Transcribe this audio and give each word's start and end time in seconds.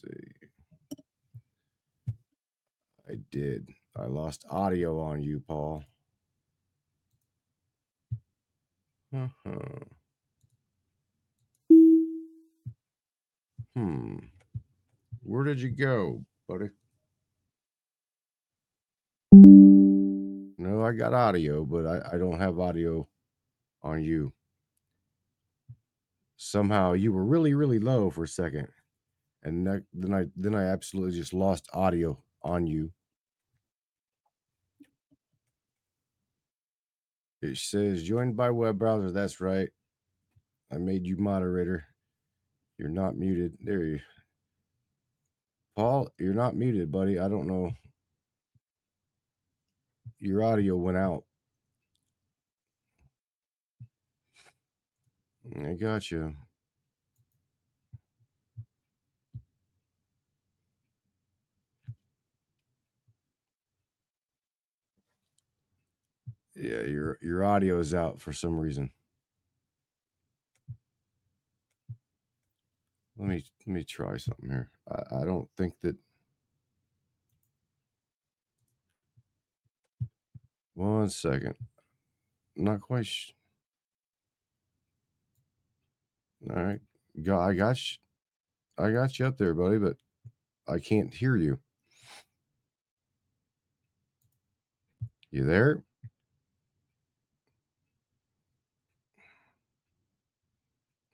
see. 0.00 0.30
I 3.08 3.14
did. 3.30 3.68
I 3.96 4.06
lost 4.06 4.44
audio 4.50 5.00
on 5.00 5.22
you, 5.22 5.42
Paul. 5.46 5.84
Uh-huh. 9.14 9.80
Hmm. 13.74 14.16
Where 15.22 15.44
did 15.44 15.60
you 15.60 15.70
go, 15.70 16.24
buddy? 16.48 16.70
No, 19.32 20.84
I 20.84 20.92
got 20.92 21.14
audio, 21.14 21.64
but 21.64 21.86
I, 21.86 22.14
I 22.14 22.18
don't 22.18 22.38
have 22.38 22.58
audio 22.58 23.08
on 23.82 24.02
you. 24.02 24.32
Somehow 26.36 26.92
you 26.92 27.12
were 27.12 27.24
really, 27.24 27.54
really 27.54 27.78
low 27.78 28.10
for 28.10 28.24
a 28.24 28.28
second. 28.28 28.68
And 29.42 29.66
that, 29.66 29.84
then 29.94 30.14
I 30.14 30.26
then 30.36 30.54
I 30.54 30.64
absolutely 30.66 31.18
just 31.18 31.34
lost 31.34 31.68
audio 31.72 32.18
on 32.42 32.66
you. 32.66 32.92
It 37.42 37.56
says 37.58 38.02
joined 38.02 38.36
by 38.36 38.50
web 38.50 38.78
browser. 38.78 39.10
That's 39.12 39.40
right. 39.40 39.70
I 40.72 40.78
made 40.78 41.06
you 41.06 41.16
moderator. 41.16 41.86
You're 42.78 42.90
not 42.90 43.16
muted. 43.16 43.54
There 43.62 43.84
you 43.84 44.00
Paul, 45.76 46.10
you're 46.18 46.34
not 46.34 46.56
muted, 46.56 46.92
buddy. 46.92 47.18
I 47.18 47.28
don't 47.28 47.46
know. 47.46 47.72
Your 50.20 50.44
audio 50.44 50.76
went 50.76 50.98
out. 50.98 51.24
I 55.64 55.74
got 55.74 56.10
you. 56.10 56.34
Yeah, 66.60 66.82
your 66.84 67.18
your 67.22 67.44
audio 67.44 67.80
is 67.80 67.94
out 67.94 68.20
for 68.22 68.34
some 68.34 68.58
reason. 68.58 68.92
Let 73.18 73.28
me 73.28 73.44
let 73.66 73.74
me 73.74 73.84
try 73.84 74.16
something 74.18 74.50
here. 74.50 74.70
I, 74.90 75.22
I 75.22 75.24
don't 75.26 75.48
think 75.56 75.74
that. 75.82 75.96
One 80.74 81.10
second. 81.10 81.54
Not 82.56 82.80
quite. 82.82 83.06
Sh- 83.06 83.32
All 86.50 86.62
right, 86.62 86.80
got 87.22 87.40
I 87.48 87.54
got 87.54 87.78
you. 87.92 87.98
I 88.78 88.92
got 88.92 89.18
you 89.18 89.26
up 89.26 89.38
there, 89.38 89.54
buddy, 89.54 89.78
but 89.78 89.96
I 90.68 90.78
can't 90.80 91.14
hear 91.14 91.36
you. 91.36 91.60
You 95.30 95.44
there? 95.44 95.82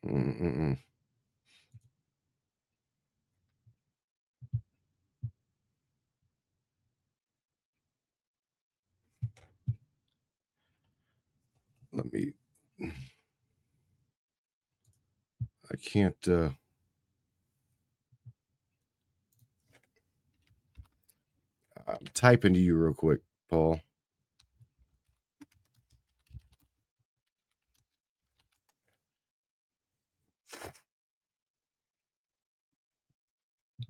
Mm-mm-mm. 0.06 0.78
Let 11.92 12.12
me. 12.12 12.32
I 15.72 15.76
can't. 15.76 16.16
uh 16.28 16.50
I'm 21.88 22.06
typing 22.14 22.54
to 22.54 22.60
you 22.60 22.76
real 22.76 22.94
quick, 22.94 23.20
Paul. 23.50 23.80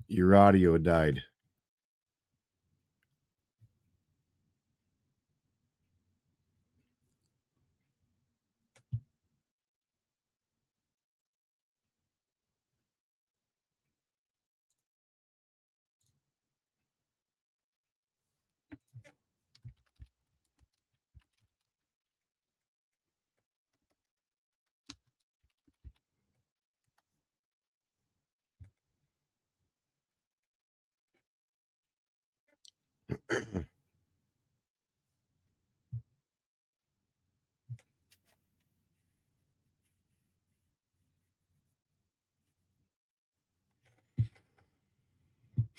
Your 0.09 0.35
audio 0.35 0.77
died. 0.77 1.21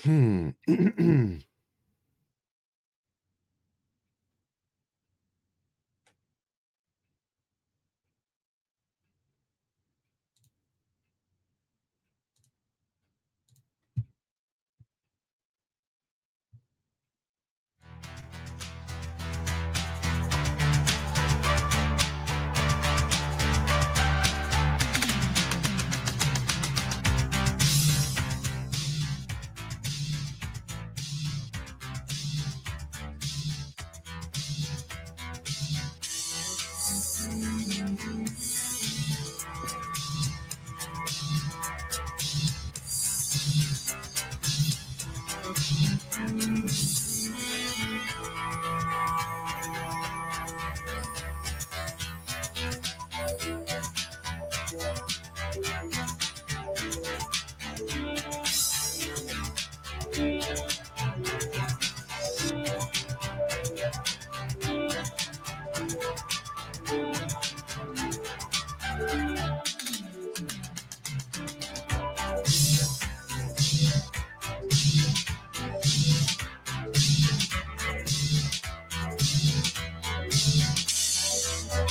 Hmm.・ 0.02 0.50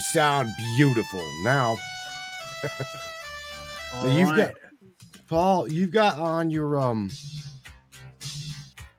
You 0.00 0.04
sound 0.04 0.48
beautiful 0.78 1.22
now, 1.42 1.76
All 3.96 4.08
you've 4.08 4.34
got- 4.34 4.54
Paul. 5.28 5.70
You've 5.70 5.90
got 5.90 6.18
on 6.18 6.48
your 6.48 6.80
um. 6.80 7.10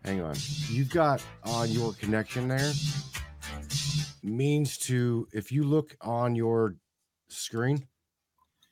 Hang 0.06 0.22
on. 0.22 0.36
You've 0.70 0.92
got 0.92 1.24
on 1.44 1.72
your 1.72 1.94
connection 1.94 2.48
there 2.48 2.72
means 4.22 4.78
to 4.78 5.28
if 5.34 5.52
you 5.52 5.64
look 5.64 5.98
on 6.02 6.36
your 6.36 6.76
screen, 7.30 7.88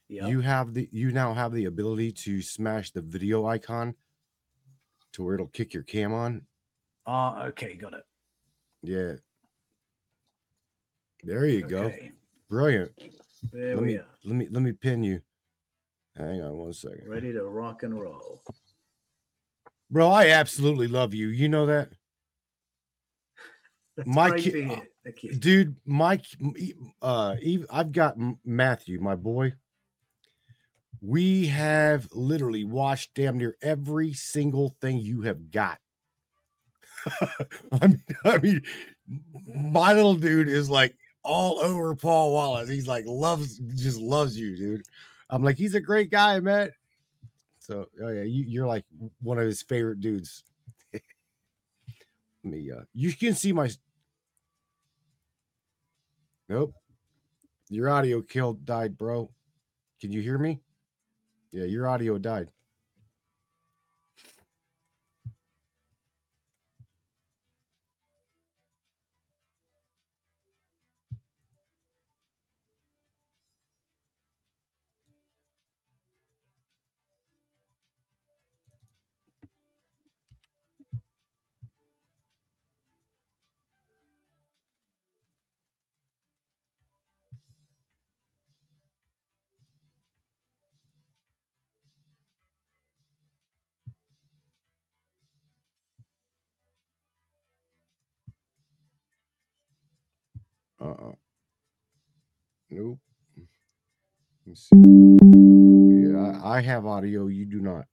Yep. 0.10 0.30
you 0.30 0.42
have 0.42 0.76
the 0.76 0.88
you 0.92 1.12
now 1.12 1.34
have 1.34 1.52
the 1.52 1.66
ability 1.66 2.12
to 2.12 2.44
smash 2.44 2.92
the 2.92 3.02
video 3.02 3.48
icon 3.48 3.96
to 5.14 5.24
where 5.24 5.34
it'll 5.34 5.48
kick 5.48 5.74
your 5.74 5.82
cam 5.82 6.14
on. 6.14 6.44
Ah, 7.08 7.46
okay, 7.46 7.74
got 7.74 7.96
it. 7.96 8.04
Yeah. 8.84 9.14
There 11.24 11.48
you 11.48 11.64
go. 11.64 11.92
Brilliant. 12.50 12.92
There 13.54 13.76
let 13.76 13.82
we 13.82 13.88
me 13.88 13.96
are. 13.96 14.06
let 14.26 14.36
me 14.36 14.48
let 14.50 14.64
me 14.64 14.72
pin 14.72 15.04
you. 15.04 15.22
Hang 16.18 16.42
on 16.42 16.58
one 16.58 16.74
second. 16.74 17.08
Ready 17.08 17.32
to 17.34 17.44
rock 17.44 17.84
and 17.84 18.00
roll. 18.00 18.42
Bro, 19.92 20.10
I 20.10 20.30
absolutely 20.30 20.88
love 20.88 21.14
you. 21.14 21.28
You 21.28 21.50
know 21.50 21.66
that? 21.68 21.90
That's 23.98 24.08
My 24.08 24.30
great 24.30 24.44
ki- 24.44 24.52
to 24.52 24.66
hear. 24.66 24.82
Thank 25.04 25.24
you. 25.24 25.36
Dude, 25.36 25.76
Mike 25.86 26.26
uh 27.02 27.36
I've 27.70 27.92
got 27.92 28.18
Matthew, 28.44 29.00
my 29.00 29.16
boy. 29.16 29.54
We 31.02 31.48
have 31.48 32.10
literally 32.12 32.66
watched 32.66 33.14
damn 33.14 33.38
near 33.38 33.56
every 33.62 34.12
single 34.14 34.76
thing 34.82 35.00
you 35.00 35.22
have 35.22 35.50
got. 35.50 35.80
I 37.72 37.88
mean, 37.88 38.04
I 38.26 38.38
mean, 38.40 38.62
my 39.48 39.94
little 39.94 40.16
dude 40.16 40.50
is 40.50 40.70
like 40.70 40.96
all 41.24 41.60
over 41.60 41.96
Paul 41.96 42.34
Wallace. 42.34 42.70
He's 42.70 42.88
like 42.88 43.06
loves, 43.06 43.60
just 43.76 44.00
loves 44.00 44.38
you, 44.38 44.56
dude. 44.56 44.84
I'm 45.30 45.44
like, 45.44 45.58
he's 45.58 45.76
a 45.76 45.82
great 45.82 46.10
guy, 46.10 46.40
man. 46.40 46.72
So, 47.60 47.88
oh 48.04 48.10
yeah, 48.10 48.24
you, 48.24 48.46
you're 48.48 48.68
like 48.68 48.86
one 49.22 49.38
of 49.38 49.46
his 49.46 49.62
favorite 49.62 50.00
dudes. 50.00 50.44
Let 50.94 51.04
me, 52.44 52.72
uh, 52.72 52.82
you 52.94 53.14
can 53.14 53.36
see 53.36 53.52
my. 53.52 53.70
Nope, 56.48 56.74
your 57.70 57.90
audio 57.90 58.22
killed, 58.22 58.66
died, 58.66 58.98
bro. 58.98 59.30
Can 60.02 60.12
you 60.12 60.22
hear 60.22 60.38
me? 60.38 60.62
Yeah, 61.52 61.66
your 61.66 61.88
audio 61.88 62.18
died. 62.18 62.50
I 106.44 106.62
have 106.62 106.86
audio. 106.86 107.28
You 107.28 107.46
do 107.46 107.60
not. 107.62 107.86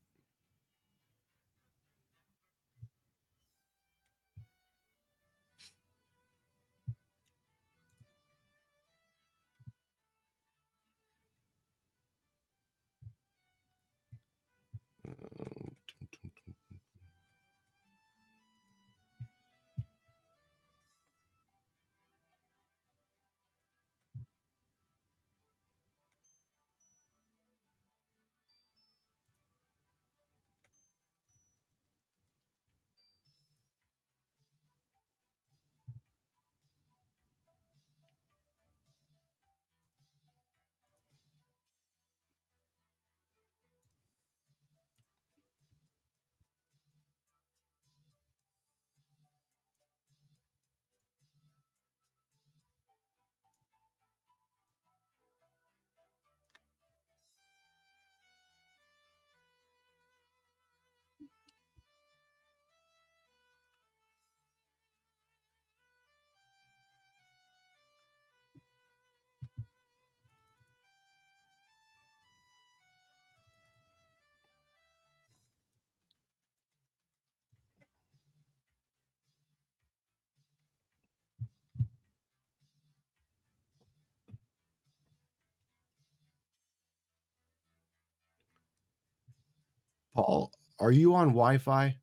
Paul, 90.17 90.53
Are 90.81 90.93
you 90.93 91.17
on 91.17 91.29
Wi-Fi? 91.31 91.97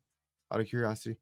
Out 0.54 0.60
of 0.60 0.68
curiosity. 0.68 1.18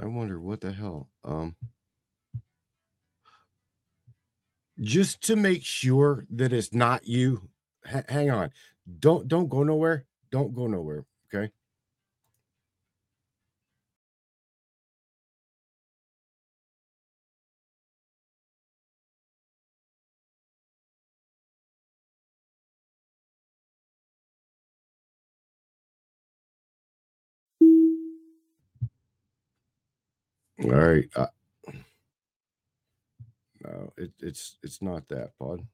I 0.00 0.06
wonder 0.06 0.40
what 0.40 0.60
the 0.62 0.72
hell. 0.72 1.10
Um, 1.24 1.56
just 4.80 5.22
to 5.24 5.36
make 5.36 5.64
sure 5.64 6.26
that 6.30 6.52
it's 6.52 6.74
not 6.74 7.06
you. 7.08 7.50
ha- 7.86 8.04
hang 8.08 8.30
on. 8.30 8.50
Don't 9.00 9.28
don't 9.28 9.48
go 9.48 9.64
nowhere. 9.64 10.06
Don't 10.32 10.54
go 10.54 10.66
nowhere. 10.68 11.06
All 30.62 30.70
right. 30.70 31.08
Uh, 31.16 31.26
no, 33.62 33.92
it, 33.96 34.12
it's 34.20 34.58
it's 34.62 34.80
not 34.82 35.08
that, 35.08 35.30
pod. 35.38 35.66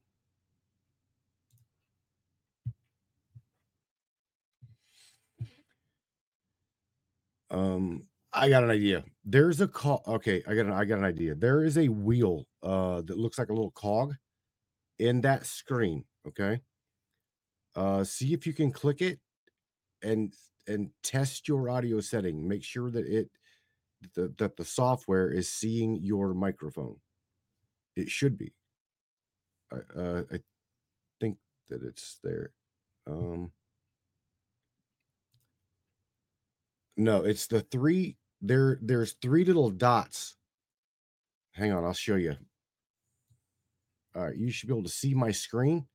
Um, 7.51 8.07
I 8.33 8.49
got 8.49 8.63
an 8.63 8.69
idea. 8.69 9.03
There's 9.25 9.61
a 9.61 9.67
call. 9.67 10.03
Okay, 10.07 10.41
I 10.47 10.55
got 10.55 10.65
an 10.65 10.71
I 10.71 10.85
got 10.85 10.99
an 10.99 11.05
idea. 11.05 11.35
There 11.35 11.63
is 11.63 11.77
a 11.77 11.89
wheel 11.89 12.47
uh 12.63 13.01
that 13.01 13.17
looks 13.17 13.37
like 13.37 13.49
a 13.49 13.53
little 13.53 13.71
cog 13.71 14.15
in 14.99 15.21
that 15.21 15.45
screen. 15.45 16.05
Okay. 16.27 16.61
Uh 17.75 18.03
see 18.03 18.33
if 18.33 18.47
you 18.47 18.53
can 18.53 18.71
click 18.71 19.01
it 19.01 19.19
and 20.01 20.33
and 20.67 20.89
test 21.03 21.47
your 21.47 21.69
audio 21.69 21.99
setting. 21.99 22.47
Make 22.47 22.63
sure 22.63 22.89
that 22.91 23.05
it 23.05 23.29
the, 24.15 24.33
that 24.37 24.57
the 24.57 24.65
software 24.65 25.29
is 25.31 25.51
seeing 25.51 26.01
your 26.01 26.33
microphone. 26.33 26.97
It 27.95 28.09
should 28.09 28.37
be. 28.37 28.53
I 29.71 29.99
uh 29.99 30.23
I 30.31 30.39
think 31.19 31.37
that 31.69 31.83
it's 31.83 32.19
there. 32.23 32.51
Um 33.07 33.51
No, 36.97 37.23
it's 37.23 37.47
the 37.47 37.61
three 37.61 38.17
there 38.41 38.77
there's 38.81 39.13
three 39.21 39.45
little 39.45 39.69
dots. 39.69 40.35
Hang 41.53 41.71
on, 41.71 41.83
I'll 41.83 41.93
show 41.93 42.15
you. 42.15 42.35
All 44.15 44.25
right, 44.25 44.35
you 44.35 44.51
should 44.51 44.67
be 44.67 44.73
able 44.73 44.83
to 44.83 44.89
see 44.89 45.13
my 45.13 45.31
screen. 45.31 45.87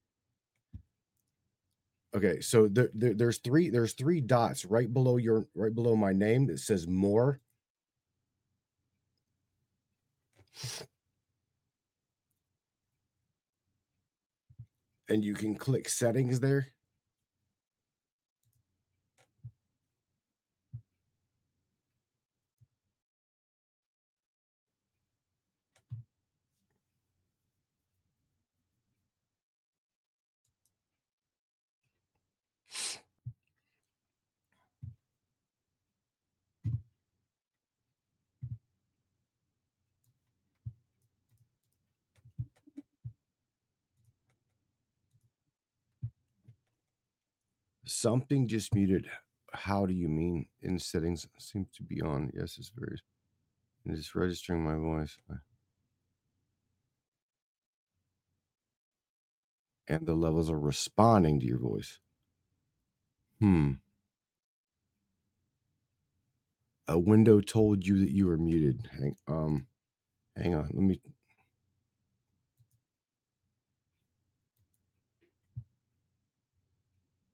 Okay, 2.15 2.41
so 2.41 2.67
there, 2.69 2.91
there 2.95 3.15
there's 3.15 3.39
three 3.39 3.69
there's 3.69 3.93
three 3.93 4.21
dots 4.21 4.65
right 4.65 4.93
below 4.93 5.19
your 5.19 5.47
right 5.55 5.75
below 5.75 5.97
my 5.97 6.13
name 6.13 6.47
that 6.47 6.61
says 6.61 6.87
more. 6.87 7.41
And 15.09 15.25
you 15.25 15.35
can 15.35 15.55
click 15.55 15.89
settings 15.89 16.41
there. 16.41 16.73
Something 48.01 48.47
just 48.47 48.75
muted. 48.75 49.09
How 49.55 49.87
do 49.87 49.95
you 49.95 50.07
mean 50.09 50.49
in 50.61 50.79
settings 50.79 51.27
seems 51.39 51.69
to 51.77 51.83
be 51.83 52.03
on? 52.03 52.31
Yes, 52.35 52.59
it's 52.59 52.69
very 52.69 52.99
it's 53.87 54.15
registering 54.15 54.65
my 54.65 54.77
voice. 54.77 55.19
Uh 55.31 55.37
And 59.89 60.07
the 60.07 60.15
levels 60.15 60.49
are 60.49 60.59
responding 60.59 61.41
to 61.41 61.47
your 61.47 61.59
voice. 61.59 61.99
Hmm. 63.41 63.81
A 66.89 66.99
window 66.99 67.41
told 67.41 67.87
you 67.87 68.01
that 68.01 68.11
you 68.11 68.27
were 68.27 68.37
muted. 68.37 68.89
Hang, 68.93 69.17
um, 69.29 69.69
hang 70.37 70.55
on. 70.55 70.65
Let 70.67 70.75
me. 70.85 71.01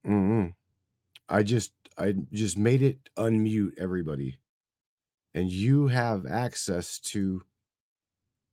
Mm-mm. 0.07 0.55
I 1.29 1.43
just 1.43 1.73
I 1.99 2.15
just 2.33 2.59
made 2.59 2.83
it 2.83 3.11
unmute 3.19 3.79
everybody. 3.79 4.39
And 5.35 5.51
you 5.53 5.89
have 5.89 6.27
access 6.27 6.99
to 7.13 7.45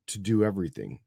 to 0.07 0.19
do 0.19 0.43
everything. 0.43 0.99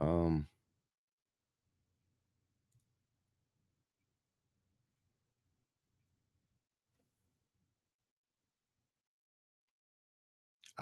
Um 0.00 0.46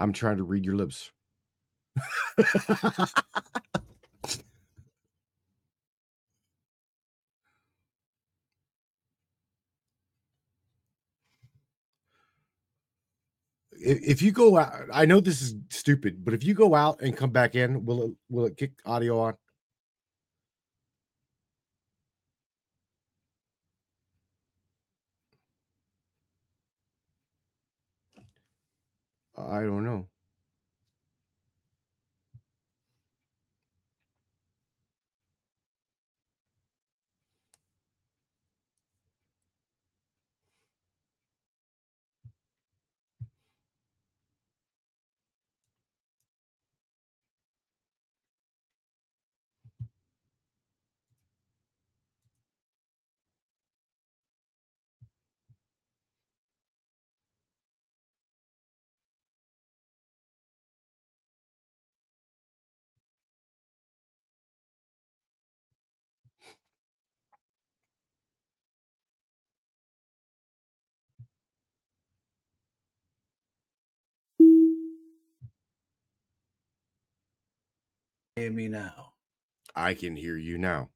I'm 0.02 0.12
trying 0.12 0.38
to 0.38 0.42
read 0.42 0.64
your 0.64 0.74
lips. 0.74 1.12
if, 13.72 14.22
you 14.22 14.32
go 14.32 14.58
out, 14.58 14.72
I 14.92 15.06
know 15.06 15.20
this 15.20 15.40
is 15.40 15.54
stupid, 15.70 16.24
but 16.24 16.34
if 16.34 16.42
you 16.42 16.54
go 16.54 16.74
out 16.74 17.00
and 17.00 17.16
come 17.16 17.30
back 17.30 17.54
in, 17.54 17.84
will 17.84 18.02
it 18.02 18.10
will 18.28 18.46
it 18.46 18.56
kick 18.56 18.72
audio 18.84 19.20
on? 19.20 19.34
I 29.48 29.62
don't 29.62 29.84
know. 29.84 30.08
Hear 78.42 78.50
me 78.50 78.66
now. 78.66 79.12
I 79.76 79.94
can 79.94 80.16
hear 80.16 80.36
you 80.36 80.58
now. 80.58 80.88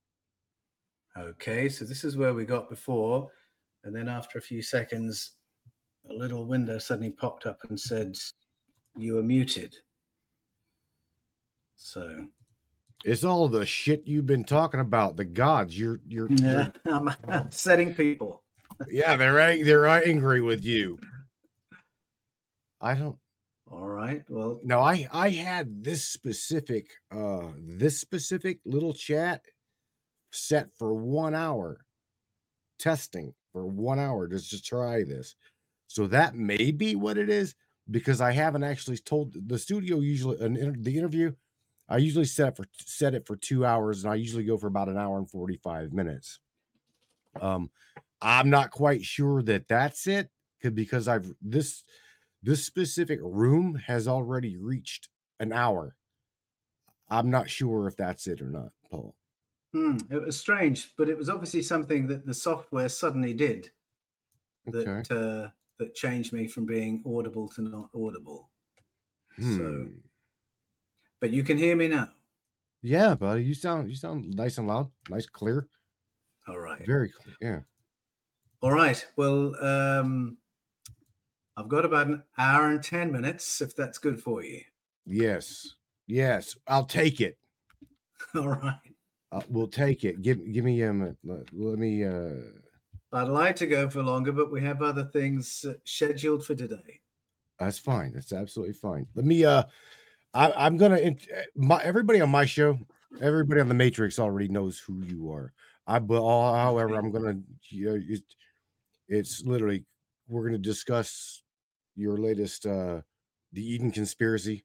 Okay, 1.16 1.68
so 1.68 1.84
this 1.84 2.02
is 2.02 2.16
where 2.16 2.34
we 2.34 2.44
got 2.44 2.68
before. 2.68 3.30
And 3.84 3.94
then 3.94 4.08
after 4.08 4.36
a 4.38 4.42
few 4.42 4.60
seconds, 4.62 5.34
a 6.10 6.12
little 6.12 6.44
window 6.44 6.78
suddenly 6.78 7.10
popped 7.10 7.46
up 7.46 7.60
and 7.68 7.78
said, 7.78 8.16
You 8.96 9.14
were 9.14 9.22
muted. 9.22 9.76
So, 11.76 12.26
It's 13.04 13.22
all 13.22 13.46
the 13.46 13.64
shit 13.64 14.02
you've 14.08 14.26
been 14.26 14.42
talking 14.42 14.80
about. 14.80 15.16
The 15.16 15.24
gods. 15.24 15.78
You're 15.78 16.00
you're, 16.04 16.26
yeah, 16.32 16.70
you're 16.84 17.12
I'm 17.28 17.50
setting 17.52 17.94
people. 17.94 18.42
yeah, 18.90 19.14
they're 19.14 19.62
they're 19.62 19.86
angry 19.86 20.40
with 20.40 20.64
you. 20.64 20.98
I 22.80 22.94
don't 22.94 23.16
All 23.70 23.88
right. 23.88 24.22
Well, 24.28 24.60
no, 24.62 24.80
I 24.80 25.08
I 25.12 25.30
had 25.30 25.82
this 25.82 26.04
specific 26.04 26.90
uh 27.10 27.48
this 27.58 27.98
specific 28.00 28.60
little 28.64 28.94
chat 28.94 29.42
set 30.30 30.68
for 30.78 30.94
one 30.94 31.34
hour 31.34 31.80
testing 32.78 33.34
for 33.52 33.66
one 33.66 33.98
hour 33.98 34.28
just 34.28 34.50
to 34.50 34.62
try 34.62 35.02
this. 35.02 35.34
So 35.88 36.06
that 36.08 36.34
may 36.34 36.70
be 36.70 36.94
what 36.94 37.18
it 37.18 37.30
is 37.30 37.54
because 37.90 38.20
I 38.20 38.32
haven't 38.32 38.64
actually 38.64 38.98
told 38.98 39.34
the 39.48 39.58
studio 39.58 40.00
usually 40.00 40.38
an 40.44 40.56
inter- 40.56 40.80
the 40.80 40.96
interview. 40.96 41.32
I 41.88 41.98
usually 41.98 42.24
set 42.24 42.48
it 42.48 42.56
for 42.56 42.66
set 42.84 43.14
it 43.14 43.26
for 43.26 43.36
two 43.36 43.64
hours 43.64 44.04
and 44.04 44.12
I 44.12 44.16
usually 44.16 44.44
go 44.44 44.56
for 44.56 44.66
about 44.66 44.88
an 44.88 44.98
hour 44.98 45.18
and 45.18 45.30
45 45.30 45.92
minutes. 45.92 46.40
Um, 47.40 47.70
I'm 48.20 48.50
not 48.50 48.70
quite 48.70 49.04
sure 49.04 49.42
that 49.42 49.68
that's 49.68 50.06
it 50.06 50.30
because 50.74 51.06
I've 51.06 51.32
this 51.40 51.84
this 52.46 52.64
specific 52.64 53.18
room 53.22 53.74
has 53.74 54.06
already 54.06 54.56
reached 54.56 55.08
an 55.40 55.52
hour. 55.52 55.96
I'm 57.10 57.28
not 57.28 57.50
sure 57.50 57.88
if 57.88 57.96
that's 57.96 58.26
it 58.28 58.40
or 58.40 58.50
not, 58.50 58.70
Paul. 58.88 59.16
hmm, 59.72 59.98
it 60.10 60.22
was 60.22 60.38
strange, 60.38 60.94
but 60.96 61.08
it 61.08 61.18
was 61.18 61.28
obviously 61.28 61.62
something 61.62 62.06
that 62.06 62.24
the 62.24 62.34
software 62.34 62.88
suddenly 62.88 63.34
did 63.34 63.70
that 64.66 64.88
Okay. 64.88 65.14
uh, 65.14 65.48
that 65.78 65.94
changed 65.94 66.32
me 66.32 66.46
from 66.46 66.66
being 66.66 67.02
audible 67.04 67.48
to 67.50 67.62
not 67.62 67.90
audible. 67.94 68.50
Hmm. 69.36 69.56
So, 69.56 69.88
but 71.20 71.30
you 71.30 71.42
can 71.42 71.58
hear 71.58 71.76
me 71.76 71.88
now. 71.88 72.10
Yeah, 72.82 73.14
buddy, 73.16 73.44
you 73.44 73.54
sound 73.54 73.88
you 73.90 73.96
sound 73.96 74.34
nice 74.36 74.58
and 74.58 74.68
loud, 74.68 74.90
nice, 75.10 75.26
clear, 75.26 75.68
All 76.46 76.58
right. 76.58 76.86
very 76.86 77.10
clear. 77.10 77.36
Yeah. 77.40 77.60
All 78.62 78.72
right. 78.72 79.04
Well, 79.16 79.54
um, 79.64 80.38
I've 81.56 81.68
got 81.68 81.86
about 81.86 82.08
an 82.08 82.22
hour 82.36 82.68
and 82.68 82.82
10 82.82 83.10
minutes, 83.10 83.62
if 83.62 83.74
that's 83.74 83.98
good 83.98 84.22
for 84.22 84.44
you. 84.44 84.60
Yes. 85.06 85.74
Yes. 86.06 86.54
I'll 86.66 86.84
take 86.84 87.20
it. 87.20 87.38
All 88.34 88.48
right. 88.48 88.74
Uh, 89.32 89.40
we'll 89.48 89.66
take 89.66 90.04
it. 90.04 90.22
Give 90.22 90.52
give 90.52 90.64
me 90.64 90.80
a 90.82 90.92
minute. 90.92 91.16
Let, 91.24 91.52
let 91.52 91.78
me 91.78 92.04
uh 92.04 92.30
I'd 93.12 93.28
like 93.28 93.56
to 93.56 93.66
go 93.66 93.88
for 93.88 94.02
longer, 94.02 94.32
but 94.32 94.52
we 94.52 94.60
have 94.62 94.82
other 94.82 95.04
things 95.04 95.64
uh, 95.68 95.74
scheduled 95.84 96.44
for 96.44 96.54
today. 96.54 97.00
that's 97.58 97.78
fine. 97.78 98.12
That's 98.12 98.32
absolutely 98.32 98.74
fine. 98.74 99.06
Let 99.14 99.24
me 99.24 99.44
uh 99.44 99.64
I, 100.34 100.52
I'm 100.52 100.76
gonna 100.76 100.96
uh, 100.96 101.42
my 101.56 101.82
everybody 101.82 102.20
on 102.20 102.30
my 102.30 102.44
show, 102.44 102.78
everybody 103.20 103.60
on 103.60 103.68
the 103.68 103.74
Matrix 103.74 104.18
already 104.18 104.48
knows 104.48 104.78
who 104.78 105.02
you 105.02 105.32
are. 105.32 105.52
I 105.86 105.98
but 105.98 106.20
however, 106.20 106.94
I'm 106.94 107.10
gonna 107.10 107.40
you 107.70 107.86
know, 107.86 108.02
it, 108.08 108.22
it's 109.08 109.42
literally 109.42 109.84
we're 110.28 110.44
gonna 110.44 110.58
discuss 110.58 111.42
your 111.96 112.16
latest 112.18 112.66
uh 112.66 113.00
the 113.52 113.62
Eden 113.74 113.90
conspiracy. 113.90 114.64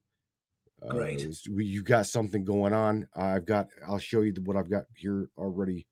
Great. 0.90 1.24
Uh, 1.26 1.30
we, 1.52 1.66
you 1.66 1.84
got 1.84 2.08
something 2.08 2.44
going 2.44 2.74
on. 2.74 3.08
I've 3.16 3.46
got. 3.46 3.68
I'll 3.88 4.00
show 4.00 4.22
you 4.22 4.34
what 4.44 4.58
I've 4.58 4.70
got 4.70 4.84
here 4.96 5.30
already. 5.38 5.88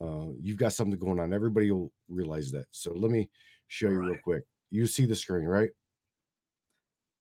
Uh, 0.00 0.28
you've 0.40 0.58
got 0.58 0.72
something 0.72 0.98
going 0.98 1.18
on. 1.20 1.32
Everybody 1.32 1.70
will 1.70 1.92
realize 2.08 2.50
that. 2.52 2.66
So 2.70 2.92
let 2.92 3.10
me 3.10 3.28
show 3.68 3.88
you 3.88 4.00
real 4.00 4.18
quick. 4.22 4.44
You 4.70 4.86
see 4.86 5.06
the 5.06 5.16
screen, 5.16 5.44
right? 5.44 5.70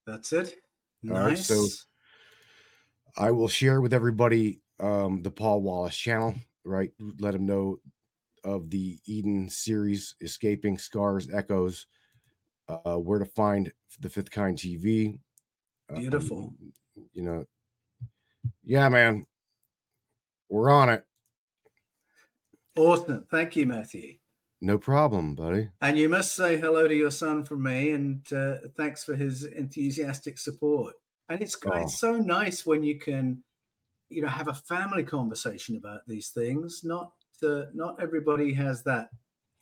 That's 0.05 0.31
it. 0.33 0.55
All 1.09 1.17
right, 1.17 1.37
so- 1.37 1.67
I 3.17 3.31
will 3.31 3.47
share 3.47 3.81
with 3.81 3.93
everybody 3.93 4.61
um, 4.79 5.21
the 5.21 5.31
Paul 5.31 5.61
Wallace 5.61 5.95
channel, 5.95 6.35
right? 6.63 6.91
Let 7.19 7.31
them 7.31 7.45
know 7.45 7.79
of 8.43 8.69
the 8.69 8.99
Eden 9.05 9.49
series, 9.49 10.15
Escaping 10.21 10.77
Scars, 10.77 11.29
Echoes, 11.31 11.87
uh, 12.67 12.97
where 12.97 13.19
to 13.19 13.25
find 13.25 13.71
the 13.99 14.09
Fifth 14.09 14.31
Kind 14.31 14.57
TV. 14.57 15.17
Beautiful. 15.95 16.53
Um, 16.59 16.73
you 17.13 17.21
know, 17.21 17.45
yeah, 18.63 18.89
man, 18.89 19.25
we're 20.49 20.69
on 20.69 20.89
it. 20.89 21.03
Awesome. 22.77 23.25
Thank 23.31 23.55
you, 23.55 23.65
Matthew. 23.65 24.15
No 24.61 24.77
problem, 24.77 25.35
buddy. 25.35 25.69
And 25.81 25.97
you 25.97 26.09
must 26.09 26.35
say 26.35 26.57
hello 26.57 26.87
to 26.87 26.95
your 26.95 27.11
son 27.11 27.43
from 27.43 27.63
me 27.63 27.91
and 27.91 28.21
uh, 28.33 28.55
thanks 28.75 29.03
for 29.03 29.15
his 29.15 29.43
enthusiastic 29.43 30.37
support. 30.37 30.95
And 31.29 31.41
it's, 31.41 31.57
Oh. 31.65 31.71
it's 31.73 31.99
so 31.99 32.17
nice 32.17 32.65
when 32.65 32.83
you 32.83 32.97
can, 32.97 33.43
you 34.09 34.21
know, 34.21 34.27
have 34.27 34.47
a 34.47 34.53
family 34.53 35.03
conversation 35.03 35.75
about 35.75 36.01
these 36.07 36.29
things. 36.29 36.81
Not 36.83 37.11
uh, 37.43 37.65
not 37.73 38.01
everybody 38.01 38.53
has 38.53 38.81
that 38.83 39.09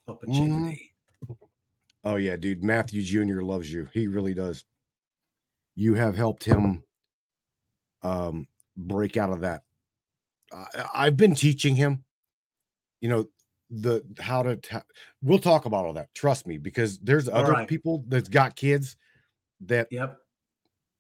opportunity. 0.07 0.92
Oh 2.03 2.15
yeah, 2.17 2.35
dude. 2.35 2.63
Matthew 2.63 3.01
Jr. 3.01 3.41
loves 3.41 3.71
you. 3.71 3.87
He 3.93 4.07
really 4.07 4.33
does. 4.33 4.65
You 5.75 5.93
have 5.95 6.15
helped 6.15 6.43
him 6.43 6.83
um 8.01 8.47
break 8.75 9.17
out 9.17 9.31
of 9.31 9.41
that. 9.41 9.63
I, 10.51 10.65
I've 10.93 11.17
been 11.17 11.35
teaching 11.35 11.75
him, 11.75 12.03
you 13.01 13.09
know, 13.09 13.27
the 13.69 14.03
how 14.19 14.43
to 14.43 14.57
ta- 14.57 14.83
we'll 15.21 15.39
talk 15.39 15.65
about 15.65 15.85
all 15.85 15.93
that. 15.93 16.13
Trust 16.13 16.45
me, 16.45 16.57
because 16.57 16.99
there's 16.99 17.27
All 17.27 17.39
other 17.39 17.53
right. 17.53 17.67
people 17.67 18.03
that's 18.07 18.29
got 18.29 18.55
kids 18.55 18.97
that 19.61 19.87
Yep. 19.91 20.17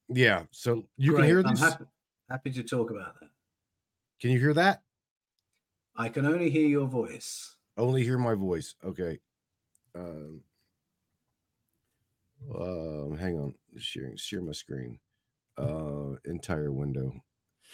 yeah. 0.09 0.43
So 0.51 0.85
you 0.97 1.11
Great. 1.11 1.19
can 1.21 1.27
hear 1.27 1.39
I'm 1.45 1.51
this. 1.51 1.59
happy, 1.59 1.85
happy 2.29 2.51
to 2.51 2.63
talk 2.63 2.89
about 2.91 3.19
that. 3.19 3.29
Can 4.21 4.31
you 4.31 4.39
hear 4.39 4.53
that? 4.53 4.81
I 5.95 6.09
can 6.09 6.25
only 6.25 6.49
hear 6.49 6.65
your 6.65 6.87
voice. 6.87 7.55
Only 7.77 8.03
hear 8.03 8.17
my 8.17 8.33
voice. 8.33 8.73
Okay. 8.83 9.19
Um, 9.93 10.41
um 12.55 13.17
hang 13.17 13.37
on. 13.39 13.53
Sharing 13.77 14.17
share 14.17 14.41
my 14.41 14.51
screen. 14.51 14.99
Uh 15.57 16.15
entire 16.25 16.71
window 16.71 17.13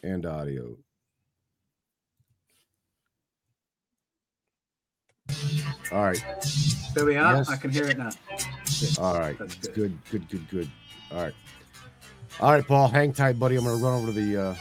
and 0.04 0.26
audio. 0.26 0.76
All 5.92 6.04
right. 6.04 6.24
There 6.94 7.06
we 7.06 7.16
are. 7.18 7.38
Yes. 7.38 7.50
I 7.50 7.56
can 7.56 7.72
hear 7.72 7.86
it 7.88 7.98
now. 7.98 8.10
Good. 8.80 9.00
All 9.00 9.20
right. 9.20 9.38
That's 9.38 9.56
good. 9.56 9.76
Good, 9.76 10.00
good, 10.10 10.30
good, 10.30 10.50
good. 10.50 10.72
All 11.12 11.24
right. 11.24 11.34
All 12.40 12.52
right, 12.54 12.66
Paul, 12.66 12.88
hang 12.88 13.12
tight, 13.12 13.38
buddy. 13.38 13.58
I'm 13.58 13.66
gonna 13.66 13.84
run 13.84 13.96
over 13.96 14.08
to 14.08 14.14
the 14.14 14.38
uh 14.38 14.56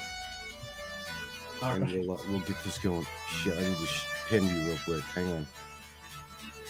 All 1.62 1.72
and 1.72 1.84
right. 1.84 1.98
we'll, 1.98 2.12
uh, 2.12 2.18
we'll 2.28 2.40
get 2.40 2.56
this 2.64 2.78
going. 2.78 3.06
Shit, 3.28 3.56
I 3.56 3.60
need 3.60 3.76
to 3.76 3.86
pin 4.28 4.44
you 4.44 4.66
real 4.68 4.78
quick. 4.84 5.02
Hang 5.02 5.28
on. 5.32 5.46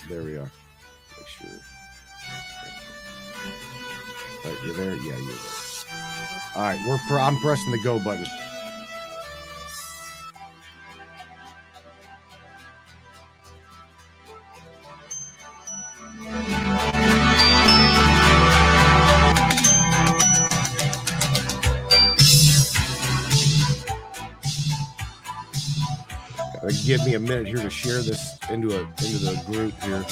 There 0.09 0.23
we 0.23 0.37
are. 0.37 0.51
Make 1.17 1.29
sure. 1.29 1.49
Right, 4.49 4.65
you're 4.65 4.75
there. 4.77 4.95
Yeah, 4.95 5.03
you're 5.03 5.27
there. 5.27 5.37
All 6.57 6.63
right, 6.63 6.81
we're. 6.87 6.99
Pr- 7.07 7.19
I'm 7.19 7.37
pressing 7.41 7.71
the 7.71 7.81
go 7.85 7.99
button. 7.99 8.25
Give 26.87 27.05
me 27.05 27.15
a 27.15 27.21
minute 27.21 27.49
here 27.49 27.57
to 27.59 27.69
share 27.69 28.01
this 28.01 28.39
into 28.49 28.69
a 28.75 28.81
into 28.81 29.19
the 29.19 29.43
group 29.47 29.75
here. 29.83 30.07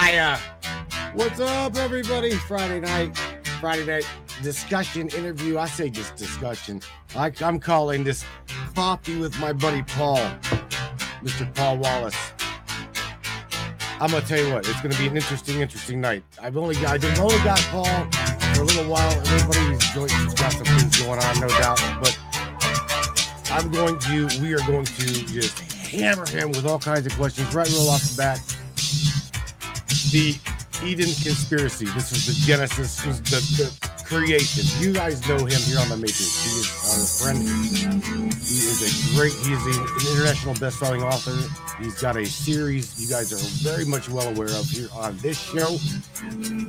Planet 0.00 0.40
What's 1.12 1.40
up, 1.40 1.76
everybody? 1.76 2.30
Friday 2.30 2.80
night, 2.80 3.18
Friday 3.60 3.84
night 3.84 4.08
discussion 4.42 5.08
interview. 5.10 5.58
I 5.58 5.66
say 5.66 5.90
just 5.90 6.16
discussion. 6.16 6.80
I, 7.14 7.32
I'm 7.42 7.60
calling 7.60 8.04
this 8.04 8.24
coffee 8.74 9.18
with 9.18 9.38
my 9.40 9.52
buddy 9.52 9.82
Paul, 9.82 10.18
Mr. 11.22 11.52
Paul 11.54 11.78
Wallace. 11.78 12.16
I'm 14.00 14.10
gonna 14.10 14.24
tell 14.24 14.38
you 14.38 14.54
what, 14.54 14.66
it's 14.66 14.80
gonna 14.80 14.96
be 14.96 15.08
an 15.08 15.16
interesting, 15.16 15.60
interesting 15.60 16.00
night. 16.00 16.22
I've 16.40 16.56
only 16.56 16.76
got, 16.76 17.04
I've 17.04 17.20
only 17.20 17.36
got 17.44 17.60
Paul 17.70 17.84
for 18.54 18.62
a 18.62 18.64
little 18.64 18.90
while. 18.90 19.12
Everybody's 19.12 20.34
got 20.34 20.52
some 20.52 20.64
things 20.64 21.02
going 21.02 21.20
on, 21.20 21.40
no 21.40 21.48
doubt. 21.48 21.80
But 22.00 22.18
I'm 23.50 23.70
going 23.70 23.98
to, 23.98 24.28
we 24.40 24.54
are 24.54 24.64
going 24.66 24.86
to 24.86 25.06
just 25.26 25.58
hammer 25.58 26.26
him 26.26 26.50
with 26.52 26.64
all 26.64 26.78
kinds 26.78 27.04
of 27.04 27.12
questions 27.14 27.52
right 27.54 27.70
roll 27.72 27.90
off 27.90 28.02
the 28.02 28.16
bat. 28.16 28.59
The 30.10 30.36
Eden 30.84 31.06
conspiracy. 31.22 31.84
This 31.86 32.10
is 32.12 32.26
the 32.26 32.46
genesis, 32.46 33.04
is 33.06 33.20
the, 33.22 33.40
the 33.62 34.04
creation. 34.04 34.64
You 34.82 34.92
guys 34.92 35.26
know 35.28 35.36
him 35.38 35.60
here 35.62 35.78
on 35.78 35.88
the 35.88 35.96
Matrix. 35.96 36.42
He 36.42 36.50
is 36.60 36.68
our 36.90 37.32
friend. 37.32 37.46
He 38.34 38.58
is 38.66 38.80
a 38.82 39.16
great, 39.16 39.32
he 39.46 39.52
is 39.52 39.66
a- 39.66 39.80
an 39.80 40.16
international 40.16 40.54
best-selling 40.54 41.02
author. 41.02 41.36
He's 41.80 42.00
got 42.00 42.16
a 42.16 42.26
series 42.26 43.00
you 43.00 43.08
guys 43.08 43.32
are 43.32 43.70
very 43.70 43.84
much 43.84 44.08
well 44.08 44.28
aware 44.28 44.48
of 44.48 44.66
here 44.68 44.88
on 44.94 45.16
this 45.18 45.38
show. 45.38 45.76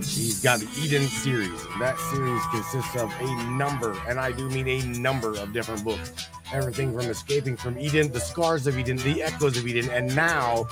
He's 0.04 0.42
got 0.42 0.60
the 0.60 0.70
Eden 0.80 1.08
series. 1.08 1.52
That 1.80 1.98
series 2.12 2.42
consists 2.52 2.96
of 2.96 3.12
a 3.20 3.36
number, 3.52 3.98
and 4.08 4.20
I 4.20 4.32
do 4.34 4.50
mean 4.50 4.68
a 4.68 4.82
number 5.00 5.36
of 5.38 5.52
different 5.54 5.84
books. 5.84 6.12
Everything 6.54 6.94
from 6.94 7.10
escaping 7.10 7.56
from 7.56 7.80
Eden, 7.80 8.12
the 8.12 8.20
scars 8.20 8.68
of 8.68 8.78
Eden, 8.78 8.98
the 8.98 9.24
echoes 9.24 9.58
of 9.58 9.66
Eden, 9.68 9.90
and 9.90 10.14
now, 10.16 10.68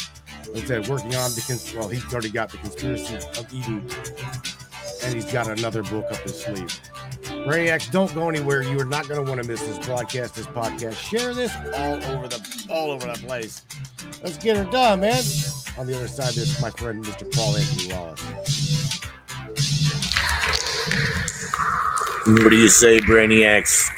I 0.56 0.60
said, 0.66 0.88
working 0.88 1.16
on 1.16 1.32
the 1.32 1.44
cons- 1.48 1.74
well, 1.76 1.88
he's 1.88 2.12
already 2.12 2.30
got 2.30 2.50
the 2.52 2.58
conspiracy 2.58 3.16
of 3.16 3.54
Eden, 3.54 3.88
and 5.04 5.14
he's 5.14 5.32
got 5.32 5.48
another 5.48 5.84
book 5.84 6.06
up 6.12 6.18
his 6.18 6.42
sleeve. 6.42 6.80
Brainiacs, 7.46 7.92
don't 7.92 8.14
go 8.14 8.30
anywhere. 8.30 8.62
You 8.64 8.80
are 8.80 8.86
not 8.86 9.08
going 9.08 9.24
to 9.24 9.30
want 9.30 9.42
to 9.42 9.48
miss 9.48 9.62
this 9.62 9.78
broadcast, 9.86 10.36
this 10.36 10.48
podcast. 10.48 10.96
Share 10.96 11.34
this 11.34 11.56
all 11.76 12.04
over 12.16 12.28
the 12.28 12.68
all 12.70 12.92
over 12.92 13.08
the 13.08 13.20
place. 13.26 13.64
Let's 14.24 14.38
get 14.38 14.58
her 14.58 14.66
done, 14.66 15.02
man. 15.02 15.24
On 15.78 15.86
the 15.88 15.96
other 15.96 16.08
side, 16.08 16.34
there's 16.34 16.62
my 16.62 16.70
friend, 16.72 17.04
Mr. 17.04 17.32
Paul 17.34 17.56
Anthony 17.56 17.94
Wallace. 17.94 19.00
What 22.44 22.50
do 22.50 22.58
you 22.58 22.68
say, 22.70 23.00
Brainiacs? 23.00 23.90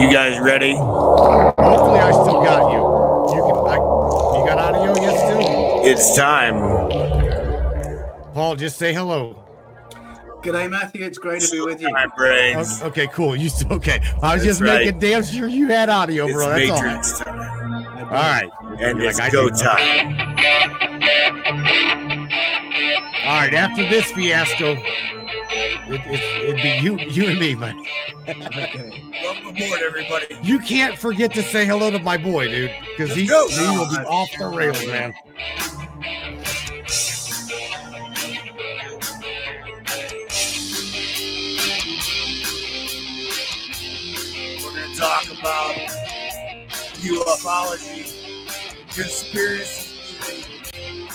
You 0.00 0.10
guys 0.12 0.38
ready? 0.40 0.74
Hopefully, 0.74 2.00
I 2.00 2.10
still 2.10 2.42
got 2.42 2.72
you. 2.72 2.82
You 3.36 3.42
can. 3.44 3.56
I, 3.68 3.76
you 3.76 4.46
got 4.46 4.58
audio 4.58 5.02
yet? 5.02 5.16
Still, 5.18 5.81
It's 5.94 6.16
time. 6.16 6.54
Paul, 8.32 8.56
just 8.56 8.78
say 8.78 8.94
hello. 8.94 9.44
G'day, 10.42 10.70
Matthew. 10.70 11.04
It's 11.04 11.18
great 11.18 11.42
to 11.42 11.50
be 11.50 11.60
with 11.60 11.82
you. 11.82 11.90
My 11.90 12.06
brains. 12.16 12.80
O- 12.80 12.84
oh, 12.84 12.88
Okay, 12.88 13.06
cool. 13.08 13.36
You 13.36 13.50
still 13.50 13.74
okay? 13.74 14.00
I 14.22 14.34
was 14.34 14.42
That's 14.42 14.58
just 14.58 14.60
right. 14.62 14.86
making 14.86 15.00
damn 15.00 15.22
sure 15.22 15.48
you 15.48 15.68
had 15.68 15.90
audio, 15.90 16.24
It's 16.24 16.32
bro. 16.34 16.48
That's 16.48 16.70
all. 16.70 16.82
Matrix 16.82 17.18
time. 17.18 17.38
All 18.04 18.08
right, 18.10 18.50
And 18.80 18.98
Like 19.00 19.08
it's 19.10 19.20
I 19.20 19.28
go 19.30 19.50
do. 19.50 19.54
time. 19.54 20.18
all 23.26 23.36
right. 23.36 23.52
After 23.54 23.82
this 23.88 24.10
fiasco, 24.12 24.72
it, 24.72 26.00
it, 26.06 26.48
it'd 26.48 26.56
be 26.62 26.78
you, 26.82 26.98
you 27.00 27.28
and 27.28 27.38
me, 27.38 27.54
man. 27.54 27.78
Okay. 28.26 29.02
Welcome 29.22 29.48
aboard, 29.48 29.80
everybody. 29.82 30.26
You 30.42 30.58
can't 30.58 30.96
forget 30.98 31.34
to 31.34 31.42
say 31.42 31.66
hello 31.66 31.90
to 31.90 31.98
my 31.98 32.16
boy, 32.16 32.48
dude, 32.48 32.70
because 32.96 33.14
he, 33.14 33.24
he 33.24 33.30
will 33.30 33.88
be 33.90 33.96
off 34.06 34.30
the 34.38 34.46
rails, 34.46 34.84
man. 34.86 35.12
We're 36.02 36.08
to 44.74 44.96
talk 44.96 45.26
about 45.30 45.76
ufology, 46.98 48.02
conspiracy, 48.92 49.94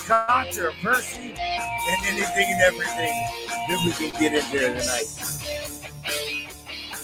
controversy, 0.07 1.33
and 1.37 2.05
anything 2.05 2.47
and 2.47 2.61
everything 2.61 3.15
that 3.67 3.79
we 3.83 3.91
can 3.91 4.11
get 4.21 4.31
in 4.35 4.45
there 4.53 4.71
tonight. 4.79 5.09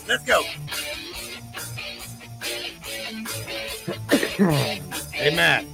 Let's 0.07 0.23
go. 0.23 0.41
Hey, 5.11 5.35
Matt. 5.35 5.65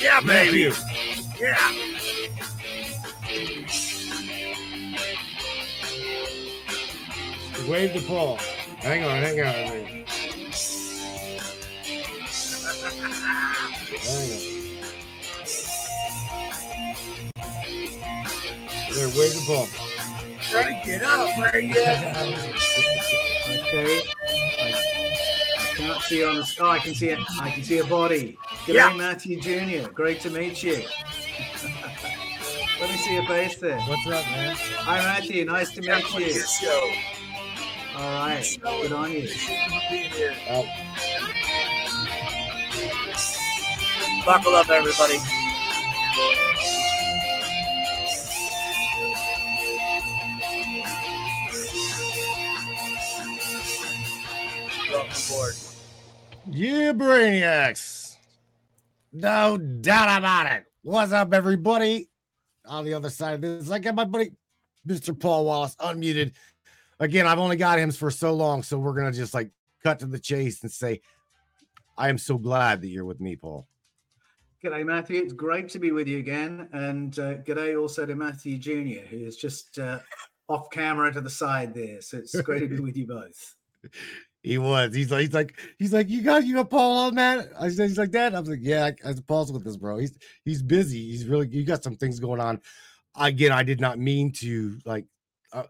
Yeah, 0.00 0.20
baby. 0.20 0.68
Matthew. 0.68 0.72
Yeah. 1.38 1.56
Wave 7.68 7.92
the 7.92 8.00
Paul. 8.06 8.36
Hang 8.78 9.04
on, 9.04 9.16
hang 9.22 9.40
on. 9.40 9.46
Hang 9.46 9.82
on. 9.82 10.00
There, 18.94 19.08
wave 19.08 19.34
the 19.34 19.44
Paul. 19.46 19.68
Try 20.50 20.62
to 20.64 20.86
get 20.86 21.02
up, 21.02 21.36
right? 21.38 21.64
Yeah. 21.64 22.46
Okay. 23.50 24.00
I, 24.58 24.74
I 25.58 25.74
can't 25.76 26.02
see 26.02 26.24
on 26.24 26.36
the 26.36 26.44
sky. 26.44 26.70
I 26.70 26.78
can 26.78 26.94
see 26.94 27.08
it. 27.10 27.18
I 27.40 27.50
can 27.50 27.62
see 27.62 27.78
a 27.78 27.84
body. 27.84 28.38
G'day, 28.70 28.74
Yeah. 28.74 28.92
Matthew 28.96 29.40
Jr. 29.40 29.88
Great 29.90 30.20
to 30.20 30.30
meet 30.30 30.62
you. 30.62 30.84
Let 32.80 32.88
me 32.90 32.96
see 32.98 33.14
your 33.14 33.26
face 33.26 33.56
there. 33.58 33.80
What's 33.80 34.06
up, 34.06 34.24
man? 34.26 34.54
Hi, 34.56 34.98
Matthew. 34.98 35.44
Nice 35.44 35.72
to 35.72 35.80
meet 35.80 36.14
you. 36.14 36.44
All 37.96 38.10
right. 38.14 38.58
Good 38.62 38.92
on 38.92 39.10
you. 39.10 39.28
Being 39.90 40.10
here. 40.12 40.34
Oh, 40.50 40.64
Buckle 44.24 44.54
up, 44.54 44.70
everybody. 44.70 45.18
Welcome 54.90 55.10
aboard. 55.28 55.54
yeah, 56.50 56.92
Brainiacs. 56.92 57.99
No 59.12 59.58
doubt 59.58 60.18
about 60.18 60.52
it. 60.52 60.64
What's 60.82 61.12
up, 61.12 61.34
everybody? 61.34 62.08
On 62.66 62.84
the 62.84 62.94
other 62.94 63.10
side 63.10 63.34
of 63.34 63.40
this, 63.40 63.70
I 63.70 63.80
got 63.80 63.96
my 63.96 64.04
buddy, 64.04 64.30
Mr. 64.86 65.18
Paul 65.18 65.46
Wallace, 65.46 65.74
unmuted. 65.76 66.32
Again, 67.00 67.26
I've 67.26 67.38
only 67.38 67.56
got 67.56 67.78
him 67.78 67.90
for 67.90 68.10
so 68.10 68.32
long, 68.32 68.62
so 68.62 68.78
we're 68.78 68.94
gonna 68.94 69.12
just 69.12 69.34
like 69.34 69.50
cut 69.82 69.98
to 70.00 70.06
the 70.06 70.18
chase 70.18 70.62
and 70.62 70.70
say, 70.70 71.00
I 71.98 72.08
am 72.08 72.18
so 72.18 72.38
glad 72.38 72.82
that 72.82 72.88
you're 72.88 73.04
with 73.04 73.20
me, 73.20 73.34
Paul. 73.34 73.66
G'day, 74.62 74.84
Matthew. 74.84 75.22
It's 75.22 75.32
great 75.32 75.68
to 75.70 75.78
be 75.78 75.90
with 75.90 76.06
you 76.06 76.18
again. 76.18 76.68
And 76.72 77.18
uh, 77.18 77.34
g'day 77.38 77.80
also 77.80 78.06
to 78.06 78.14
Matthew 78.14 78.58
Jr., 78.58 79.06
who 79.08 79.24
is 79.24 79.36
just 79.36 79.78
uh, 79.78 79.98
off 80.48 80.70
camera 80.70 81.12
to 81.12 81.20
the 81.20 81.30
side 81.30 81.74
there. 81.74 82.00
So 82.00 82.18
it's 82.18 82.40
great 82.42 82.60
to 82.60 82.68
be 82.68 82.78
with 82.78 82.96
you 82.96 83.06
both. 83.06 83.56
He 84.42 84.56
was. 84.56 84.94
He's 84.94 85.10
like, 85.10 85.20
he's 85.20 85.34
like, 85.34 85.54
he's 85.78 85.92
like, 85.92 86.08
you 86.08 86.22
got 86.22 86.44
you 86.46 86.54
got 86.54 86.70
Paul 86.70 86.98
on 87.08 87.14
that. 87.16 87.48
I 87.58 87.68
said, 87.68 87.88
he's 87.88 87.98
like 87.98 88.12
that. 88.12 88.34
I 88.34 88.40
was 88.40 88.48
like, 88.48 88.60
yeah, 88.62 88.90
I, 89.04 89.10
I 89.10 89.14
Paul's 89.26 89.52
with 89.52 89.64
this, 89.64 89.76
bro. 89.76 89.98
He's 89.98 90.16
he's 90.44 90.62
busy. 90.62 91.10
He's 91.10 91.26
really 91.26 91.46
you 91.48 91.64
got 91.64 91.84
some 91.84 91.96
things 91.96 92.18
going 92.20 92.40
on. 92.40 92.60
Again, 93.16 93.52
I 93.52 93.62
did 93.62 93.80
not 93.80 93.98
mean 93.98 94.32
to 94.34 94.78
like 94.86 95.04
uh, 95.52 95.64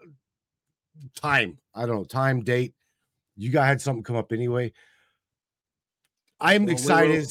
time. 1.21 1.59
I 1.75 1.87
don't 1.87 1.97
know 1.97 2.05
time 2.05 2.43
date. 2.43 2.75
You 3.37 3.51
guys 3.51 3.67
had 3.69 3.81
something 3.81 4.03
come 4.05 4.17
up 4.17 4.33
anyway. 4.33 4.73
I'm 6.41 6.65
Well, 6.67 6.73
excited 6.75 7.21
will- 7.27 7.31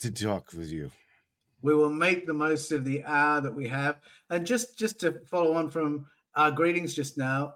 to 0.00 0.10
talk 0.10 0.52
with 0.52 0.70
you. 0.70 0.90
we 1.62 1.74
will 1.74 1.88
make 1.90 2.26
the 2.26 2.34
most 2.34 2.72
of 2.72 2.84
the 2.84 3.04
hour 3.04 3.40
that 3.40 3.54
we 3.54 3.66
have 3.68 3.96
and 4.30 4.46
just 4.46 4.78
just 4.78 5.00
to 5.00 5.20
follow 5.30 5.54
on 5.54 5.70
from 5.70 6.06
our 6.34 6.50
greetings 6.50 6.94
just 6.94 7.16
now 7.16 7.54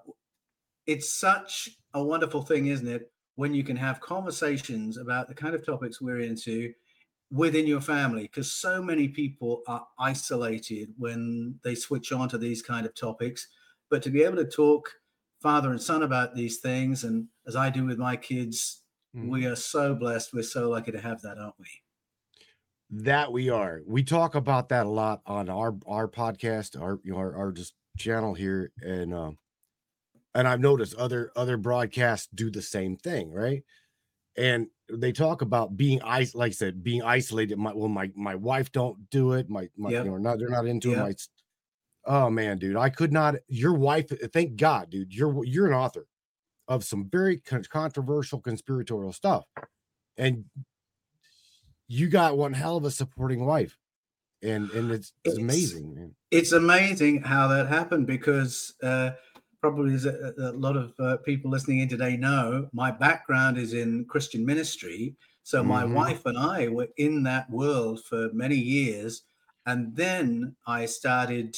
it's 0.86 1.12
such 1.12 1.68
a 1.94 2.02
wonderful 2.02 2.42
thing 2.42 2.66
isn't 2.66 2.88
it 2.88 3.12
when 3.36 3.54
you 3.54 3.62
can 3.64 3.76
have 3.76 4.00
conversations 4.00 4.96
about 4.96 5.28
the 5.28 5.34
kind 5.34 5.54
of 5.54 5.64
topics 5.64 6.00
we're 6.00 6.20
into 6.20 6.72
within 7.30 7.66
your 7.66 7.80
family 7.80 8.22
because 8.22 8.50
so 8.52 8.82
many 8.82 9.08
people 9.08 9.62
are 9.66 9.86
isolated 9.98 10.94
when 10.98 11.58
they 11.62 11.74
switch 11.74 12.12
on 12.12 12.28
to 12.28 12.38
these 12.38 12.62
kind 12.62 12.86
of 12.86 12.94
topics 12.94 13.48
but 13.90 14.02
to 14.02 14.10
be 14.10 14.22
able 14.22 14.36
to 14.36 14.46
talk 14.46 14.94
father 15.40 15.70
and 15.70 15.82
son 15.82 16.02
about 16.02 16.34
these 16.34 16.58
things 16.58 17.04
and 17.04 17.28
as 17.46 17.56
i 17.56 17.70
do 17.70 17.84
with 17.84 17.98
my 17.98 18.16
kids 18.16 18.82
Mhm. 19.16 19.28
we 19.30 19.46
are 19.46 19.56
so 19.56 19.94
blessed 19.94 20.32
we're 20.34 20.42
so 20.42 20.68
lucky 20.70 20.92
to 20.92 21.00
have 21.00 21.22
that 21.22 21.38
aren't 21.38 21.58
we 21.58 21.66
That 22.90 23.32
we 23.32 23.50
are. 23.50 23.82
We 23.86 24.02
talk 24.02 24.34
about 24.34 24.70
that 24.70 24.86
a 24.86 24.88
lot 24.88 25.20
on 25.26 25.50
our 25.50 25.76
our 25.86 26.08
podcast, 26.08 26.80
our 26.80 26.98
our, 27.14 27.36
our 27.36 27.52
just 27.52 27.74
channel 27.98 28.32
here, 28.34 28.72
and 28.80 29.12
um, 29.12 29.38
and 30.34 30.46
I've 30.48 30.60
noticed 30.60 30.94
other 30.94 31.30
other 31.36 31.56
broadcasts 31.56 32.28
do 32.34 32.50
the 32.50 32.62
same 32.62 32.96
thing, 32.96 33.30
right? 33.32 33.62
And 34.36 34.68
they 34.90 35.12
talk 35.12 35.42
about 35.42 35.76
being 35.76 36.00
is 36.20 36.34
like 36.34 36.50
I 36.50 36.54
said, 36.54 36.82
being 36.84 37.02
isolated. 37.02 37.58
My 37.58 37.72
well, 37.74 37.88
my 37.88 38.10
my 38.14 38.34
wife 38.34 38.70
don't 38.72 39.08
do 39.10 39.32
it. 39.32 39.48
My 39.50 39.68
my 39.76 39.90
Yep. 39.90 40.04
you 40.04 40.10
know, 40.12 40.16
not 40.18 40.38
they're 40.38 40.48
not 40.48 40.66
into 40.66 40.90
Yep. 40.90 40.98
it. 40.98 41.02
My 41.02 41.14
oh 42.04 42.30
man, 42.30 42.58
dude, 42.58 42.76
I 42.76 42.88
could 42.88 43.12
not. 43.12 43.36
Your 43.48 43.74
wife, 43.74 44.06
thank 44.32 44.56
God, 44.56 44.90
dude. 44.90 45.12
You're 45.14 45.44
you're 45.44 45.66
an 45.66 45.74
author 45.74 46.06
of 46.68 46.84
some 46.84 47.08
very 47.10 47.38
con- 47.38 47.64
controversial 47.64 48.40
conspiratorial 48.40 49.12
stuff, 49.12 49.44
and 50.16 50.44
you 51.88 52.08
got 52.08 52.36
one 52.36 52.52
hell 52.52 52.76
of 52.76 52.84
a 52.84 52.90
supporting 52.90 53.44
wife, 53.46 53.76
and 54.42 54.70
and 54.70 54.90
it's, 54.92 55.12
it's 55.24 55.34
It's- 55.34 55.38
amazing, 55.42 55.94
man. 55.94 56.14
it's 56.30 56.52
amazing 56.52 57.22
how 57.22 57.48
that 57.48 57.68
happened 57.68 58.06
because 58.06 58.74
uh, 58.82 59.12
probably 59.60 59.94
as 59.94 60.06
a, 60.06 60.32
a 60.38 60.52
lot 60.52 60.76
of 60.76 60.94
uh, 61.00 61.16
people 61.18 61.50
listening 61.50 61.80
in 61.80 61.88
today 61.88 62.16
know 62.16 62.68
my 62.72 62.90
background 62.90 63.58
is 63.58 63.72
in 63.74 64.04
christian 64.06 64.44
ministry. 64.46 65.16
So 65.42 65.62
my 65.64 65.84
Mhm. 65.84 65.94
wife 65.94 66.26
and 66.26 66.38
i 66.38 66.68
were 66.68 66.88
in 66.96 67.22
that 67.24 67.50
world 67.50 68.04
for 68.04 68.32
many 68.32 68.56
years 68.56 69.22
and 69.66 69.96
then 69.96 70.56
i 70.66 70.86
started 70.86 71.56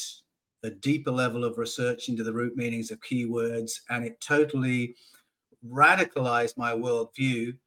a 0.63 0.71
deeper 0.71 1.11
level 1.11 1.45
of 1.45 1.59
research 1.59 2.09
into 2.09 2.23
the 2.23 2.33
root 2.33 2.57
meanings 2.57 2.91
of 2.91 3.01
keywords 3.01 3.81
and 3.91 4.05
it 4.05 4.21
totally 4.21 4.95
radicalized 5.67 6.57
my 6.57 6.73
worldview. 6.73 7.59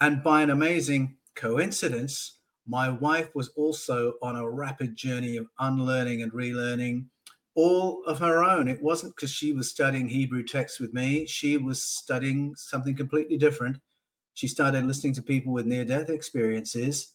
And 0.00 0.22
by 0.22 0.42
an 0.42 0.50
amazing 0.50 1.18
coincidence 1.36 2.38
my 2.66 2.88
wife 2.90 3.34
was 3.34 3.48
also 3.50 4.14
on 4.22 4.36
a 4.36 4.50
rapid 4.50 4.94
journey 4.96 5.36
of 5.38 5.48
unlearning 5.58 6.20
and 6.22 6.32
relearning 6.32 7.06
all 7.58 8.04
of 8.06 8.20
her 8.20 8.44
own. 8.44 8.68
It 8.68 8.80
wasn't 8.80 9.16
because 9.16 9.32
she 9.32 9.52
was 9.52 9.68
studying 9.68 10.08
Hebrew 10.08 10.44
texts 10.44 10.78
with 10.78 10.94
me, 10.94 11.26
she 11.26 11.56
was 11.56 11.82
studying 11.82 12.54
something 12.54 12.94
completely 12.94 13.36
different. 13.36 13.80
She 14.34 14.46
started 14.46 14.86
listening 14.86 15.14
to 15.14 15.22
people 15.22 15.52
with 15.52 15.66
near 15.66 15.84
death 15.84 16.08
experiences. 16.08 17.14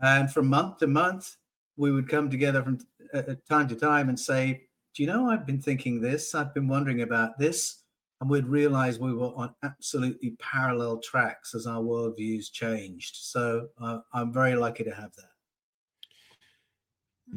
And 0.00 0.32
from 0.32 0.48
month 0.48 0.78
to 0.78 0.86
month, 0.86 1.36
we 1.76 1.92
would 1.92 2.08
come 2.08 2.30
together 2.30 2.62
from 2.62 2.78
uh, 3.12 3.34
time 3.50 3.68
to 3.68 3.76
time 3.76 4.08
and 4.08 4.18
say, 4.18 4.62
Do 4.94 5.02
you 5.02 5.06
know, 5.06 5.28
I've 5.28 5.44
been 5.44 5.60
thinking 5.60 6.00
this, 6.00 6.34
I've 6.34 6.54
been 6.54 6.66
wondering 6.66 7.02
about 7.02 7.38
this. 7.38 7.82
And 8.22 8.30
we'd 8.30 8.46
realize 8.46 8.98
we 8.98 9.12
were 9.12 9.34
on 9.36 9.54
absolutely 9.62 10.30
parallel 10.40 10.98
tracks 11.00 11.54
as 11.54 11.66
our 11.66 11.82
worldviews 11.82 12.50
changed. 12.50 13.16
So 13.16 13.68
uh, 13.78 13.98
I'm 14.14 14.32
very 14.32 14.54
lucky 14.54 14.84
to 14.84 14.94
have 14.94 15.12
that. 15.16 15.32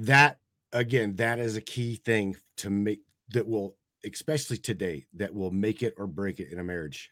that 0.08 0.38
again 0.74 1.16
that 1.16 1.40
is 1.40 1.56
a 1.56 1.62
key 1.62 1.96
thing 1.96 2.36
to 2.58 2.70
make 2.70 3.02
that 3.30 3.48
will 3.48 3.76
especially 4.06 4.58
today 4.58 5.06
that 5.14 5.34
will 5.34 5.52
make 5.52 5.84
it 5.84 5.94
or 5.98 6.08
break 6.08 6.40
it 6.40 6.52
in 6.52 6.60
a 6.60 6.64
marriage. 6.64 7.10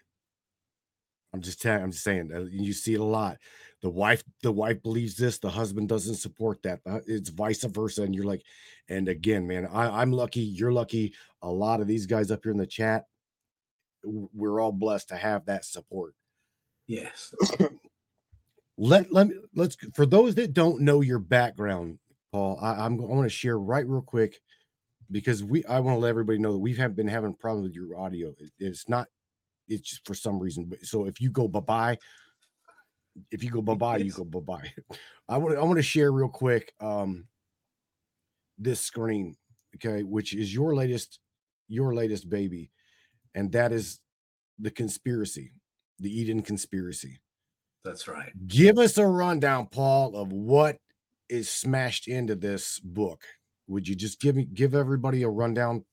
I'm 1.32 1.42
just 1.42 1.62
telling 1.62 1.84
i'm 1.84 1.92
just 1.92 2.04
saying 2.04 2.32
uh, 2.34 2.46
you 2.50 2.74
see 2.74 2.96
it 2.96 3.00
a 3.00 3.04
lot. 3.04 3.38
The 3.82 3.90
wife 3.90 4.24
the 4.42 4.52
wife 4.52 4.82
believes 4.82 5.16
this 5.16 5.38
the 5.38 5.50
husband 5.50 5.90
doesn't 5.90 6.16
support 6.16 6.62
that 6.64 6.80
uh, 6.86 7.00
it's 7.06 7.30
vice 7.30 7.64
versa 7.64 8.04
and 8.04 8.16
you're 8.16 8.26
like 8.26 8.44
and 8.90 9.08
again 9.08 9.48
man 9.48 9.68
I, 9.68 10.02
i'm 10.02 10.12
lucky 10.12 10.42
you're 10.42 10.72
lucky 10.72 11.14
a 11.42 11.50
lot 11.50 11.80
of 11.80 11.88
these 11.88 12.06
guys 12.06 12.30
up 12.32 12.44
here 12.44 12.52
in 12.52 12.58
the 12.58 12.66
chat 12.66 13.06
we're 14.04 14.60
all 14.60 14.72
blessed 14.72 15.10
to 15.10 15.16
have 15.16 15.46
that 15.46 15.66
support. 15.66 16.14
Yes. 16.88 17.34
let 18.78 19.12
let 19.12 19.28
me 19.28 19.36
let's 19.56 19.76
for 19.94 20.06
those 20.06 20.36
that 20.36 20.54
don't 20.54 20.82
know 20.82 21.02
your 21.02 21.20
background 21.20 22.00
paul 22.32 22.58
I, 22.62 22.86
i'm 22.86 23.00
i 23.00 23.04
want 23.06 23.24
to 23.26 23.30
share 23.30 23.58
right 23.60 23.88
real 23.88 24.02
quick 24.02 24.40
because 25.12 25.44
we 25.44 25.64
i 25.66 25.80
want 25.80 25.96
to 25.96 26.00
let 26.00 26.10
everybody 26.10 26.40
know 26.40 26.52
that 26.52 26.60
we 26.60 26.76
have 26.76 26.96
been 26.96 27.08
having 27.08 27.34
problems 27.34 27.68
with 27.70 27.76
your 27.76 27.98
audio. 27.98 28.30
It- 28.40 28.52
it's 28.60 28.88
not 28.90 29.08
it's 29.68 29.90
just 29.90 30.06
for 30.06 30.14
some 30.14 30.40
reason 30.40 30.66
but 30.66 30.84
so 30.86 31.06
if 31.06 31.22
you 31.22 31.30
go 31.30 31.48
bye-bye 31.48 31.98
if 33.32 33.44
you 33.44 33.50
go 33.50 33.62
bye-bye 33.64 33.98
you 33.98 34.12
go 34.12 34.24
bye-bye. 34.24 34.72
I 35.30 35.38
want 35.38 35.58
i 35.58 35.64
want 35.64 35.78
to 35.78 35.84
share 35.84 36.12
real 36.12 36.30
quick 36.30 36.74
um 36.80 37.26
this 38.58 38.80
screen 38.82 39.36
okay 39.76 40.04
which 40.04 40.34
is 40.34 40.54
your 40.54 40.76
latest 40.76 41.20
your 41.68 41.94
latest 41.94 42.30
baby 42.30 42.72
and 43.36 43.52
that 43.52 43.72
is 43.72 44.00
the 44.58 44.72
conspiracy 44.72 45.54
the 46.00 46.10
eden 46.20 46.42
conspiracy. 46.42 47.20
That's 47.84 48.08
right. 48.08 48.32
Give 48.48 48.78
us 48.78 48.98
a 48.98 49.06
rundown, 49.06 49.68
Paul, 49.68 50.16
of 50.16 50.32
what 50.32 50.78
is 51.30 51.50
smashed 51.50 52.08
into 52.08 52.36
this 52.36 52.80
book. 52.80 53.24
Would 53.68 53.88
you 53.88 53.96
just 53.96 54.20
give 54.20 54.36
me 54.36 54.46
give 54.46 54.74
everybody 54.74 55.24
a 55.24 55.30
rundown? 55.30 55.86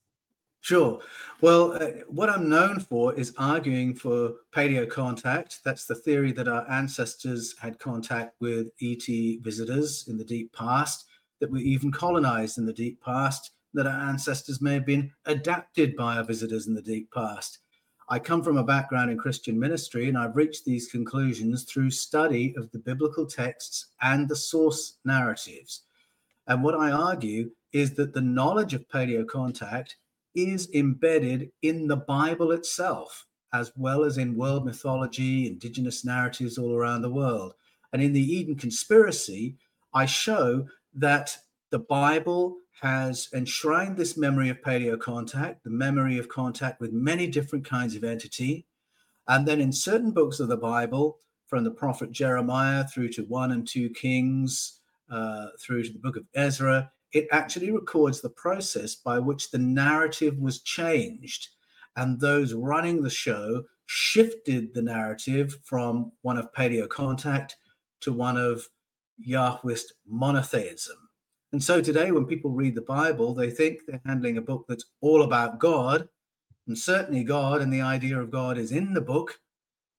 Sure. 0.63 0.99
Well, 1.43 1.81
uh, 1.81 1.91
what 2.09 2.29
I'm 2.29 2.49
known 2.49 2.81
for 2.81 3.15
is 3.15 3.33
arguing 3.39 3.95
for 3.95 4.33
paleo 4.53 4.91
contact. 4.91 5.61
That's 5.65 5.85
the 5.85 5.95
theory 5.95 6.33
that 6.33 6.49
our 6.49 6.69
ancestors 6.69 7.55
had 7.61 7.79
contact 7.79 8.35
with 8.41 8.69
ET 8.83 9.07
visitors 9.43 10.07
in 10.09 10.19
the 10.19 10.25
deep 10.25 10.53
past, 10.53 11.05
that 11.41 11.53
we 11.53 11.63
even 11.63 11.93
colonized 11.93 12.59
in 12.59 12.67
the 12.67 12.73
deep 12.73 13.01
past, 13.01 13.53
that 13.75 13.87
our 13.87 14.09
ancestors 14.09 14.61
may 14.61 14.75
have 14.75 14.87
been 14.87 15.13
adapted 15.27 15.95
by 15.95 16.17
our 16.17 16.25
visitors 16.25 16.67
in 16.67 16.75
the 16.75 16.83
deep 16.83 17.13
past. 17.13 17.61
I 18.09 18.21
come 18.21 18.43
from 18.43 18.57
a 18.57 18.65
background 18.65 19.11
in 19.11 19.19
Christian 19.19 19.59
ministry, 19.59 20.09
and 20.09 20.17
I've 20.17 20.37
reached 20.37 20.65
these 20.65 20.89
conclusions 20.89 21.65
through 21.65 21.91
study 21.91 22.55
of 22.57 22.71
the 22.71 22.79
biblical 22.79 23.27
texts 23.27 23.87
and 24.01 24.29
the 24.29 24.37
source 24.37 24.99
narratives. 25.05 25.83
And 26.47 26.63
what 26.63 26.77
I 26.77 26.93
argue 26.93 27.51
is 27.73 27.95
that 27.95 28.15
the 28.15 28.21
knowledge 28.21 28.75
of 28.75 28.89
paleo 28.89 29.27
contact 29.27 29.97
is 30.37 30.69
embedded 30.73 31.51
in 31.63 31.89
the 31.89 31.97
Bible 31.97 32.53
itself, 32.53 33.27
as 33.53 33.73
well 33.77 34.05
as 34.05 34.19
in 34.19 34.37
world 34.37 34.65
mythology, 34.65 35.49
indigenous 35.49 36.05
narratives 36.05 36.59
all 36.59 36.75
around 36.75 37.03
the 37.03 37.11
world. 37.11 37.55
And 37.93 38.01
in 38.01 38.13
the 38.13 38.21
Eden 38.21 38.55
conspiracy, 38.55 39.57
I 39.95 40.07
show 40.07 40.69
that 40.95 41.37
the 41.71 41.81
Bible 41.81 42.59
has 42.81 43.29
enshrined 43.35 43.97
this 43.97 44.17
memory 44.17 44.51
of 44.51 44.61
paleo 44.61 44.99
contact, 44.99 45.65
the 45.65 45.71
memory 45.71 46.19
of 46.19 46.29
contact 46.29 46.81
with 46.81 46.93
many 46.93 47.27
different 47.27 47.65
kinds 47.65 47.95
of 47.95 48.05
entity. 48.05 48.67
And 49.29 49.47
then 49.47 49.61
in 49.61 49.73
certain 49.73 50.11
books 50.11 50.41
of 50.41 50.49
the 50.49 50.57
Bible, 50.57 51.19
from 51.47 51.65
the 51.65 51.71
prophet 51.71 52.13
Jeremiah 52.13 52.85
through 52.85 53.11
to 53.11 53.23
1 53.25 53.53
and 53.53 53.67
2 53.67 53.91
Kings, 53.91 54.81
uh, 55.11 55.49
through 55.61 55.85
to 55.85 55.93
the 55.93 55.99
book 55.99 56.17
of 56.17 56.27
Ezra, 56.35 56.91
it 57.13 57.29
actually 57.31 57.71
records 57.71 58.21
the 58.21 58.31
process 58.31 58.95
by 58.95 59.19
which 59.19 59.51
the 59.51 59.59
narrative 59.59 60.39
was 60.39 60.61
changed. 60.63 61.49
And 61.97 62.21
those 62.21 62.53
running 62.53 63.03
the 63.03 63.11
show 63.11 63.65
shifted 63.87 64.75
the 64.75 64.83
narrative 64.83 65.57
from 65.65 66.13
one 66.23 66.37
of 66.37 66.53
paleo 66.53 66.89
contact 66.89 67.57
to 68.01 68.13
one 68.13 68.37
of 68.37 68.69
Yahwist 69.27 69.93
monotheism. 70.07 71.06
And 71.53 71.63
so 71.63 71.81
today, 71.81 72.11
when 72.11 72.27
people 72.27 72.51
read 72.51 72.75
the 72.75 72.83
Bible, 72.83 73.35
they 73.35 73.51
think 73.51 73.81
they're 73.87 74.01
handling 74.05 74.37
a 74.37 74.43
book 74.43 74.67
that's 74.69 74.87
all 75.01 75.23
about 75.23 75.59
God. 75.59 76.09
And 76.67 76.77
certainly, 76.77 77.25
God 77.25 77.63
and 77.63 77.73
the 77.73 77.81
idea 77.81 78.19
of 78.19 78.31
God 78.31 78.59
is 78.59 78.73
in 78.73 78.93
the 78.93 79.01
book. 79.01 79.39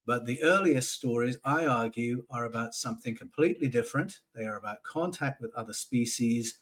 But 0.06 0.26
the 0.26 0.42
earliest 0.44 0.94
stories, 0.94 1.38
I 1.44 1.66
argue, 1.66 2.24
are 2.30 2.46
about 2.46 2.74
something 2.74 3.16
completely 3.16 3.68
different. 3.68 4.20
They 4.36 4.46
are 4.46 4.58
about 4.58 4.84
contact 4.84 5.42
with 5.42 5.54
other 5.56 5.74
species. 5.74 6.60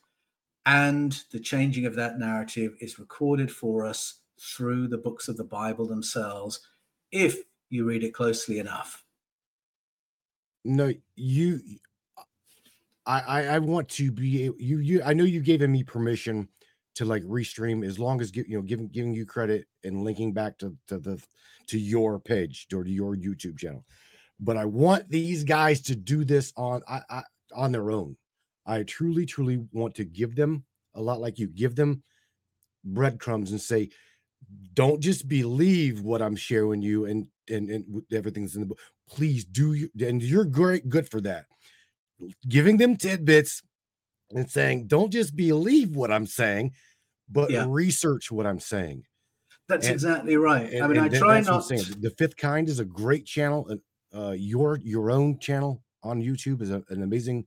And 0.66 1.20
the 1.32 1.40
changing 1.40 1.86
of 1.86 1.96
that 1.96 2.18
narrative 2.18 2.76
is 2.80 2.98
recorded 2.98 3.52
for 3.52 3.86
us 3.86 4.22
through 4.40 4.88
the 4.88 4.98
books 4.98 5.28
of 5.28 5.38
the 5.38 5.44
Bible 5.44 5.88
themselves, 5.88 6.60
if 7.12 7.38
you 7.70 7.86
read 7.86 8.04
it 8.04 8.14
closely 8.14 8.60
enough. 8.60 9.04
No, 10.64 10.92
you 11.16 11.60
I 13.06 13.46
I, 13.46 13.60
want 13.60 13.90
to 13.90 14.12
be 14.12 14.52
you 14.58 14.80
you 14.80 15.04
I 15.04 15.14
know 15.14 15.24
you 15.24 15.42
gave 15.42 15.62
me 15.62 15.84
permission 15.84 16.50
to 16.96 17.06
like 17.06 17.24
restream 17.24 17.86
as 17.86 18.00
long 18.00 18.22
as 18.22 18.36
you 18.36 18.46
know 18.50 18.62
giving 18.62 18.88
giving 18.88 19.14
you 19.14 19.26
credit 19.26 19.66
and 19.84 20.04
linking 20.04 20.34
back 20.34 20.58
to, 20.60 20.76
to 20.88 20.98
the 20.98 21.22
to 21.68 21.80
your 21.80 22.20
page 22.20 22.68
or 22.74 22.84
to 22.84 22.90
your 22.90 23.16
YouTube 23.16 23.58
channel. 23.58 23.86
But 24.40 24.58
I 24.58 24.66
want 24.66 25.10
these 25.10 25.44
guys 25.44 25.82
to 25.84 25.96
do 25.96 26.26
this 26.26 26.52
on 26.58 26.82
I, 26.88 27.02
I 27.10 27.24
on 27.54 27.72
their 27.72 27.92
own. 27.92 28.18
I 28.66 28.84
truly, 28.84 29.26
truly 29.26 29.64
want 29.72 29.96
to 29.96 30.06
give 30.06 30.36
them 30.36 30.64
a 30.96 31.02
lot 31.02 31.22
like 31.22 31.38
you 31.38 31.48
give 31.48 31.76
them 31.76 32.02
breadcrumbs 32.84 33.52
and 33.52 33.62
say, 33.62 33.90
don't 34.74 35.00
just 35.00 35.28
believe 35.28 36.02
what 36.02 36.22
I'm 36.22 36.36
sharing 36.36 36.82
you 36.82 37.06
and 37.06 37.28
and 37.50 37.70
and 37.70 38.04
everything's 38.12 38.56
in 38.56 38.62
the 38.62 38.68
book. 38.68 38.80
Please 39.10 39.46
do 39.46 39.74
you 39.74 39.90
and 40.00 40.22
you're 40.22 40.46
great 40.46 40.90
good 40.90 41.10
for 41.10 41.22
that. 41.22 41.46
Giving 42.48 42.78
them 42.78 42.96
tidbits 42.96 43.62
and 44.32 44.50
saying, 44.50 44.88
don't 44.88 45.12
just 45.12 45.36
believe 45.36 45.96
what 45.96 46.12
I'm 46.12 46.26
saying, 46.26 46.74
but 47.30 47.50
Yeah. 47.52 47.66
research 47.68 48.32
what 48.32 48.46
I'm 48.46 48.60
saying. 48.60 49.06
That's 49.68 49.86
And- 49.88 49.94
exactly 49.94 50.38
right. 50.38 50.68
I 50.74 50.78
And- 50.78 50.90
mean, 50.90 51.00
I 51.00 51.06
and 51.06 51.14
that- 51.14 51.20
try 51.20 51.36
that's 51.42 51.50
what 51.70 51.72
I'm 51.72 51.90
not. 51.90 52.02
The 52.02 52.10
Fifth 52.18 52.38
Kind 52.38 52.70
is 52.70 52.80
a 52.80 52.86
great 52.86 53.26
channel. 53.26 53.68
and 53.70 53.82
Uh, 54.14 54.32
your 54.32 54.78
your 54.78 55.12
own 55.12 55.38
channel 55.40 55.84
on 56.02 56.22
YouTube 56.22 56.62
is 56.62 56.72
a- 56.72 56.86
an 56.88 57.04
amazing. 57.04 57.46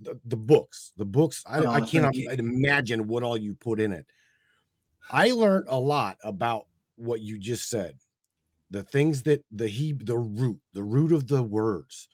The, 0.00 0.18
the 0.24 0.36
books, 0.36 0.92
the 0.96 1.04
books. 1.04 1.44
I, 1.46 1.58
Oh, 1.60 1.70
I 1.70 1.80
cannot 1.82 2.16
imagine 2.16 3.06
what 3.06 3.22
all 3.22 3.36
you 3.36 3.54
put 3.54 3.78
in 3.78 3.92
it. 3.92 4.06
I 5.10 5.30
learned 5.32 5.66
a 5.68 5.78
lot 5.78 6.16
about 6.24 6.66
what 6.96 7.20
you 7.20 7.38
just 7.38 7.68
said. 7.68 7.98
the 8.70 8.82
things 8.82 9.22
that 9.22 9.44
the 9.52 9.68
he 9.68 9.92
the 9.92 10.18
root 10.18 10.60
the 10.72 10.82
root 10.82 11.12
of 11.12 11.28
the 11.28 11.40
words 11.40 12.08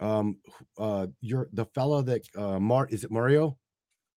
um 0.00 0.38
uh 0.78 1.06
you're 1.20 1.48
the 1.52 1.64
fella 1.66 2.02
that 2.02 2.22
uh 2.36 2.58
mar 2.58 2.86
is 2.90 3.04
it 3.04 3.10
mario 3.10 3.56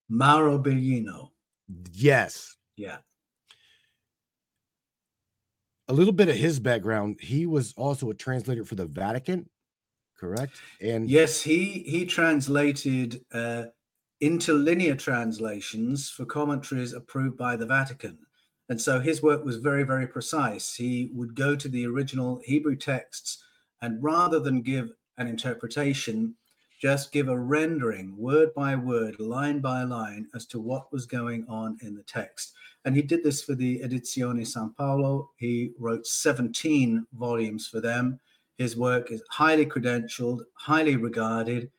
Mauro 0.10 0.58
Biglino. 0.60 1.30
yes 1.92 2.56
Yeah. 2.78 2.98
a 5.88 5.94
little 5.94 6.14
bit 6.14 6.30
of 6.30 6.36
his 6.36 6.60
background 6.60 7.20
he 7.22 7.46
was 7.46 7.74
also 7.78 8.10
a 8.10 8.14
translator 8.14 8.64
for 8.66 8.76
the 8.76 8.86
vatican 8.86 9.50
correct 10.18 10.54
and 10.82 11.10
Yes, 11.10 11.42
he 11.42 11.84
he 11.86 12.06
translated 12.06 13.26
uh, 13.34 13.66
interlinear 14.22 14.96
translations 14.96 16.10
for 16.10 16.26
commentaries 16.26 16.94
approved 16.94 17.38
by 17.38 17.58
the 17.58 17.66
Vatican, 17.66 18.18
and 18.70 18.80
so 18.80 19.02
his 19.02 19.22
work 19.22 19.44
was 19.44 19.58
very 19.58 19.84
very 19.84 20.08
precise. 20.08 20.74
He 20.76 21.10
would 21.14 21.36
go 21.36 21.56
to 21.58 21.68
the 21.68 21.86
original 21.86 22.40
Hebrew 22.46 22.78
texts, 22.78 23.44
and 23.82 24.02
rather 24.02 24.40
than 24.40 24.62
give 24.62 24.92
an 25.18 25.28
interpretation, 25.28 26.36
just 26.82 27.12
give 27.12 27.30
a 27.30 27.40
rendering, 27.40 28.14
word 28.18 28.54
by 28.54 28.76
word, 28.76 29.20
line 29.20 29.60
by 29.60 29.84
line, 29.84 30.28
as 30.36 30.46
to 30.48 30.60
what 30.60 30.92
was 30.92 31.06
going 31.06 31.46
on 31.48 31.78
in 31.82 31.96
the 31.96 32.04
text. 32.04 32.54
And 32.86 32.96
he 32.96 33.02
did 33.02 33.24
this 33.24 33.42
for 33.42 33.56
the 33.56 33.80
Edizione 33.80 34.46
San 34.46 34.74
Paolo. 34.78 35.30
He 35.38 35.72
wrote 35.80 36.06
17 36.06 37.08
volumes 37.14 37.68
for 37.68 37.80
them. 37.80 38.20
His 38.58 38.76
work 38.76 39.12
is 39.12 39.24
highly 39.32 39.66
credentialed, 39.66 40.42
highly 40.56 40.98
regarded. 40.98 41.72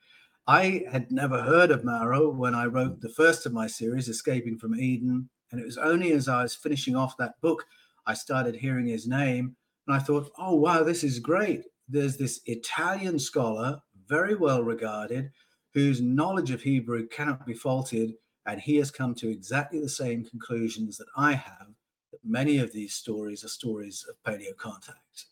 I 0.47 0.85
had 0.91 1.11
never 1.11 1.43
heard 1.43 1.71
of 1.71 1.85
Mauro 1.85 2.31
when 2.31 2.55
I 2.55 2.67
wrote 2.67 3.01
the 3.01 3.09
first 3.11 3.47
of 3.47 3.53
my 3.53 3.67
series, 3.67 4.09
Escaping 4.09 4.59
from 4.59 4.75
Eden. 4.75 5.29
And 5.53 5.61
it 5.61 5.67
was 5.67 5.79
only 5.79 6.13
as 6.13 6.29
I 6.29 6.43
was 6.43 6.55
finishing 6.55 6.97
off 6.97 7.17
that 7.19 7.41
book, 7.41 7.65
I 8.07 8.15
started 8.15 8.57
hearing 8.57 8.87
his 8.87 9.07
name. 9.07 9.55
And 9.87 9.95
I 9.95 9.99
thought, 9.99 10.31
oh, 10.39 10.55
wow, 10.55 10.83
this 10.83 11.05
is 11.05 11.19
great. 11.19 11.65
There's 11.89 12.17
this 12.17 12.41
Italian 12.47 13.19
scholar, 13.19 13.81
very 14.07 14.35
well 14.35 14.63
regarded, 14.63 15.31
whose 15.73 16.01
knowledge 16.01 16.51
of 16.51 16.63
Hebrew 16.63 17.07
cannot 17.09 17.47
be 17.47 17.55
faulted. 17.55 18.15
And 18.47 18.61
he 18.61 18.77
has 18.77 18.91
come 18.91 19.15
to 19.17 19.31
exactly 19.31 19.81
the 19.81 19.89
same 19.89 20.25
conclusions 20.25 20.99
that 20.99 21.09
I 21.17 21.33
have 21.33 21.69
that 22.13 22.21
many 22.25 22.59
of 22.59 22.73
these 22.73 22.95
stories 22.95 23.43
are 23.45 23.49
stories 23.49 24.05
of 24.09 24.17
paleo 24.23 24.55
contact. 24.57 25.27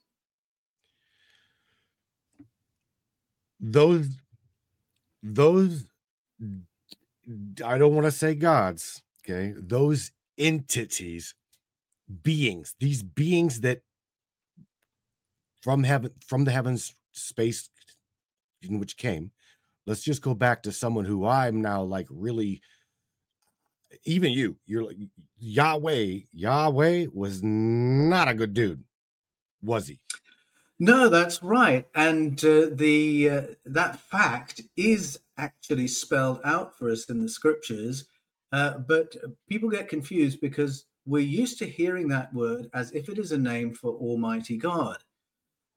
those 3.62 4.08
those 5.22 5.86
i 7.64 7.78
don't 7.78 7.94
want 7.94 8.04
to 8.04 8.10
say 8.10 8.34
gods 8.34 9.02
okay 9.24 9.54
those 9.56 10.10
entities 10.36 11.34
beings 12.24 12.74
these 12.80 13.04
beings 13.04 13.60
that 13.60 13.82
from 15.62 15.84
heaven 15.84 16.10
from 16.26 16.44
the 16.44 16.50
heavens 16.50 16.94
space 17.12 17.70
in 18.62 18.78
which 18.78 18.96
came 18.96 19.30
let's 19.86 20.02
just 20.02 20.22
go 20.22 20.34
back 20.34 20.62
to 20.62 20.72
someone 20.72 21.04
who 21.04 21.26
i'm 21.26 21.62
now 21.62 21.82
like 21.82 22.06
really 22.10 22.60
even 24.04 24.32
you 24.32 24.56
you're 24.66 24.84
like 24.84 24.96
yahweh 25.38 26.18
yahweh 26.32 27.06
was 27.12 27.42
not 27.42 28.28
a 28.28 28.34
good 28.34 28.52
dude 28.52 28.82
was 29.62 29.88
he 29.88 29.98
No, 30.78 31.08
that's 31.08 31.42
right, 31.44 31.86
and 31.94 32.44
uh, 32.44 32.66
the 32.72 33.30
uh, 33.30 33.42
that 33.66 34.00
fact 34.00 34.62
is 34.76 35.20
actually 35.36 35.86
spelled 35.86 36.40
out 36.44 36.76
for 36.76 36.90
us 36.90 37.04
in 37.08 37.22
the 37.22 37.28
scriptures, 37.28 38.06
uh, 38.50 38.78
but 38.78 39.14
people 39.48 39.68
get 39.70 39.88
confused 39.88 40.40
because 40.40 40.86
we're 41.06 41.20
used 41.20 41.58
to 41.58 41.66
hearing 41.66 42.08
that 42.08 42.32
word 42.34 42.68
as 42.74 42.90
if 42.92 43.08
it 43.08 43.18
is 43.18 43.30
a 43.32 43.38
name 43.38 43.74
for 43.74 43.92
Almighty 43.92 44.56
God. 44.56 44.98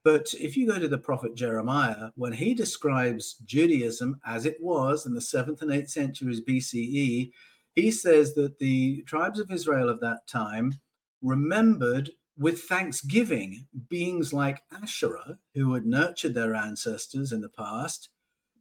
But 0.06 0.36
if 0.40 0.56
you 0.56 0.68
go 0.68 0.78
to 0.78 0.88
the 0.88 1.00
prophet 1.00 1.34
Jeremiah, 1.34 2.12
when 2.14 2.32
he 2.32 2.54
describes 2.54 3.38
Judaism 3.44 4.20
as 4.24 4.46
it 4.46 4.56
was 4.62 5.08
in 5.08 5.16
the 5.16 5.20
seventh 5.20 5.64
and 5.64 5.72
eighth 5.72 5.90
centuries 5.90 6.42
BCE, 6.42 7.32
he 7.74 7.92
says 7.92 8.36
that 8.36 8.60
the 8.60 9.02
tribes 9.08 9.40
of 9.40 9.50
Israel 9.50 9.90
of 9.90 10.00
that 10.02 10.28
time 10.28 10.80
remembered 11.24 12.12
with 12.38 12.62
thanksgiving 12.62 13.66
beings 13.90 14.32
like 14.32 14.62
Asherah, 14.72 15.40
who 15.56 15.74
had 15.74 15.88
nurtured 15.88 16.36
their 16.36 16.54
ancestors 16.54 17.32
in 17.32 17.42
the 17.42 17.50
past, 17.50 18.10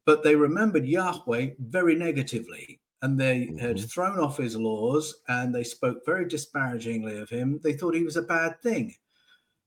but 0.07 0.23
they 0.23 0.37
remembered 0.37 0.87
Yahweh 0.87 1.51
very 1.59 1.95
negatively. 1.95 2.81
And 3.03 3.21
they 3.21 3.55
had 3.61 3.77
Mhm. 3.77 3.91
thrown 3.91 4.19
off 4.19 4.39
his 4.39 4.57
laws 4.57 5.15
and 5.29 5.55
they 5.55 5.65
spoke 5.65 6.07
very 6.07 6.27
disparagingly 6.27 7.19
of 7.19 7.29
him. 7.29 7.61
They 7.63 7.75
thought 7.75 7.95
he 7.95 8.03
was 8.03 8.17
a 8.17 8.23
bad 8.23 8.63
thing. 8.63 8.95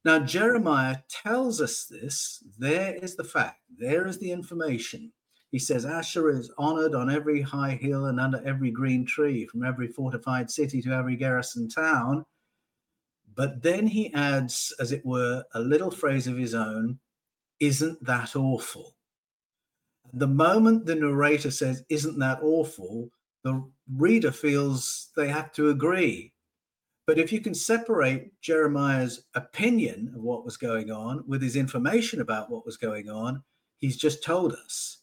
Now, 0.07 0.19
Jeremiah 0.19 0.99
tells 1.09 1.59
us 1.59 1.83
this. 1.83 2.41
There 2.57 2.95
is 2.95 3.17
the 3.17 3.25
fact, 3.25 3.59
there 3.77 4.07
is 4.07 4.17
the 4.17 4.31
information. 4.31 5.11
He 5.51 5.59
says, 5.59 5.85
Asher 5.85 6.29
is 6.29 6.49
honored 6.57 6.95
on 6.95 7.11
every 7.11 7.41
high 7.41 7.71
hill 7.71 8.05
and 8.05 8.17
under 8.17 8.41
every 8.47 8.71
green 8.71 9.05
tree, 9.05 9.45
from 9.47 9.65
every 9.65 9.89
fortified 9.89 10.49
city 10.49 10.81
to 10.83 10.93
every 10.93 11.17
garrison 11.17 11.67
town. 11.67 12.23
But 13.35 13.61
then 13.61 13.85
he 13.85 14.13
adds, 14.13 14.73
as 14.79 14.93
it 14.93 15.05
were, 15.05 15.43
a 15.53 15.59
little 15.59 15.91
phrase 15.91 16.25
of 16.25 16.37
his 16.37 16.55
own 16.55 16.99
Isn't 17.59 18.01
that 18.05 18.33
awful? 18.33 18.95
The 20.13 20.27
moment 20.27 20.85
the 20.85 20.95
narrator 20.95 21.51
says, 21.51 21.83
Isn't 21.89 22.17
that 22.19 22.39
awful? 22.41 23.11
the 23.43 23.61
reader 23.93 24.31
feels 24.31 25.09
they 25.17 25.27
have 25.27 25.51
to 25.51 25.67
agree. 25.67 26.31
But 27.07 27.17
if 27.17 27.31
you 27.31 27.39
can 27.39 27.55
separate 27.55 28.39
Jeremiah's 28.41 29.23
opinion 29.33 30.11
of 30.13 30.21
what 30.21 30.43
was 30.43 30.57
going 30.57 30.91
on 30.91 31.23
with 31.25 31.41
his 31.41 31.55
information 31.55 32.19
about 32.19 32.51
what 32.51 32.65
was 32.65 32.75
going 32.75 33.09
on, 33.09 33.41
he's 33.77 33.95
just 33.95 34.21
told 34.21 34.51
us 34.51 34.97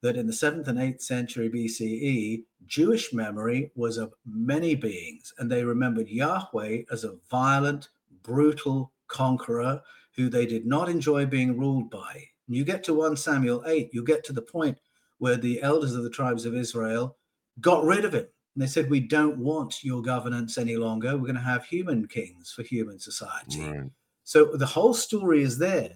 that 0.00 0.16
in 0.16 0.26
the 0.26 0.32
seventh 0.32 0.68
and 0.68 0.80
eighth 0.80 1.02
century 1.02 1.50
BCE, 1.50 2.44
Jewish 2.66 3.12
memory 3.12 3.70
was 3.74 3.98
of 3.98 4.14
many 4.24 4.74
beings, 4.74 5.34
and 5.38 5.52
they 5.52 5.62
remembered 5.62 6.08
Yahweh 6.08 6.84
as 6.90 7.04
a 7.04 7.16
violent, 7.30 7.90
brutal 8.22 8.92
conqueror 9.08 9.82
who 10.16 10.30
they 10.30 10.46
did 10.46 10.64
not 10.64 10.88
enjoy 10.88 11.26
being 11.26 11.58
ruled 11.58 11.90
by. 11.90 12.24
And 12.48 12.56
you 12.56 12.64
get 12.64 12.82
to 12.84 12.94
1 12.94 13.18
Samuel 13.18 13.62
8, 13.66 13.90
you 13.92 14.02
get 14.02 14.24
to 14.24 14.32
the 14.32 14.40
point 14.40 14.78
where 15.18 15.36
the 15.36 15.60
elders 15.60 15.94
of 15.94 16.04
the 16.04 16.10
tribes 16.10 16.46
of 16.46 16.54
Israel 16.54 17.18
got 17.60 17.84
rid 17.84 18.06
of 18.06 18.14
him. 18.14 18.26
And 18.54 18.62
they 18.62 18.66
said, 18.66 18.90
We 18.90 19.00
don't 19.00 19.38
want 19.38 19.84
your 19.84 20.02
governance 20.02 20.58
any 20.58 20.76
longer. 20.76 21.16
We're 21.16 21.22
going 21.22 21.34
to 21.34 21.40
have 21.40 21.64
human 21.64 22.06
kings 22.06 22.52
for 22.54 22.62
human 22.62 22.98
society. 22.98 23.62
right 23.62 23.90
So 24.24 24.44
the 24.44 24.66
whole 24.66 24.94
story 24.94 25.42
is 25.42 25.58
there, 25.58 25.94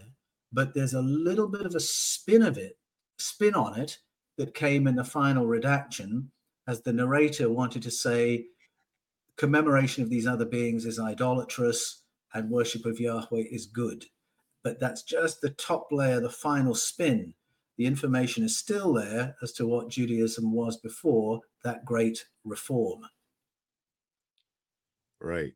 but 0.53 0.75
there's 0.75 0.95
a 0.95 1.03
little 1.03 1.49
bit 1.49 1.67
of 1.67 1.75
a 1.75 1.81
spin 1.81 2.43
of 2.43 2.59
it, 2.59 2.79
spin 3.19 3.55
on 3.55 3.79
it 3.79 3.99
that 4.39 4.55
came 4.55 4.87
in 4.87 4.97
the 4.97 5.05
final 5.05 5.47
redaction 5.47 6.31
as 6.67 6.81
the 6.81 6.93
narrator 6.93 7.51
wanted 7.51 7.83
to 7.83 7.91
say 7.91 8.47
commemoration 9.37 10.03
of 10.03 10.11
these 10.11 10.27
other 10.27 10.45
beings 10.45 10.85
is 10.85 10.99
idolatrous 10.99 12.03
and 12.35 12.51
worship 12.51 12.87
of 12.87 13.01
Yahweh 13.01 13.45
is 13.51 13.67
good. 13.67 14.05
But 14.63 14.81
that's 14.81 15.03
just 15.03 15.41
the 15.41 15.51
top 15.51 15.89
layer, 15.91 16.21
the 16.21 16.31
final 16.31 16.75
spin. 16.75 17.35
The 17.77 17.87
information 17.87 18.45
is 18.45 18.57
still 18.57 18.95
there 18.95 19.37
as 19.43 19.53
to 19.55 19.67
what 19.67 19.89
Judaism 19.89 20.53
was 20.53 20.77
before 20.77 21.41
that 21.65 21.85
great 21.85 22.27
reform. 22.45 23.07
right. 25.21 25.55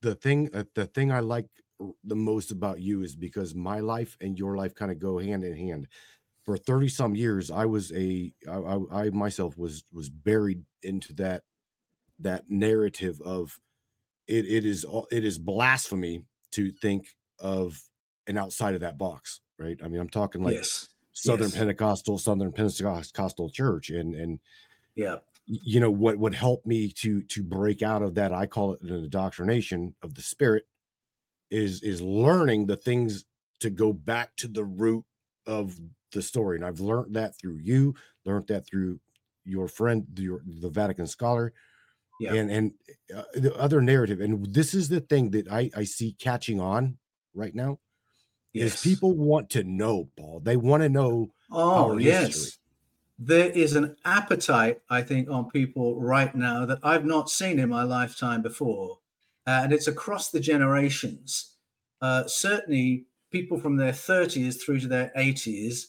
The 0.00 0.14
thing 0.14 0.50
uh, 0.54 0.64
the 0.74 0.86
thing 0.86 1.10
i 1.10 1.20
like 1.20 1.46
the 2.04 2.16
most 2.16 2.52
about 2.52 2.80
you 2.80 3.02
is 3.02 3.16
because 3.16 3.54
my 3.54 3.80
life 3.80 4.16
and 4.20 4.38
your 4.38 4.56
life 4.56 4.74
kind 4.74 4.90
of 4.90 4.98
go 4.98 5.18
hand 5.18 5.44
in 5.44 5.56
hand. 5.56 5.88
For 6.44 6.56
30 6.56 6.88
some 6.88 7.16
years 7.16 7.50
i 7.50 7.66
was 7.66 7.92
a 7.92 8.32
I, 8.48 8.78
I 8.92 9.10
myself 9.10 9.58
was 9.58 9.84
was 9.92 10.08
buried 10.08 10.62
into 10.82 11.12
that 11.14 11.42
that 12.20 12.44
narrative 12.48 13.20
of 13.22 13.58
it 14.28 14.46
it 14.46 14.64
is 14.64 14.86
it 15.10 15.24
is 15.24 15.38
blasphemy 15.38 16.24
to 16.52 16.70
think 16.70 17.08
of 17.40 17.80
an 18.28 18.38
outside 18.38 18.74
of 18.74 18.80
that 18.82 18.98
box 18.98 19.40
right 19.58 19.78
i 19.84 19.88
mean 19.88 20.00
i'm 20.00 20.08
talking 20.08 20.42
like 20.42 20.54
yes. 20.54 20.88
southern 21.12 21.48
yes. 21.48 21.56
pentecostal 21.56 22.18
southern 22.18 22.52
pentecostal 22.52 23.50
church 23.50 23.90
and 23.90 24.14
and 24.14 24.38
Yeah. 24.94 25.16
you 25.46 25.80
know 25.80 25.90
what 25.90 26.18
would 26.18 26.34
help 26.34 26.64
me 26.66 26.88
to 26.92 27.22
to 27.22 27.42
break 27.42 27.82
out 27.82 28.02
of 28.02 28.14
that 28.14 28.32
i 28.32 28.46
call 28.46 28.74
it 28.74 28.80
an 28.82 28.94
indoctrination 28.94 29.94
of 30.02 30.14
the 30.14 30.22
spirit 30.22 30.64
is 31.50 31.82
is 31.82 32.02
learning 32.02 32.66
the 32.66 32.76
things 32.76 33.24
to 33.60 33.70
go 33.70 33.92
back 33.92 34.34
to 34.36 34.48
the 34.48 34.64
root 34.64 35.04
of 35.46 35.78
the 36.12 36.22
story 36.22 36.56
and 36.56 36.64
i've 36.64 36.80
learned 36.80 37.14
that 37.14 37.38
through 37.38 37.58
you 37.62 37.94
learned 38.24 38.46
that 38.48 38.66
through 38.66 38.98
your 39.44 39.68
friend 39.68 40.06
your 40.16 40.40
the 40.60 40.68
vatican 40.68 41.06
scholar 41.06 41.52
Yeah. 42.18 42.34
and 42.34 42.50
and 42.50 42.72
uh, 43.16 43.22
the 43.34 43.54
other 43.56 43.80
narrative 43.80 44.20
and 44.20 44.52
this 44.52 44.74
is 44.74 44.88
the 44.88 45.00
thing 45.00 45.30
that 45.30 45.48
i 45.50 45.70
i 45.76 45.84
see 45.84 46.12
catching 46.18 46.60
on 46.60 46.98
right 47.34 47.54
now 47.54 47.78
Yes. 48.56 48.74
is 48.74 48.82
people 48.82 49.12
want 49.16 49.50
to 49.50 49.64
know 49.64 50.08
paul 50.18 50.40
they 50.40 50.56
want 50.56 50.82
to 50.82 50.88
know 50.88 51.30
Oh, 51.50 51.96
yes. 51.96 52.26
history. 52.26 52.52
There 53.18 53.50
is 53.50 53.76
an 53.76 53.96
appetite, 54.04 54.80
I 54.90 55.00
think, 55.02 55.30
on 55.30 55.48
people 55.48 55.98
right 56.00 56.34
now 56.34 56.66
that 56.66 56.80
I've 56.82 57.04
not 57.06 57.30
seen 57.30 57.58
in 57.58 57.68
my 57.70 57.82
lifetime 57.84 58.42
before. 58.42 58.98
and 59.46 59.72
it's 59.72 59.86
across 59.86 60.30
the 60.32 60.40
generations. 60.40 61.54
Uh, 62.02 62.26
certainly, 62.26 63.06
people 63.30 63.58
from 63.60 63.76
their 63.76 63.92
30s 63.92 64.60
through 64.60 64.80
to 64.80 64.88
their 64.88 65.12
80s. 65.16 65.84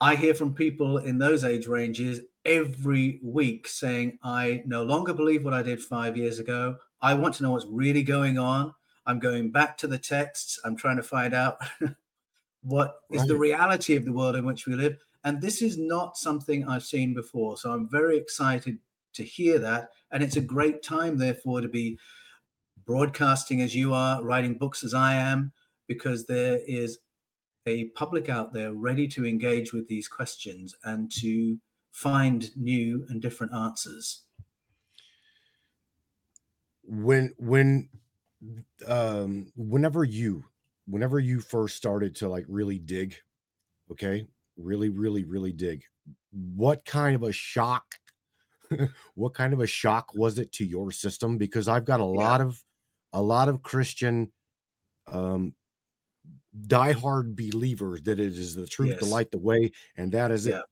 I 0.00 0.14
hear 0.16 0.32
from 0.34 0.54
people 0.54 0.98
in 0.98 1.18
those 1.18 1.44
age 1.44 1.66
ranges 1.66 2.20
every 2.44 3.20
week 3.22 3.68
saying, 3.68 4.18
I 4.22 4.62
no 4.64 4.82
longer 4.84 5.12
believe 5.12 5.44
what 5.44 5.54
I 5.54 5.62
did 5.62 5.80
five 5.82 6.16
years 6.16 6.38
ago. 6.38 6.76
I 7.02 7.14
want 7.14 7.34
to 7.36 7.42
know 7.42 7.50
what's 7.52 7.66
really 7.68 8.02
going 8.02 8.38
on. 8.38 8.74
I'm 9.08 9.18
going 9.18 9.50
back 9.50 9.76
to 9.78 9.88
the 9.88 9.98
texts. 9.98 10.60
I'm 10.64 10.76
trying 10.76 10.98
to 10.98 11.02
find 11.02 11.34
out 11.34 11.58
what 12.62 12.96
is 13.10 13.26
the 13.26 13.36
reality 13.36 13.96
of 13.96 14.04
the 14.04 14.12
world 14.12 14.36
in 14.36 14.46
which 14.46 14.66
we 14.66 14.74
live. 14.74 14.96
And 15.24 15.40
this 15.40 15.62
is 15.62 15.76
not 15.78 16.16
something 16.16 16.68
I've 16.68 16.84
seen 16.84 17.14
before. 17.14 17.56
So 17.56 17.72
I'm 17.72 17.88
very 17.88 18.16
excited 18.16 18.78
to 19.14 19.24
hear 19.24 19.58
that. 19.58 19.88
And 20.12 20.22
it's 20.22 20.36
a 20.36 20.40
great 20.40 20.82
time, 20.82 21.18
therefore, 21.18 21.60
to 21.60 21.68
be 21.68 21.98
broadcasting 22.86 23.60
as 23.62 23.74
you 23.74 23.92
are, 23.92 24.22
writing 24.22 24.54
books 24.54 24.84
as 24.84 24.94
I 24.94 25.14
am, 25.14 25.52
because 25.86 26.26
there 26.26 26.60
is 26.68 26.98
a 27.66 27.86
public 27.96 28.28
out 28.28 28.52
there 28.52 28.72
ready 28.72 29.08
to 29.08 29.26
engage 29.26 29.72
with 29.72 29.88
these 29.88 30.06
questions 30.06 30.74
and 30.84 31.10
to 31.20 31.58
find 31.90 32.54
new 32.56 33.04
and 33.08 33.20
different 33.20 33.52
answers. 33.52 34.22
when 36.88 37.34
when 37.38 37.88
um 38.86 39.50
whenever 39.56 40.04
you 40.04 40.44
whenever 40.86 41.18
you 41.18 41.40
first 41.40 41.76
started 41.76 42.14
to 42.14 42.28
like 42.28 42.44
really 42.48 42.78
dig 42.78 43.16
okay 43.90 44.26
really 44.56 44.90
really 44.90 45.24
really 45.24 45.52
dig 45.52 45.84
what 46.32 46.84
kind 46.84 47.16
of 47.16 47.24
a 47.24 47.32
shock 47.32 47.96
what 49.14 49.34
kind 49.34 49.52
of 49.52 49.60
a 49.60 49.66
shock 49.66 50.14
was 50.14 50.38
it 50.38 50.52
to 50.52 50.64
your 50.64 50.90
system 50.92 51.38
because 51.38 51.68
i've 51.68 51.84
got 51.84 52.00
a 52.00 52.04
Yeah. 52.12 52.20
lot 52.22 52.40
of 52.40 52.62
a 53.12 53.22
lot 53.22 53.48
of 53.48 53.62
christian 53.62 54.32
um 55.08 55.54
diehard 56.66 57.36
believers 57.36 58.02
that 58.02 58.18
it 58.18 58.36
is 58.38 58.54
the 58.54 58.66
truth 58.66 58.98
the 58.98 59.06
light 59.06 59.30
the 59.30 59.38
way 59.38 59.70
and 59.96 60.12
that 60.12 60.30
is 60.30 60.46
Yeah. 60.46 60.46
it 60.46 60.62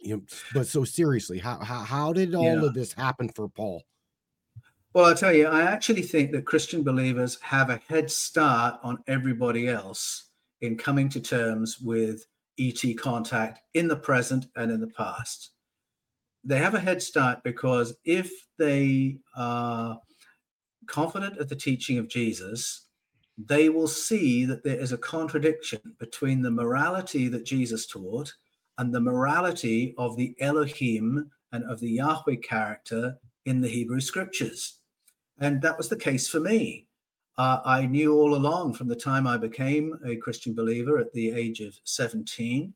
you 0.00 0.16
know, 0.16 0.22
but 0.50 0.66
so 0.68 0.84
seriously 0.84 1.38
how 1.38 1.58
how, 1.64 1.80
how 1.84 2.12
did 2.12 2.34
all 2.34 2.64
Yeah. 2.64 2.64
of 2.64 2.74
this 2.74 2.92
happen 2.94 3.28
for 3.30 3.48
paul 3.48 3.82
Well, 4.94 5.06
I'll 5.06 5.14
tell 5.14 5.32
you, 5.32 5.46
I 5.46 5.62
actually 5.62 6.02
think 6.02 6.32
that 6.32 6.44
Christian 6.44 6.82
believers 6.82 7.38
have 7.40 7.70
a 7.70 7.80
head 7.88 8.10
start 8.10 8.78
on 8.82 9.02
everybody 9.06 9.66
else 9.66 10.24
in 10.60 10.76
coming 10.76 11.08
to 11.10 11.20
terms 11.20 11.80
with 11.80 12.26
ET 12.58 12.82
contact 12.98 13.60
in 13.72 13.88
the 13.88 13.96
present 13.96 14.48
and 14.54 14.70
in 14.70 14.82
the 14.82 14.88
past. 14.88 15.52
They 16.44 16.58
have 16.58 16.74
a 16.74 16.80
head 16.80 17.00
start 17.00 17.42
because 17.42 17.94
if 18.04 18.30
they 18.58 19.16
are 19.34 19.98
confident 20.86 21.38
of 21.38 21.48
the 21.48 21.56
teaching 21.56 21.96
of 21.96 22.08
Jesus, 22.08 22.88
they 23.38 23.70
will 23.70 23.88
see 23.88 24.44
that 24.44 24.62
there 24.62 24.78
is 24.78 24.92
a 24.92 24.98
contradiction 24.98 25.80
between 26.00 26.42
the 26.42 26.50
morality 26.50 27.28
that 27.28 27.46
Jesus 27.46 27.86
taught 27.86 28.30
and 28.76 28.94
the 28.94 29.00
morality 29.00 29.94
of 29.96 30.18
the 30.18 30.34
Elohim 30.38 31.30
and 31.52 31.64
of 31.64 31.80
the 31.80 31.92
Yahweh 31.92 32.36
character 32.42 33.16
in 33.46 33.62
the 33.62 33.68
Hebrew 33.68 34.00
scriptures. 34.00 34.80
And 35.42 35.60
that 35.62 35.76
was 35.76 35.88
the 35.88 35.96
case 35.96 36.28
for 36.28 36.38
me. 36.38 36.86
Uh, 37.36 37.58
I 37.64 37.84
knew 37.86 38.14
all 38.14 38.36
along 38.36 38.74
from 38.74 38.86
the 38.86 38.94
time 38.94 39.26
I 39.26 39.36
became 39.36 39.98
a 40.06 40.14
Christian 40.16 40.54
believer 40.54 40.98
at 40.98 41.12
the 41.12 41.32
age 41.32 41.60
of 41.60 41.74
17, 41.82 42.72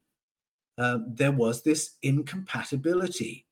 uh, 0.77 0.99
there 1.07 1.31
was 1.31 1.63
this 1.63 1.93
incompatibility. 2.03 3.47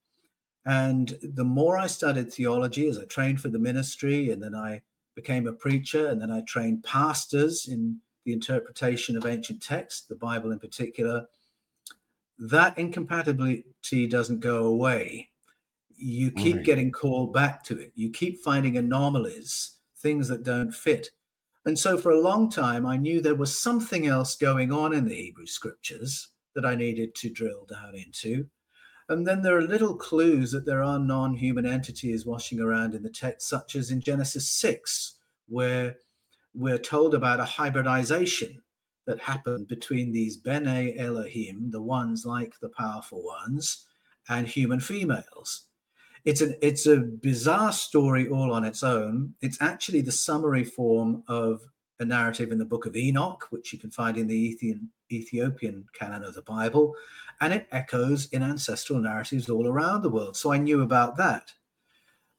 And 0.66 1.16
the 1.22 1.44
more 1.44 1.78
I 1.78 1.86
studied 1.86 2.32
theology 2.32 2.88
as 2.88 2.98
I 2.98 3.04
trained 3.04 3.40
for 3.40 3.50
the 3.50 3.58
ministry, 3.58 4.30
and 4.30 4.42
then 4.42 4.56
I 4.56 4.82
became 5.14 5.46
a 5.46 5.52
preacher, 5.52 6.08
and 6.08 6.20
then 6.20 6.32
I 6.32 6.40
trained 6.40 6.82
pastors 6.82 7.68
in 7.68 8.00
the 8.24 8.32
interpretation 8.32 9.16
of 9.16 9.26
ancient 9.26 9.62
texts, 9.62 10.06
the 10.08 10.16
Bible 10.16 10.50
in 10.50 10.58
particular, 10.58 11.26
that 12.38 12.76
incompatibility 12.76 14.08
doesn't 14.08 14.40
go 14.40 14.64
away. 14.64 15.28
You 15.96 16.30
keep 16.30 16.56
Right. 16.56 16.64
getting 16.64 16.92
called 16.92 17.32
back 17.32 17.62
to 17.64 17.78
it. 17.78 17.92
You 17.94 18.10
keep 18.10 18.42
finding 18.42 18.76
anomalies, 18.76 19.76
things 19.98 20.28
that 20.28 20.42
don't 20.42 20.72
fit. 20.72 21.10
And 21.66 21.78
so 21.78 21.96
for 21.96 22.10
a 22.10 22.20
long 22.20 22.50
time, 22.50 22.84
I 22.84 22.96
knew 22.96 23.20
there 23.20 23.34
was 23.34 23.58
something 23.58 24.06
else 24.06 24.36
going 24.36 24.70
on 24.70 24.92
in 24.92 25.06
the 25.06 25.14
Hebrew 25.14 25.46
scriptures 25.46 26.28
that 26.54 26.66
I 26.66 26.74
needed 26.74 27.14
to 27.16 27.30
drill 27.30 27.64
down 27.66 27.94
into. 27.94 28.48
And 29.08 29.26
then 29.26 29.42
there 29.42 29.56
are 29.56 29.62
little 29.62 29.96
clues 29.96 30.50
that 30.52 30.64
there 30.66 30.82
are 30.82 30.98
non 30.98 31.34
human 31.34 31.66
entities 31.66 32.24
washing 32.26 32.60
around 32.60 32.94
in 32.94 33.02
the 33.02 33.10
text, 33.10 33.48
such 33.48 33.76
as 33.76 33.90
in 33.90 34.00
Genesis 34.00 34.50
6, 34.50 35.16
where 35.46 35.96
we're 36.54 36.78
told 36.78 37.14
about 37.14 37.40
a 37.40 37.44
hybridization 37.44 38.62
that 39.06 39.20
happened 39.20 39.68
between 39.68 40.12
these 40.12 40.36
Bene 40.38 40.94
Elohim, 40.96 41.70
the 41.70 41.82
ones 41.82 42.24
like 42.24 42.58
the 42.60 42.70
powerful 42.70 43.22
ones, 43.22 43.86
and 44.28 44.46
human 44.48 44.80
females. 44.80 45.66
It's 46.24 46.40
an 46.40 46.56
it's 46.62 46.86
a 46.86 46.96
bizarre 46.96 47.72
story 47.72 48.28
all 48.28 48.52
on 48.52 48.64
its 48.64 48.82
own. 48.82 49.34
It's 49.42 49.60
actually 49.60 50.00
the 50.00 50.12
summary 50.12 50.64
form 50.64 51.22
of 51.28 51.62
a 52.00 52.04
narrative 52.04 52.50
in 52.50 52.58
the 52.58 52.64
book 52.64 52.86
of 52.86 52.96
Enoch, 52.96 53.46
which 53.50 53.72
you 53.72 53.78
can 53.78 53.90
find 53.90 54.16
in 54.16 54.26
the 54.26 54.34
Ethiopian, 54.34 54.90
Ethiopian 55.12 55.84
canon 55.92 56.24
of 56.24 56.34
the 56.34 56.42
Bible, 56.42 56.94
and 57.40 57.52
it 57.52 57.68
echoes 57.70 58.26
in 58.30 58.42
ancestral 58.42 58.98
narratives 58.98 59.48
all 59.48 59.68
around 59.68 60.02
the 60.02 60.10
world. 60.10 60.36
So 60.36 60.52
I 60.52 60.58
knew 60.58 60.82
about 60.82 61.16
that. 61.18 61.52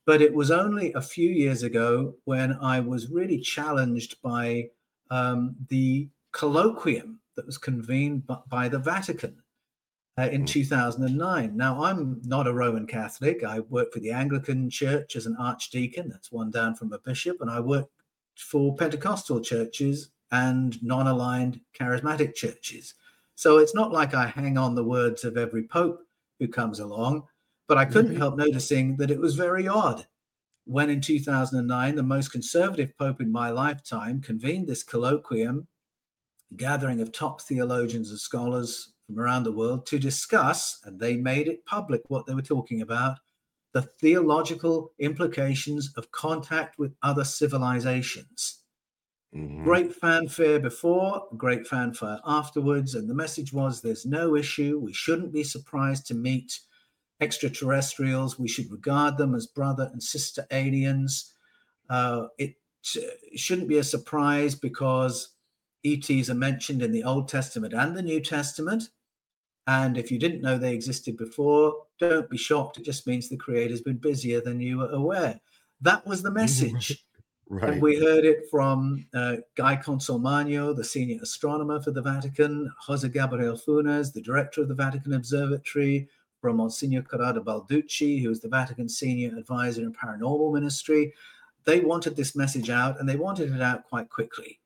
But 0.06 0.22
it 0.22 0.34
was 0.34 0.52
only 0.52 0.94
a 0.94 1.02
few 1.02 1.30
years 1.30 1.64
ago 1.64 2.16
when 2.26 2.54
I 2.62 2.80
was 2.80 3.10
really 3.10 3.40
challenged 3.40 4.22
by 4.22 4.70
um, 5.10 5.56
the 5.70 6.10
colloquium 6.32 7.16
that 7.36 7.46
was 7.46 7.58
convened 7.58 8.28
b- 8.28 8.36
by 8.48 8.68
the 8.68 8.80
Vatican 8.80 9.38
uh, 10.18 10.30
in 10.32 10.43
Mm. 10.43 10.47
2009. 10.47 11.55
Now, 11.57 11.84
I'm 11.84 12.22
not 12.24 12.47
a 12.47 12.53
Roman 12.53 12.88
Catholic. 12.88 13.43
I 13.43 13.59
work 13.61 13.91
for 13.91 13.99
the 13.99 14.11
Anglican 14.11 14.70
Church 14.70 15.16
as 15.16 15.26
an 15.26 15.36
archdeacon, 15.38 16.09
that's 16.09 16.32
one 16.32 16.51
down 16.51 16.76
from 16.76 16.93
a 16.93 16.99
bishop, 16.99 17.41
and 17.41 17.49
I 17.49 17.59
work 17.59 17.88
for 18.38 18.76
Pentecostal 18.76 19.41
churches 19.41 20.09
and 20.32 20.82
non 20.84 21.07
aligned 21.07 21.59
charismatic 21.78 22.34
churches. 22.36 22.93
So 23.36 23.57
it's 23.57 23.76
not 23.76 23.91
like 23.91 24.13
I 24.13 24.28
hang 24.28 24.57
on 24.57 24.76
the 24.76 24.84
words 24.84 25.24
of 25.26 25.38
every 25.38 25.63
pope 25.63 26.01
who 26.39 26.47
comes 26.47 26.80
along, 26.80 27.28
but 27.68 27.78
I 27.78 27.86
couldn't 27.86 28.11
Right. 28.11 28.20
help 28.20 28.38
noticing 28.38 28.95
that 28.97 29.11
it 29.11 29.20
was 29.20 29.36
very 29.36 29.68
odd 29.68 30.05
when 30.66 30.89
in 30.89 30.99
2009 31.01 31.95
the 31.95 32.01
most 32.03 32.32
conservative 32.32 32.97
pope 32.97 33.22
in 33.22 33.32
my 33.32 33.49
lifetime 33.51 34.20
convened 34.22 34.68
this 34.68 34.84
colloquium 34.84 35.68
gathering 36.55 37.01
of 37.01 37.11
top 37.11 37.41
theologians 37.41 38.09
and 38.09 38.20
scholars 38.20 38.93
from 39.06 39.20
around 39.20 39.43
the 39.43 39.51
world 39.51 39.86
to 39.88 39.99
discuss 39.99 40.82
and 40.86 40.99
they 40.99 41.16
made 41.18 41.47
it 41.47 41.66
public 41.66 42.01
what 42.10 42.26
they 42.26 42.34
were 42.36 42.41
talking 42.41 42.82
about 42.82 43.20
the 43.74 43.82
theological 43.82 44.93
implications 44.99 45.93
of 45.97 46.12
contact 46.12 46.80
with 46.80 46.95
other 47.03 47.24
civilizations 47.26 48.64
Mhm. 49.32 49.64
great 49.64 49.93
fanfare 49.93 50.60
before, 50.60 51.28
great 51.38 51.68
fanfare 51.68 52.20
afterwards. 52.26 52.95
And 52.95 53.10
the 53.10 53.14
message 53.16 53.51
was 53.51 53.82
there's 53.82 54.06
no 54.06 54.36
issue. 54.36 54.80
We 54.80 54.93
shouldn't 54.93 55.34
be 55.34 55.43
surprised 55.43 56.06
to 56.08 56.14
meet 56.14 56.60
extraterrestrials. 57.22 58.39
We 58.39 58.47
should 58.47 58.72
regard 58.72 59.18
them 59.18 59.36
as 59.36 59.47
brother 59.47 59.89
and 59.91 60.01
sister 60.03 60.45
aliens. 60.51 61.34
Uh, 61.89 62.28
it 62.38 62.56
sh- 62.82 62.99
shouldn't 63.36 63.70
be 63.70 63.80
a 63.80 63.84
surprise 63.84 64.56
because 64.56 65.35
ETs 65.86 66.30
are 66.30 66.36
mentioned 66.36 66.82
in 66.82 66.92
the 66.92 67.04
Old 67.04 67.30
Testament 67.30 67.74
and 67.74 67.96
the 67.96 68.02
New 68.02 68.20
Testament. 68.20 68.90
And 69.68 69.98
if 69.98 70.12
you 70.12 70.20
didn't 70.20 70.42
know 70.42 70.58
they 70.58 70.74
existed 70.74 71.18
before, 71.18 71.86
don't 72.00 72.30
be 72.30 72.38
shocked. 72.38 72.78
It 72.78 72.84
just 72.86 73.08
means 73.08 73.30
the 73.30 73.38
creator's 73.38 73.82
been 73.82 73.98
busier 73.98 74.42
than 74.42 74.60
you 74.60 74.80
were 74.80 74.90
aware. 74.90 75.40
That 75.82 76.06
was 76.06 76.22
the 76.22 76.32
message. 76.42 77.04
right 77.50 77.74
And 77.74 77.82
we 77.82 78.00
heard 78.00 78.26
it 78.26 78.50
from 78.52 79.06
uh, 79.14 79.38
Guy 79.56 79.78
Consolmagno, 79.78 80.76
the 80.76 80.84
senior 80.84 81.20
astronomer 81.22 81.82
for 81.82 81.92
the 81.92 82.02
Vatican, 82.02 82.72
Jose 82.82 83.08
Gabriel 83.10 83.58
Funes, 83.58 84.14
the 84.14 84.22
director 84.22 84.62
of 84.62 84.68
the 84.68 84.76
Vatican 84.76 85.14
Observatory, 85.14 86.08
from 86.42 86.58
Monsignor 86.58 87.02
Corrado 87.02 87.42
Balducci, 87.42 88.22
who 88.22 88.30
was 88.30 88.40
the 88.40 88.48
Vatican 88.48 88.88
senior 88.88 89.36
advisor 89.36 89.82
in 89.82 89.92
paranormal 89.92 90.54
ministry. 90.54 91.12
They 91.64 91.80
wanted 91.80 92.16
this 92.16 92.36
message 92.36 92.70
out 92.70 93.00
and 93.00 93.10
they 93.10 93.16
wanted 93.16 93.52
it 93.52 93.64
out 93.64 93.84
quite 93.90 94.10
quickly. 94.10 94.60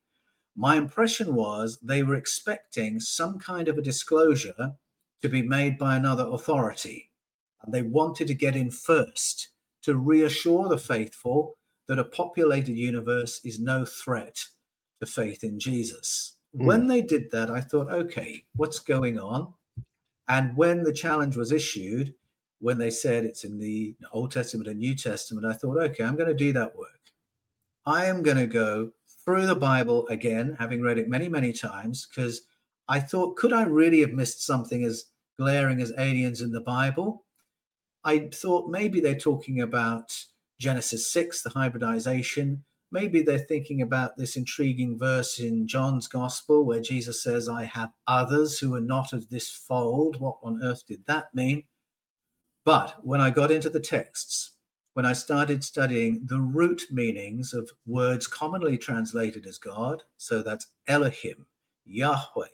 My 0.56 0.76
impression 0.76 1.34
was 1.34 1.78
they 1.82 2.02
were 2.02 2.16
expecting 2.16 3.00
some 3.00 3.38
kind 3.38 3.68
of 3.68 3.78
a 3.78 3.82
disclosure 3.82 4.72
to 5.22 5.28
be 5.28 5.42
made 5.42 5.78
by 5.78 5.96
another 5.96 6.26
authority. 6.26 7.10
And 7.62 7.72
they 7.72 7.82
wanted 7.82 8.26
to 8.28 8.34
get 8.34 8.56
in 8.56 8.70
first 8.70 9.48
to 9.82 9.96
reassure 9.96 10.68
the 10.68 10.78
faithful 10.78 11.56
that 11.88 11.98
a 11.98 12.04
populated 12.04 12.76
universe 12.76 13.40
is 13.44 13.58
no 13.58 13.84
threat 13.84 14.42
to 15.00 15.06
faith 15.06 15.44
in 15.44 15.58
Jesus. 15.58 16.36
Hmm. 16.56 16.66
When 16.66 16.86
they 16.86 17.02
did 17.02 17.30
that, 17.32 17.50
I 17.50 17.60
thought, 17.60 17.90
okay, 17.90 18.44
what's 18.56 18.78
going 18.78 19.18
on? 19.18 19.52
And 20.28 20.56
when 20.56 20.84
the 20.84 20.92
challenge 20.92 21.36
was 21.36 21.52
issued, 21.52 22.14
when 22.60 22.78
they 22.78 22.90
said 22.90 23.24
it's 23.24 23.44
in 23.44 23.58
the 23.58 23.96
Old 24.12 24.30
Testament 24.30 24.68
and 24.68 24.78
New 24.78 24.94
Testament, 24.94 25.46
I 25.46 25.54
thought, 25.54 25.78
okay, 25.78 26.04
I'm 26.04 26.16
going 26.16 26.28
to 26.28 26.34
do 26.34 26.52
that 26.52 26.76
work. 26.76 27.00
I 27.86 28.04
am 28.04 28.22
going 28.22 28.36
to 28.36 28.46
go 28.46 28.92
through 29.24 29.46
the 29.46 29.54
Bible 29.54 30.06
again, 30.08 30.56
having 30.58 30.82
read 30.82 30.98
it 30.98 31.08
many, 31.08 31.28
many 31.28 31.52
times, 31.52 32.06
because 32.06 32.42
I 32.88 33.00
thought, 33.00 33.36
could 33.36 33.52
I 33.52 33.62
really 33.62 34.00
have 34.00 34.12
missed 34.12 34.44
something 34.44 34.84
as 34.84 35.06
glaring 35.38 35.80
as 35.80 35.92
aliens 35.98 36.40
in 36.40 36.52
the 36.52 36.60
Bible? 36.60 37.24
I 38.04 38.30
thought 38.32 38.70
maybe 38.70 39.00
they're 39.00 39.14
talking 39.14 39.60
about 39.60 40.16
Genesis 40.58 41.10
6, 41.12 41.42
the 41.42 41.50
hybridization. 41.50 42.64
Maybe 42.92 43.22
they're 43.22 43.38
thinking 43.38 43.82
about 43.82 44.16
this 44.16 44.36
intriguing 44.36 44.98
verse 44.98 45.38
in 45.38 45.68
John's 45.68 46.08
gospel 46.08 46.64
where 46.64 46.80
Jesus 46.80 47.22
says, 47.22 47.48
I 47.48 47.64
have 47.64 47.92
others 48.06 48.58
who 48.58 48.74
are 48.74 48.80
not 48.80 49.12
of 49.12 49.28
this 49.28 49.50
fold. 49.50 50.20
What 50.20 50.38
on 50.42 50.62
earth 50.62 50.84
did 50.86 51.04
that 51.06 51.34
mean? 51.34 51.64
But 52.64 52.96
when 53.04 53.20
I 53.20 53.30
got 53.30 53.50
into 53.50 53.70
the 53.70 53.80
texts, 53.80 54.52
when 54.94 55.06
I 55.06 55.12
started 55.12 55.64
studying 55.64 56.26
the 56.26 56.40
root 56.40 56.86
meanings 56.90 57.54
of 57.54 57.70
words 57.86 58.26
commonly 58.26 58.78
translated 58.78 59.46
as 59.46 59.58
God, 59.58 60.02
so 60.16 60.42
that's 60.42 60.68
Elohim, 60.86 61.46
Yahweh, 61.84 62.48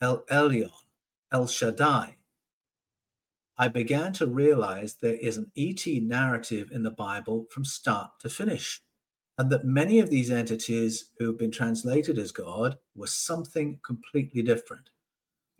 El 0.00 0.24
Elyon, 0.30 0.72
El 1.32 1.46
Shaddai, 1.46 2.16
I 3.58 3.68
began 3.68 4.12
to 4.14 4.26
realize 4.26 4.94
there 4.96 5.14
is 5.14 5.36
an 5.36 5.52
ET 5.56 5.86
narrative 5.86 6.70
in 6.72 6.82
the 6.82 6.90
Bible 6.90 7.46
from 7.50 7.64
start 7.64 8.12
to 8.20 8.30
finish, 8.30 8.80
and 9.36 9.50
that 9.52 9.64
many 9.66 9.98
of 9.98 10.10
these 10.10 10.30
entities 10.30 11.10
who 11.18 11.26
have 11.26 11.38
been 11.38 11.50
translated 11.50 12.18
as 12.18 12.32
God 12.32 12.78
were 12.94 13.06
something 13.06 13.78
completely 13.84 14.42
different. 14.42 14.88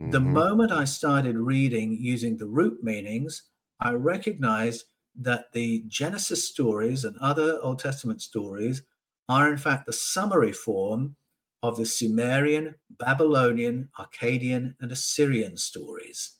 The 0.05 0.19
Mhm. 0.19 0.21
moment 0.21 0.71
I 0.71 0.85
started 0.85 1.37
reading 1.37 1.93
using 1.93 2.37
the 2.37 2.47
root 2.47 2.83
meanings, 2.83 3.43
I 3.79 3.91
recognized 3.93 4.85
that 5.19 5.51
the 5.51 5.83
Genesis 5.87 6.47
stories 6.47 7.05
and 7.05 7.17
other 7.17 7.59
Old 7.61 7.79
Testament 7.79 8.21
stories 8.21 8.83
are, 9.29 9.51
in 9.51 9.57
fact, 9.57 9.85
the 9.85 9.93
summary 9.93 10.51
form 10.51 11.15
of 11.63 11.77
the 11.77 11.85
Sumerian, 11.85 12.75
Babylonian, 12.99 13.89
Akkadian, 13.99 14.75
and 14.79 14.91
Assyrian 14.91 15.57
stories. 15.57 16.37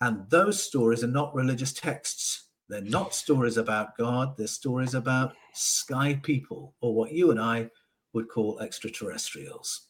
And 0.00 0.28
those 0.30 0.62
stories 0.62 1.04
are 1.04 1.08
not 1.08 1.34
religious 1.34 1.72
texts. 1.72 2.48
They're 2.68 2.82
not 2.82 3.14
stories 3.14 3.56
about 3.56 3.96
God, 3.96 4.36
they're 4.36 4.46
stories 4.46 4.94
about 4.94 5.34
sky 5.54 6.20
people, 6.22 6.74
or 6.80 6.94
what 6.94 7.12
you 7.12 7.30
and 7.30 7.40
I 7.40 7.70
would 8.12 8.28
call 8.28 8.60
extraterrestrials. 8.60 9.86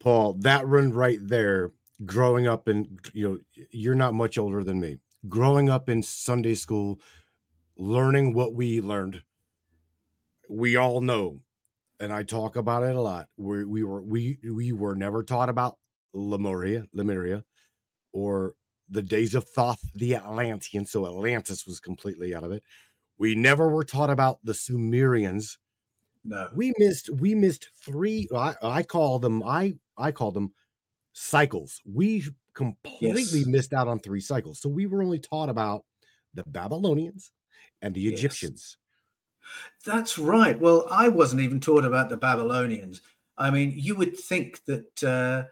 Paul, 0.00 0.34
that 0.40 0.66
run 0.66 0.92
right 0.92 1.18
there, 1.20 1.72
growing 2.06 2.46
up 2.46 2.68
in, 2.68 2.98
you 3.12 3.28
know, 3.28 3.66
you're 3.70 3.94
not 3.94 4.14
much 4.14 4.38
older 4.38 4.64
than 4.64 4.80
me. 4.80 4.98
Growing 5.28 5.70
up 5.70 5.88
in 5.88 6.02
Sunday 6.02 6.54
school, 6.54 7.00
learning 7.76 8.34
what 8.34 8.54
we 8.54 8.80
learned, 8.80 9.22
we 10.48 10.76
all 10.76 11.00
know, 11.00 11.40
and 12.00 12.12
I 12.12 12.24
talk 12.24 12.56
about 12.56 12.82
it 12.82 12.96
a 12.96 13.00
lot. 13.00 13.28
We 13.36 13.64
we 13.64 13.84
were 13.84 14.02
we 14.02 14.38
we 14.44 14.72
were 14.72 14.96
never 14.96 15.22
taught 15.22 15.48
about 15.48 15.78
Lemuria, 16.12 16.86
Lemuria, 16.92 17.44
or 18.12 18.54
the 18.88 19.02
days 19.02 19.34
of 19.34 19.48
Thoth 19.48 19.80
the 19.94 20.16
Atlantean. 20.16 20.86
So 20.86 21.06
Atlantis 21.06 21.66
was 21.66 21.78
completely 21.80 22.34
out 22.34 22.44
of 22.44 22.52
it. 22.52 22.62
We 23.18 23.34
never 23.36 23.68
were 23.68 23.84
taught 23.84 24.10
about 24.10 24.40
the 24.42 24.54
Sumerians 24.54 25.58
No. 26.24 26.48
we 26.54 26.72
missed 26.78 27.10
we 27.10 27.34
missed 27.34 27.68
three 27.84 28.28
I, 28.34 28.54
I 28.62 28.82
call 28.82 29.18
them 29.18 29.42
i 29.44 29.74
i 29.96 30.12
call 30.12 30.32
them 30.32 30.52
cycles 31.12 31.80
we 31.84 32.24
completely 32.54 33.44
Yes. 33.44 33.46
missed 33.46 33.72
out 33.72 33.88
on 33.88 33.98
three 34.00 34.20
cycles 34.20 34.60
so 34.60 34.68
we 34.68 34.86
were 34.86 35.02
only 35.02 35.18
taught 35.18 35.48
about 35.48 35.84
the 36.34 36.44
babylonians 36.46 37.32
and 37.82 37.94
the 37.94 38.06
Yes. 38.06 38.08
egyptians 38.08 38.78
That's 39.84 40.18
right. 40.18 40.58
Well, 40.58 40.86
I 40.90 41.08
wasn't 41.08 41.42
even 41.42 41.60
taught 41.60 41.84
about 41.84 42.08
the 42.08 42.16
Babylonians. 42.16 43.00
I 43.36 43.50
mean, 43.50 43.72
you 43.74 43.96
would 43.96 44.16
think 44.16 44.64
that 44.66 45.02
uh, 45.02 45.44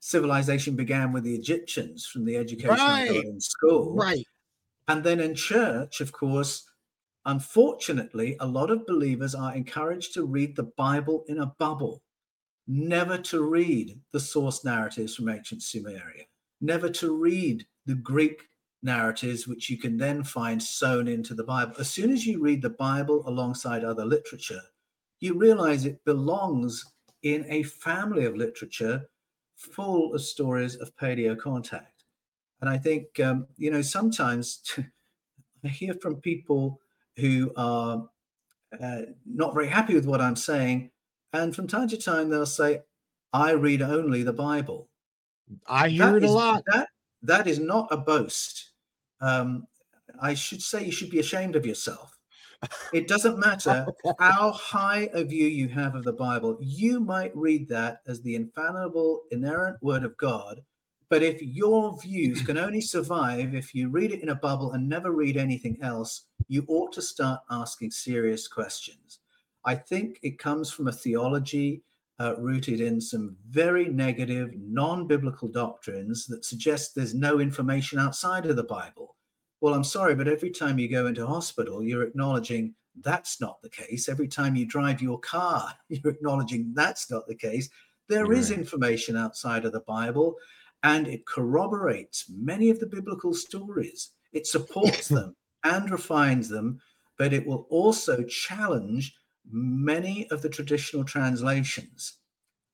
civilization 0.00 0.74
began 0.76 1.12
with 1.12 1.24
the 1.24 1.34
Egyptians 1.34 2.06
from 2.06 2.24
the 2.24 2.36
education 2.36 2.74
Right. 2.74 3.24
in 3.24 3.40
school. 3.40 4.02
And 4.88 5.04
then 5.04 5.20
in 5.20 5.34
church, 5.34 6.00
of 6.00 6.12
course, 6.12 6.68
unfortunately, 7.26 8.36
a 8.40 8.46
lot 8.46 8.70
of 8.70 8.86
believers 8.86 9.34
are 9.34 9.54
encouraged 9.54 10.14
to 10.14 10.24
read 10.24 10.56
the 10.56 10.64
Bible 10.64 11.24
in 11.28 11.38
a 11.40 11.46
bubble, 11.58 12.02
never 12.66 13.18
to 13.18 13.42
read 13.42 14.00
the 14.12 14.20
source 14.20 14.64
narratives 14.64 15.16
from 15.16 15.28
ancient 15.28 15.62
Sumeria, 15.62 16.26
never 16.60 16.88
to 16.88 17.16
read 17.16 17.66
the 17.86 17.94
Greek 17.94 18.42
narratives, 18.82 19.46
which 19.46 19.68
you 19.70 19.78
can 19.78 19.96
then 19.96 20.22
find 20.22 20.62
sewn 20.62 21.08
into 21.08 21.34
the 21.34 21.44
Bible. 21.44 21.74
As 21.78 21.90
soon 21.90 22.10
as 22.10 22.26
you 22.26 22.40
read 22.40 22.62
the 22.62 22.70
Bible 22.70 23.22
alongside 23.26 23.84
other 23.84 24.04
literature, 24.04 24.62
you 25.20 25.34
realize 25.34 25.84
it 25.84 26.04
belongs 26.04 26.84
in 27.22 27.44
a 27.48 27.62
family 27.62 28.24
of 28.24 28.36
literature 28.36 29.08
full 29.56 30.14
of 30.14 30.20
stories 30.22 30.76
of 30.76 30.94
paleo 30.96 31.36
contact. 31.38 32.04
And 32.60 32.70
I 32.70 32.78
think, 32.78 33.18
um, 33.20 33.46
you 33.56 33.70
know, 33.70 33.82
sometimes 33.82 34.62
I 35.64 35.68
hear 35.68 35.94
from 35.94 36.16
people 36.16 36.80
who 37.16 37.52
are 37.56 38.08
uh, 38.80 39.02
not 39.24 39.54
very 39.54 39.68
happy 39.68 39.94
with 39.94 40.06
what 40.06 40.20
I'm 40.20 40.36
saying. 40.36 40.90
And 41.32 41.54
from 41.54 41.66
time 41.66 41.88
to 41.88 41.96
time, 41.96 42.28
they'll 42.28 42.46
say, 42.46 42.82
I 43.32 43.52
read 43.52 43.82
only 43.82 44.22
the 44.22 44.32
Bible. 44.32 44.88
I 45.66 45.88
hear 45.88 46.12
That 46.12 46.16
it 46.16 46.22
a 46.24 46.30
lot 46.30 46.62
That, 46.66 46.88
that 47.22 47.46
is 47.46 47.58
not 47.58 47.88
a 47.90 47.96
boast. 47.96 48.70
Um, 49.20 49.66
I 50.20 50.34
should 50.34 50.62
say 50.62 50.84
you 50.84 50.92
should 50.92 51.10
be 51.10 51.20
ashamed 51.20 51.56
of 51.56 51.66
yourself. 51.66 52.18
It 52.92 53.08
doesn't 53.08 53.38
matter 53.46 53.86
how 54.18 54.52
high 54.52 55.10
a 55.12 55.24
view 55.24 55.46
you 55.46 55.68
have 55.68 55.94
of 55.94 56.04
the 56.04 56.12
Bible. 56.12 56.56
You 56.60 57.00
might 57.00 57.36
read 57.36 57.68
that 57.68 58.00
as 58.06 58.20
the 58.22 58.34
infallible, 58.34 59.22
inerrant 59.30 59.82
word 59.82 60.04
of 60.04 60.16
God. 60.16 60.62
But 61.08 61.22
if 61.22 61.40
your 61.40 61.96
views 62.00 62.42
can 62.42 62.58
only 62.58 62.80
survive 62.80 63.54
if 63.54 63.74
you 63.74 63.88
read 63.88 64.10
it 64.10 64.22
in 64.22 64.30
a 64.30 64.34
bubble 64.34 64.72
and 64.72 64.88
never 64.88 65.12
read 65.12 65.36
anything 65.36 65.78
else, 65.80 66.24
you 66.48 66.64
ought 66.66 66.92
to 66.94 67.02
start 67.02 67.40
asking 67.50 67.92
serious 67.92 68.48
questions. 68.48 69.20
I 69.64 69.76
think 69.76 70.18
it 70.22 70.38
comes 70.38 70.70
from 70.70 70.88
a 70.88 70.92
theology 70.92 71.82
uh, 72.18 72.34
rooted 72.38 72.80
in 72.80 73.00
some 73.00 73.36
very 73.50 73.88
negative, 73.88 74.50
non 74.56 75.06
biblical 75.06 75.48
doctrines 75.48 76.26
that 76.26 76.44
suggest 76.44 76.94
there's 76.94 77.14
no 77.14 77.40
information 77.40 77.98
outside 77.98 78.46
of 78.46 78.56
the 78.56 78.64
Bible. 78.64 79.16
Well, 79.60 79.74
I'm 79.74 79.84
sorry, 79.84 80.14
but 80.14 80.28
every 80.28 80.50
time 80.50 80.78
you 80.78 80.88
go 80.88 81.06
into 81.06 81.26
hospital, 81.26 81.82
you're 81.82 82.02
acknowledging 82.02 82.74
that's 83.02 83.40
not 83.40 83.60
the 83.62 83.68
case. 83.68 84.08
Every 84.08 84.28
time 84.28 84.56
you 84.56 84.66
drive 84.66 85.02
your 85.02 85.18
car, 85.20 85.72
you're 85.88 86.12
acknowledging 86.12 86.72
that's 86.74 87.10
not 87.10 87.26
the 87.26 87.34
case. 87.34 87.68
There 88.08 88.32
is 88.32 88.50
Right. 88.50 88.58
information 88.58 89.16
outside 89.16 89.64
of 89.64 89.72
the 89.72 89.80
Bible, 89.80 90.36
and 90.82 91.08
it 91.08 91.26
corroborates 91.26 92.26
many 92.30 92.70
of 92.70 92.78
the 92.80 92.86
biblical 92.86 93.34
stories. 93.34 94.10
It 94.32 94.46
supports 94.46 95.08
them 95.16 95.36
and 95.64 95.90
refines 95.90 96.48
them, 96.48 96.80
but 97.18 97.32
it 97.32 97.46
will 97.46 97.66
also 97.68 98.22
challenge 98.24 99.14
many 99.50 100.28
of 100.30 100.42
the 100.42 100.48
traditional 100.48 101.04
translations. 101.04 102.18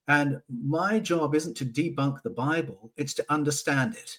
And 0.08 0.40
my 0.48 0.98
job 0.98 1.34
isn't 1.34 1.56
to 1.58 1.64
debunk 1.64 2.22
the 2.22 2.30
Bible, 2.30 2.92
it's 2.96 3.14
to 3.14 3.24
understand 3.28 3.94
it. 3.94 4.18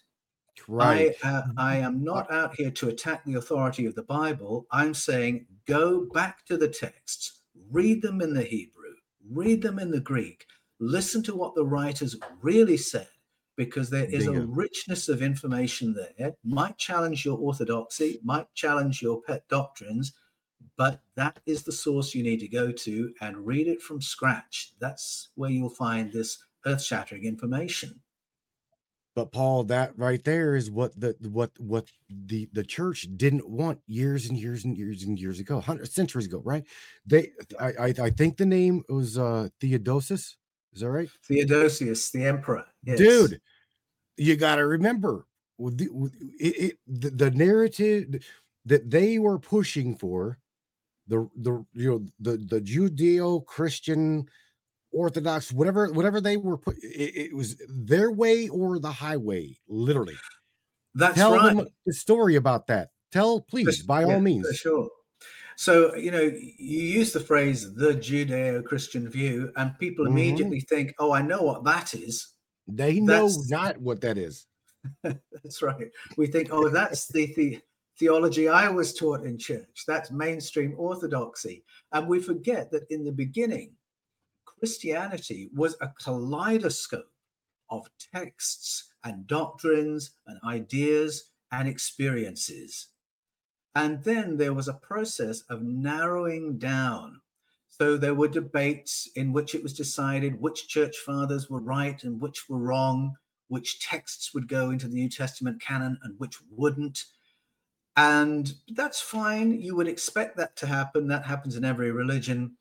right 0.67 1.15
I, 1.23 1.27
uh, 1.27 1.41
I 1.57 1.77
am 1.77 2.03
not 2.03 2.31
out 2.31 2.55
here 2.55 2.71
to 2.71 2.89
attack 2.89 3.25
the 3.25 3.35
authority 3.35 3.85
of 3.85 3.95
the 3.95 4.03
Bible. 4.03 4.65
I'm 4.71 4.93
saying 4.93 5.45
go 5.67 6.07
back 6.13 6.45
to 6.45 6.57
the 6.57 6.69
texts, 6.69 7.41
read 7.69 8.01
them 8.01 8.21
in 8.21 8.33
the 8.33 8.43
Hebrew, 8.43 8.95
read 9.29 9.61
them 9.61 9.79
in 9.79 9.91
the 9.91 9.99
Greek, 9.99 10.45
listen 10.79 11.21
to 11.23 11.35
what 11.35 11.55
the 11.55 11.65
writers 11.65 12.15
really 12.41 12.77
said, 12.77 13.07
because 13.57 13.89
there 13.89 14.05
is 14.05 14.27
a 14.27 14.41
richness 14.41 15.09
of 15.09 15.21
information 15.21 15.93
there. 15.93 16.33
Might 16.43 16.77
challenge 16.77 17.25
your 17.25 17.37
orthodoxy, 17.37 18.19
might 18.23 18.47
challenge 18.53 19.01
your 19.01 19.21
pet 19.21 19.47
doctrines, 19.49 20.13
but 20.77 21.01
that 21.15 21.39
is 21.45 21.63
the 21.63 21.71
source 21.71 22.15
you 22.15 22.23
need 22.23 22.39
to 22.39 22.47
go 22.47 22.71
to 22.71 23.13
and 23.21 23.45
read 23.45 23.67
it 23.67 23.81
from 23.81 24.01
scratch. 24.01 24.73
That's 24.79 25.29
where 25.35 25.49
you'll 25.49 25.69
find 25.69 26.11
this 26.11 26.43
earth 26.65 26.81
shattering 26.81 27.25
information. 27.25 27.99
but 29.15 29.31
paul 29.31 29.63
that 29.63 29.91
right 29.97 30.23
there 30.23 30.55
is 30.55 30.71
what 30.71 30.97
the 30.99 31.15
what 31.29 31.51
what 31.59 31.85
the 32.09 32.49
the 32.53 32.63
church 32.63 33.07
didn't 33.17 33.47
want 33.47 33.79
years 33.85 34.27
and 34.27 34.37
years 34.37 34.65
and 34.65 34.77
years 34.77 35.03
and 35.03 35.19
years 35.19 35.39
ago 35.39 35.59
hundred 35.59 35.91
centuries 35.91 36.25
ago 36.25 36.41
right 36.43 36.63
they 37.05 37.31
i 37.59 37.67
i, 37.79 37.93
I 38.07 38.09
think 38.09 38.37
the 38.37 38.45
name 38.45 38.81
was 38.89 39.17
uh 39.17 39.49
theodosius 39.59 40.37
is 40.73 40.81
that 40.81 40.89
right 40.89 41.09
Theodosius, 41.27 42.09
the 42.11 42.25
emperor. 42.25 42.65
Yes. 42.83 42.97
dude 42.97 43.41
you 44.17 44.35
got 44.35 44.55
to 44.55 44.65
remember 44.65 45.25
with 45.57 45.79
it, 45.81 45.91
it, 46.39 46.77
the, 46.87 47.09
the 47.09 47.31
narrative 47.31 48.23
that 48.65 48.89
they 48.89 49.19
were 49.19 49.37
pushing 49.37 49.95
for 49.95 50.39
the 51.07 51.27
the 51.37 51.65
you 51.73 51.89
know 51.89 52.05
the 52.19 52.37
the 52.37 52.61
judeo-christian 52.61 54.25
orthodox 54.91 55.51
whatever 55.51 55.91
whatever 55.91 56.21
they 56.21 56.37
were 56.37 56.57
put 56.57 56.75
it, 56.77 57.15
it 57.31 57.35
was 57.35 57.55
their 57.67 58.11
way 58.11 58.47
or 58.49 58.79
the 58.79 58.91
highway 58.91 59.55
literally 59.67 60.15
That's 60.95 61.15
tell 61.15 61.35
right. 61.35 61.55
them 61.55 61.67
the 61.85 61.93
story 61.93 62.35
about 62.35 62.67
that 62.67 62.89
tell 63.11 63.41
please 63.41 63.79
For- 63.81 63.85
by 63.87 64.01
yeah, 64.01 64.07
all 64.07 64.13
for 64.13 64.19
means 64.21 64.55
sure. 64.57 64.89
So, 65.55 65.93
you 65.95 66.09
know, 66.09 66.19
you 66.21 66.79
use 66.81 67.13
the 67.13 67.19
phrase 67.19 67.75
the 67.75 67.93
Judeo 67.93 68.63
Christian 68.65 69.07
view, 69.07 69.51
and 69.55 69.77
people 69.77 70.03
Mhm. 70.05 70.09
immediately 70.09 70.61
think, 70.61 70.95
oh, 70.97 71.11
I 71.11 71.21
know 71.21 71.43
what 71.43 71.63
that 71.65 71.93
is. 71.93 72.33
They 72.67 72.99
know 72.99 73.27
That's- 73.29 73.49
not 73.51 73.77
what 73.79 74.01
that 74.01 74.17
is. 74.17 74.47
That's 75.03 75.61
right. 75.61 75.89
We 76.17 76.25
think, 76.25 76.49
oh, 76.51 76.69
that's 76.69 77.05
the, 77.07 77.31
the 77.35 77.59
theology 77.99 78.49
I 78.49 78.69
was 78.69 78.93
taught 78.93 79.23
in 79.23 79.37
church. 79.37 79.83
That's 79.87 80.11
mainstream 80.11 80.73
orthodoxy. 80.77 81.63
And 81.91 82.07
we 82.07 82.19
forget 82.19 82.71
that 82.71 82.89
in 82.89 83.03
the 83.03 83.11
beginning, 83.11 83.71
Christianity 84.45 85.49
was 85.53 85.75
a 85.81 85.91
kaleidoscope 86.01 87.11
of 87.69 87.89
texts 88.13 88.91
and 89.03 89.27
doctrines 89.27 90.11
and 90.27 90.39
ideas 90.45 91.31
and 91.51 91.67
experiences. 91.67 92.87
And 93.75 94.03
then 94.03 94.37
there 94.37 94.53
was 94.53 94.67
a 94.67 94.73
process 94.73 95.41
of 95.49 95.63
narrowing 95.63 96.57
down. 96.57 97.19
So 97.69 97.97
there 97.97 98.13
were 98.13 98.27
debates 98.27 99.09
in 99.15 99.33
which 99.33 99.55
it 99.55 99.63
was 99.63 99.73
decided 99.73 100.39
which 100.39 100.67
church 100.67 100.97
fathers 100.97 101.49
were 101.49 101.59
right 101.59 102.01
and 102.03 102.21
which 102.21 102.47
were 102.47 102.59
wrong, 102.59 103.15
which 103.47 103.79
texts 103.79 104.33
would 104.33 104.47
go 104.47 104.69
into 104.69 104.87
the 104.87 104.95
New 104.95 105.09
Testament 105.09 105.59
canon 105.59 105.97
and 106.03 106.13
which 106.19 106.37
wouldn't. 106.51 107.03
And 107.95 108.51
that's 108.69 109.01
fine. 109.01 109.59
You 109.61 109.75
would 109.75 109.87
expect 109.87 110.35
that 110.37 110.55
to 110.57 110.67
happen. 110.67 111.07
That 111.07 111.25
happens 111.25 111.55
in 111.55 111.65
every 111.65 111.91
religion. 111.91 112.57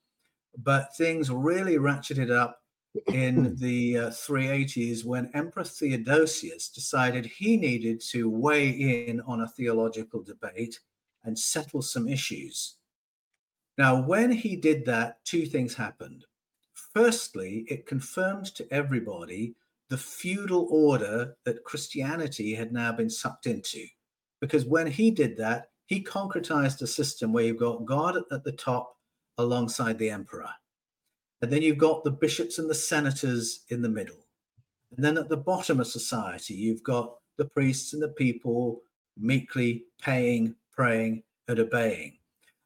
But 0.58 0.94
things 0.96 1.30
really 1.30 1.76
ratcheted 1.76 2.30
up 2.30 2.60
in 3.06 3.56
the 3.60 3.98
uh, 3.98 4.10
380s 4.10 5.04
when 5.04 5.30
Emperor 5.32 5.64
Theodosius 5.64 6.68
decided 6.68 7.24
he 7.24 7.56
needed 7.56 8.00
to 8.10 8.28
weigh 8.28 8.68
in 8.68 9.22
on 9.22 9.40
a 9.40 9.48
theological 9.48 10.22
debate 10.22 10.78
and 11.24 11.38
settle 11.38 11.80
some 11.80 12.08
issues. 12.08 12.76
Now, 13.78 14.02
when 14.02 14.30
he 14.30 14.56
did 14.56 14.84
that, 14.86 15.24
two 15.24 15.46
things 15.46 15.74
happened. 15.74 16.26
Firstly, 16.92 17.64
it 17.68 17.86
confirmed 17.86 18.46
to 18.56 18.70
everybody 18.70 19.54
the 19.88 19.96
feudal 19.96 20.68
order 20.70 21.36
that 21.44 21.64
Christianity 21.64 22.54
had 22.54 22.72
now 22.72 22.92
been 22.92 23.08
sucked 23.08 23.46
into. 23.46 23.86
Because 24.42 24.66
when 24.66 24.88
he 24.88 25.12
did 25.12 25.36
that, 25.36 25.70
he 25.86 26.02
concretized 26.02 26.82
a 26.82 26.86
system 26.88 27.32
where 27.32 27.44
you've 27.44 27.58
got 27.58 27.86
God 27.86 28.16
at 28.32 28.42
the 28.42 28.50
top 28.50 28.96
alongside 29.38 29.98
the 29.98 30.10
emperor. 30.10 30.50
And 31.40 31.52
then 31.52 31.62
you've 31.62 31.78
got 31.78 32.02
the 32.02 32.10
bishops 32.10 32.58
and 32.58 32.68
the 32.68 32.74
senators 32.74 33.60
in 33.68 33.82
the 33.82 33.88
middle. 33.88 34.26
And 34.96 35.04
then 35.04 35.16
at 35.16 35.28
the 35.28 35.36
bottom 35.36 35.78
of 35.78 35.86
society, 35.86 36.54
you've 36.54 36.82
got 36.82 37.14
the 37.38 37.44
priests 37.44 37.92
and 37.92 38.02
the 38.02 38.08
people 38.08 38.82
meekly 39.16 39.84
paying, 40.00 40.56
praying, 40.72 41.22
and 41.46 41.60
obeying. 41.60 42.18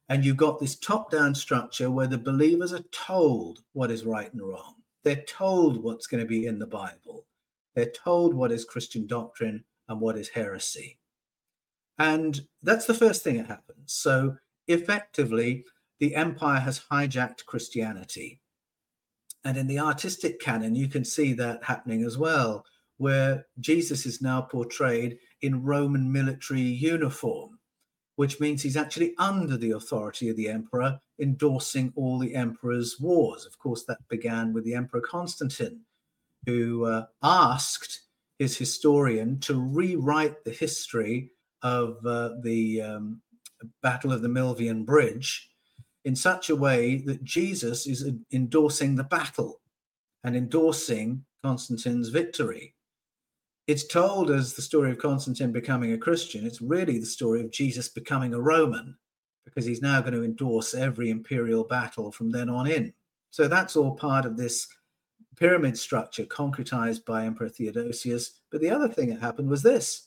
And 0.08 0.24
you've 0.24 0.38
got 0.38 0.58
this 0.58 0.76
top 0.76 1.10
down 1.10 1.34
structure 1.34 1.90
where 1.90 2.06
the 2.06 2.16
believers 2.16 2.72
are 2.72 2.84
told 2.90 3.58
what 3.74 3.90
is 3.90 4.06
right 4.06 4.32
and 4.32 4.40
wrong. 4.40 4.76
They're 5.04 5.24
told 5.28 5.82
what's 5.82 6.06
going 6.06 6.22
to 6.22 6.28
be 6.28 6.46
in 6.46 6.58
the 6.58 6.66
Bible. 6.66 7.26
They're 7.74 7.90
told 7.90 8.32
what 8.32 8.50
is 8.50 8.64
Christian 8.64 9.06
doctrine 9.06 9.62
and 9.90 10.00
what 10.00 10.16
is 10.16 10.30
heresy. 10.30 10.98
And 11.98 12.40
that's 12.62 12.86
the 12.86 12.94
first 12.94 13.22
thing 13.24 13.38
that 13.38 13.46
happens. 13.46 13.92
So 13.92 14.36
effectively, 14.68 15.64
the 15.98 16.14
empire 16.14 16.60
has 16.60 16.82
hijacked 16.90 17.46
Christianity. 17.46 18.40
And 19.44 19.56
in 19.56 19.66
the 19.66 19.78
artistic 19.78 20.40
canon, 20.40 20.74
you 20.74 20.88
can 20.88 21.04
see 21.04 21.32
that 21.34 21.64
happening 21.64 22.04
as 22.04 22.18
well, 22.18 22.64
where 22.98 23.46
Jesus 23.60 24.04
is 24.04 24.20
now 24.20 24.42
portrayed 24.42 25.18
in 25.42 25.62
Roman 25.62 26.10
military 26.10 26.60
uniform, 26.60 27.58
which 28.16 28.40
means 28.40 28.62
he's 28.62 28.76
actually 28.76 29.14
under 29.18 29.56
the 29.56 29.70
authority 29.72 30.28
of 30.28 30.36
the 30.36 30.48
emperor, 30.48 30.98
endorsing 31.20 31.92
all 31.96 32.18
the 32.18 32.34
emperor's 32.34 32.98
wars. 33.00 33.46
Of 33.46 33.58
course, 33.58 33.84
that 33.84 33.98
began 34.08 34.52
with 34.52 34.64
the 34.64 34.74
Emperor 34.74 35.00
Constantine, 35.00 35.80
who 36.44 36.84
uh, 36.84 37.06
asked 37.22 38.02
his 38.38 38.56
historian 38.56 39.38
to 39.40 39.60
rewrite 39.60 40.44
the 40.44 40.50
history 40.50 41.30
of 41.66 42.06
uh, 42.06 42.30
the 42.42 42.80
um, 42.80 43.20
Battle 43.82 44.12
of 44.12 44.22
the 44.22 44.28
Milvian 44.28 44.84
Bridge 44.84 45.50
in 46.04 46.14
such 46.14 46.50
a 46.50 46.56
way 46.56 46.98
that 47.06 47.24
Jesus 47.24 47.86
is 47.86 48.08
endorsing 48.32 48.94
the 48.94 49.04
battle 49.04 49.60
and 50.22 50.36
endorsing 50.36 51.24
Constantine's 51.42 52.10
victory. 52.10 52.74
It's 53.66 53.86
told 53.86 54.30
as 54.30 54.54
the 54.54 54.62
story 54.62 54.92
of 54.92 54.98
Constantine 54.98 55.50
becoming 55.50 55.92
a 55.92 55.98
Christian. 55.98 56.46
It's 56.46 56.62
really 56.62 56.98
the 57.00 57.06
story 57.06 57.40
of 57.40 57.50
Jesus 57.50 57.88
becoming 57.88 58.32
a 58.32 58.40
Roman 58.40 58.96
because 59.44 59.64
he's 59.64 59.82
now 59.82 60.00
going 60.00 60.14
to 60.14 60.24
endorse 60.24 60.72
every 60.74 61.10
imperial 61.10 61.64
battle 61.64 62.12
from 62.12 62.30
then 62.30 62.48
on 62.48 62.68
in. 62.68 62.92
So 63.30 63.48
that's 63.48 63.74
all 63.74 63.96
part 63.96 64.24
of 64.24 64.36
this 64.36 64.68
pyramid 65.36 65.76
structure 65.76 66.24
concretized 66.24 67.04
by 67.04 67.24
Emperor 67.24 67.48
Theodosius. 67.48 68.40
But 68.52 68.60
the 68.60 68.70
other 68.70 68.88
thing 68.88 69.08
that 69.10 69.20
happened 69.20 69.48
was 69.48 69.62
this 69.62 70.06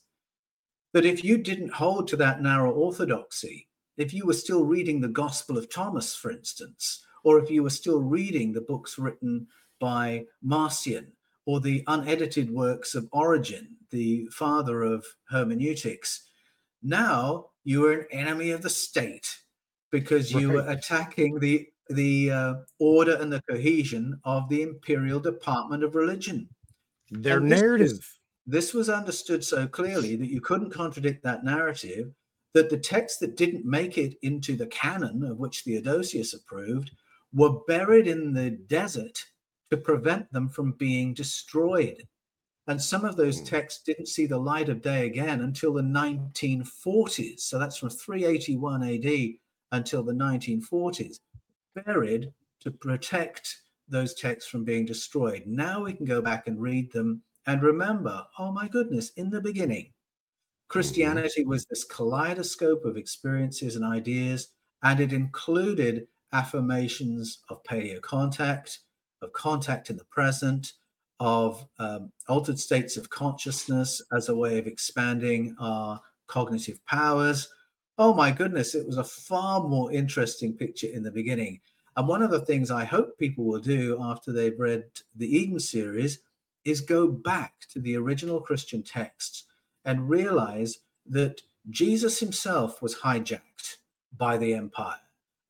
that 0.93 1.05
if 1.05 1.23
you 1.23 1.37
didn't 1.37 1.73
hold 1.73 2.07
to 2.07 2.15
that 2.17 2.41
narrow 2.41 2.71
orthodoxy, 2.71 3.67
if 3.97 4.13
you 4.13 4.25
were 4.25 4.33
still 4.33 4.63
reading 4.65 5.01
the 5.01 5.07
Gospel 5.07 5.57
of 5.57 5.69
Thomas, 5.69 6.15
for 6.15 6.31
instance, 6.31 7.05
or 7.23 7.37
if 7.39 7.51
you 7.51 7.63
were 7.63 7.69
still 7.69 8.01
reading 8.01 8.53
the 8.53 8.61
books 8.61 8.97
written 8.97 9.47
by 9.79 10.25
Marcion 10.41 11.11
or 11.45 11.59
the 11.59 11.83
unedited 11.87 12.49
works 12.49 12.95
of 12.95 13.09
Origen, 13.11 13.75
the 13.91 14.27
father 14.27 14.83
of 14.83 15.05
hermeneutics, 15.29 16.29
now 16.81 17.49
you 17.63 17.85
are 17.85 17.93
an 17.93 18.07
enemy 18.11 18.51
of 18.51 18.61
the 18.61 18.69
state 18.69 19.37
because 19.91 20.31
you 20.31 20.47
Right. 20.49 20.65
were 20.65 20.71
attacking 20.71 21.39
the 21.39 21.67
the 21.89 22.31
uh, 22.31 22.53
order 22.77 23.15
and 23.15 23.33
the 23.33 23.41
cohesion 23.49 24.19
of 24.23 24.47
the 24.47 24.61
imperial 24.61 25.19
department 25.19 25.83
of 25.83 25.95
religion. 25.95 26.47
Their 27.11 27.37
And 27.37 27.49
narrative. 27.49 27.97
This 27.97 28.18
was 28.73 28.89
understood 28.89 29.43
so 29.43 29.67
clearly 29.67 30.15
that 30.15 30.29
you 30.29 30.41
couldn't 30.41 30.71
contradict 30.71 31.23
that 31.23 31.43
narrative, 31.43 32.11
that 32.53 32.69
the 32.69 32.77
texts 32.77 33.19
that 33.19 33.37
didn't 33.37 33.65
make 33.65 33.97
it 33.97 34.17
into 34.21 34.55
the 34.55 34.67
canon 34.67 35.23
of 35.23 35.37
which 35.37 35.61
Theodosius 35.61 36.33
approved 36.33 36.91
were 37.31 37.59
buried 37.67 38.07
in 38.07 38.33
the 38.33 38.51
desert 38.51 39.23
to 39.69 39.77
prevent 39.77 40.31
them 40.31 40.49
from 40.49 40.71
being 40.73 41.13
destroyed. 41.13 42.07
And 42.67 42.81
some 42.81 43.05
of 43.05 43.15
those 43.15 43.41
Mm. 43.41 43.45
texts 43.45 43.83
didn't 43.83 44.07
see 44.07 44.25
the 44.25 44.39
light 44.39 44.69
of 44.69 44.81
day 44.81 45.05
again 45.05 45.41
until 45.41 45.73
the 45.73 45.83
1940s. 45.83 47.43
So 47.43 47.59
that's 47.59 47.77
from 47.77 47.89
381 47.89 48.83
AD 48.83 49.39
until 49.71 50.01
the 50.01 50.13
1940s, 50.13 51.19
buried 51.75 52.33
to 52.61 52.71
protect 52.71 53.61
those 53.87 54.13
texts 54.13 54.49
from 54.49 54.63
being 54.63 54.85
destroyed. 54.85 55.43
Now 55.45 55.83
we 55.83 55.93
can 55.93 56.05
go 56.05 56.21
back 56.21 56.47
and 56.47 56.59
read 56.59 56.91
them 56.91 57.21
and 57.45 57.61
remember 57.61 58.25
oh 58.37 58.51
my 58.51 58.67
goodness, 58.67 59.11
in 59.15 59.29
the 59.29 59.41
beginning, 59.41 59.91
Christianity 60.67 61.45
was 61.45 61.65
this 61.65 61.83
kaleidoscope 61.83 62.85
of 62.85 62.95
experiences 62.95 63.75
and 63.75 63.83
ideas, 63.83 64.49
and 64.83 64.99
it 64.99 65.13
included 65.13 66.07
affirmations 66.31 67.39
of 67.49 67.63
paleo 67.63 67.99
contact, 68.01 68.79
of 69.21 69.33
contact 69.33 69.89
in 69.89 69.97
the 69.97 70.05
present, 70.05 70.73
of 71.19 71.65
um, 71.79 72.11
altered 72.27 72.59
states 72.59 72.97
of 72.97 73.09
consciousness 73.09 74.01
as 74.13 74.29
a 74.29 74.35
way 74.35 74.57
of 74.57 74.67
expanding 74.67 75.55
our 75.59 75.99
cognitive 76.27 76.79
powers. 76.85 77.49
Oh 77.97 78.13
my 78.13 78.31
goodness, 78.31 78.75
it 78.75 78.85
was 78.85 78.97
a 78.97 79.03
far 79.03 79.67
more 79.67 79.91
interesting 79.91 80.53
picture 80.53 80.87
in 80.87 81.03
the 81.03 81.11
beginning. 81.11 81.59
And 81.97 82.07
one 82.07 82.21
of 82.21 82.31
the 82.31 82.45
things 82.45 82.71
I 82.71 82.85
hope 82.85 83.17
people 83.17 83.43
will 83.43 83.59
do 83.59 83.97
after 84.01 84.31
they've 84.31 84.57
read 84.57 84.85
the 85.15 85.27
Eden 85.35 85.59
series 85.59 86.19
is 86.69 86.81
go 86.81 87.07
back 87.07 87.53
to 87.73 87.79
the 87.79 87.95
original 87.95 88.39
Christian 88.41 88.83
texts 88.83 89.45
and 89.85 90.09
realize 90.09 90.79
that 91.05 91.41
Jesus 91.69 92.19
himself 92.19 92.81
was 92.81 92.95
hijacked 92.95 93.77
by 94.17 94.37
the 94.37 94.53
empire 94.53 94.99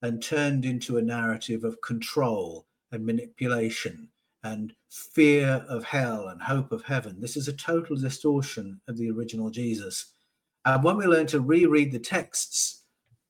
and 0.01 0.22
turned 0.22 0.65
into 0.65 0.97
a 0.97 1.01
narrative 1.01 1.63
of 1.63 1.82
control 1.82 2.65
and 2.91 3.05
manipulation 3.05 4.07
and 4.43 4.74
fear 4.89 5.65
of 5.67 5.84
hell 5.84 6.30
and 6.30 6.41
hope 6.41 6.72
of 6.72 6.84
heaven. 6.84 7.20
This 7.20 7.36
is 7.36 7.47
a 7.47 7.53
total 7.53 7.95
distortion 7.97 8.80
of 8.88 8.97
the 8.97 9.11
original 9.11 9.49
Jesus. 9.49 10.13
And 10.65 10.84
when 10.84 10.97
we 10.97 11.05
learn 11.05 11.28
to 11.28 11.41
reread 11.41 11.91
the 11.91 11.99
texts 11.99 12.84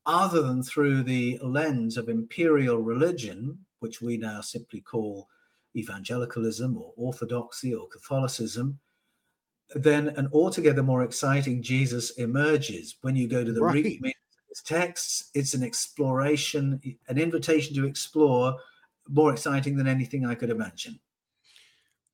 other 0.05 0.41
than 0.41 0.63
through 0.63 1.03
the 1.03 1.39
lens 1.43 1.97
of 1.97 2.09
imperial 2.09 2.77
religion, 2.77 3.59
which 3.79 4.01
we 4.01 4.17
now 4.17 4.41
simply 4.41 4.81
call 4.81 5.27
evangelicalism 5.75 6.77
or 6.77 6.93
orthodoxy 6.95 7.73
or 7.73 7.87
Catholicism, 7.87 8.79
then 9.75 10.09
an 10.09 10.29
altogether 10.33 10.81
more 10.83 11.03
exciting 11.03 11.61
Jesus 11.61 12.11
emerges. 12.11 12.97
When 13.01 13.15
you 13.15 13.27
go 13.27 13.43
to 13.43 13.51
the 13.51 13.61
Right. 13.61 13.83
his 14.49 14.61
texts, 14.63 15.29
it's 15.35 15.53
an 15.53 15.63
exploration, 15.63 16.81
an 17.07 17.17
invitation 17.19 17.75
to 17.75 17.85
explore, 17.85 18.57
more 19.07 19.31
exciting 19.31 19.75
than 19.75 19.87
anything 19.87 20.25
I 20.25 20.35
could 20.35 20.49
imagine. 20.49 20.99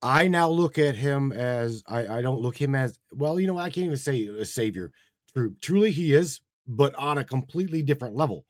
I 0.01 0.27
now 0.27 0.49
look 0.49 0.77
at 0.77 0.95
him 0.95 1.31
as 1.31 1.83
I, 1.87 2.17
I 2.17 2.21
don't 2.21 2.41
look 2.41 2.57
him 2.57 2.75
as 2.75 2.99
well, 3.11 3.39
you 3.39 3.47
know, 3.47 3.57
I 3.57 3.69
can't 3.69 3.85
even 3.87 3.97
say 3.97 4.27
a 4.27 4.45
savior. 4.45 4.91
True, 5.33 5.55
truly 5.61 5.91
he 5.91 6.13
is, 6.13 6.41
but 6.67 6.93
on 6.95 7.17
a 7.17 7.23
completely 7.23 7.81
different 7.81 8.15
level. 8.15 8.45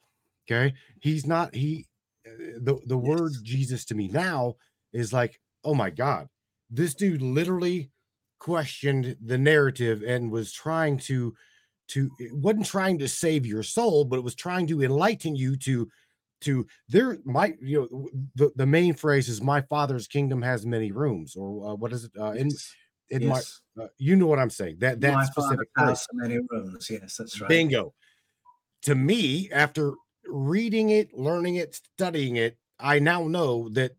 Okay, 0.47 0.73
he's 0.99 1.25
not 1.25 1.53
he. 1.55 1.87
uh, 2.27 2.59
The 2.59 2.79
the 2.87 2.97
word 2.97 3.31
Jesus 3.43 3.85
to 3.85 3.95
me 3.95 4.07
now 4.07 4.55
is 4.95 5.13
like, 5.13 5.39
oh 5.63 5.73
my 5.73 5.89
god, 5.89 6.27
this 6.69 6.93
dude 6.93 7.21
literally 7.21 7.91
questioned 8.39 9.15
the 9.23 9.37
narrative 9.37 10.03
and 10.03 10.31
was 10.31 10.51
trying 10.51 10.97
to 10.97 11.33
to 11.87 12.09
it 12.19 12.33
wasn't 12.33 12.65
trying 12.65 12.97
to 12.99 13.07
save 13.07 13.45
your 13.45 13.63
soul, 13.63 14.05
but 14.05 14.17
it 14.17 14.23
was 14.23 14.35
trying 14.35 14.67
to 14.67 14.83
enlighten 14.83 15.35
you 15.35 15.55
to 15.57 15.87
to 16.41 16.65
there 16.89 17.17
my 17.23 17.53
you 17.61 17.87
know 17.91 18.09
the, 18.35 18.51
the 18.55 18.65
main 18.65 18.93
phrase 18.93 19.29
is 19.29 19.41
my 19.41 19.61
father's 19.61 20.07
kingdom 20.07 20.41
has 20.41 20.65
many 20.65 20.91
rooms 20.91 21.35
or 21.35 21.71
uh, 21.71 21.75
what 21.75 21.93
is 21.93 22.03
it 22.05 22.11
uh, 22.19 22.31
in 22.31 22.49
in 23.09 23.21
Yes. 23.21 23.61
my 23.77 23.83
uh, 23.83 23.87
you 23.97 24.15
know 24.15 24.27
what 24.27 24.39
I'm 24.39 24.49
saying 24.49 24.77
that 24.79 24.99
that 25.01 25.13
My 25.13 25.25
specific 25.25 25.67
phrase. 25.77 26.05
many 26.13 26.39
rooms. 26.49 26.89
Yes, 26.89 27.17
that's 27.17 27.39
right. 27.39 27.47
Bingo. 27.47 27.93
To 28.83 28.95
me, 28.95 29.49
after 29.51 29.93
reading 30.27 30.89
it, 30.89 31.13
learning 31.13 31.55
it, 31.55 31.75
studying 31.75 32.35
it, 32.35 32.57
I 32.79 32.99
now 32.99 33.27
know 33.27 33.69
that 33.69 33.93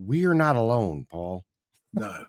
w- 0.00 0.08
we 0.08 0.26
are 0.26 0.34
not 0.34 0.56
alone, 0.56 1.06
Paul. 1.10 1.44
No, 1.94 2.24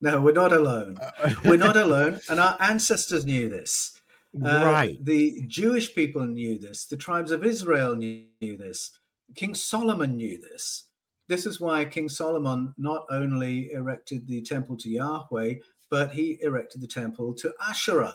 no, 0.00 0.20
we're 0.20 0.32
not 0.32 0.52
alone. 0.52 0.96
We're 1.44 1.56
not 1.56 1.76
alone, 1.76 2.20
and 2.30 2.38
our 2.40 2.56
ancestors 2.60 3.26
knew 3.26 3.48
this. 3.48 4.00
Uh, 4.36 4.62
right. 4.64 5.04
The 5.04 5.42
Jewish 5.46 5.94
people 5.94 6.24
knew 6.26 6.58
this. 6.58 6.86
The 6.86 6.96
tribes 6.96 7.30
of 7.32 7.44
Israel 7.44 7.96
knew, 7.96 8.24
knew 8.40 8.56
this. 8.56 8.90
King 9.34 9.54
Solomon 9.54 10.16
knew 10.16 10.38
this. 10.40 10.84
This 11.28 11.44
is 11.46 11.60
why 11.60 11.84
King 11.84 12.08
Solomon 12.08 12.72
not 12.78 13.04
only 13.10 13.72
erected 13.72 14.26
the 14.26 14.40
temple 14.42 14.76
to 14.78 14.88
Yahweh, 14.88 15.54
but 15.90 16.12
he 16.12 16.38
erected 16.42 16.80
the 16.80 16.86
temple 16.86 17.34
to 17.34 17.52
Asherah 17.68 18.14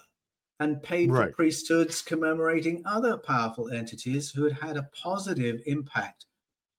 and 0.60 0.82
paid 0.82 1.12
Right. 1.12 1.30
for 1.30 1.36
priesthoods 1.36 2.02
commemorating 2.02 2.82
other 2.86 3.18
powerful 3.18 3.70
entities 3.70 4.32
who 4.32 4.44
had 4.46 4.54
had 4.54 4.78
a 4.78 4.90
positive 5.04 5.62
impact 5.66 6.26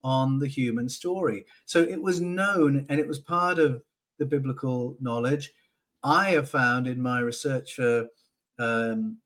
on 0.04 0.38
the 0.38 0.46
human 0.46 0.88
story. 0.88 1.46
So 1.64 1.80
it 1.82 2.00
was 2.00 2.20
known 2.20 2.86
and 2.88 3.00
it 3.00 3.08
was 3.08 3.18
part 3.18 3.58
of 3.58 3.82
the 4.18 4.26
biblical 4.26 4.96
knowledge. 5.00 5.52
I 6.04 6.30
have 6.30 6.50
found 6.50 6.86
in 6.86 7.00
my 7.00 7.20
research 7.20 7.74
for 7.74 8.06
um, 8.58 9.18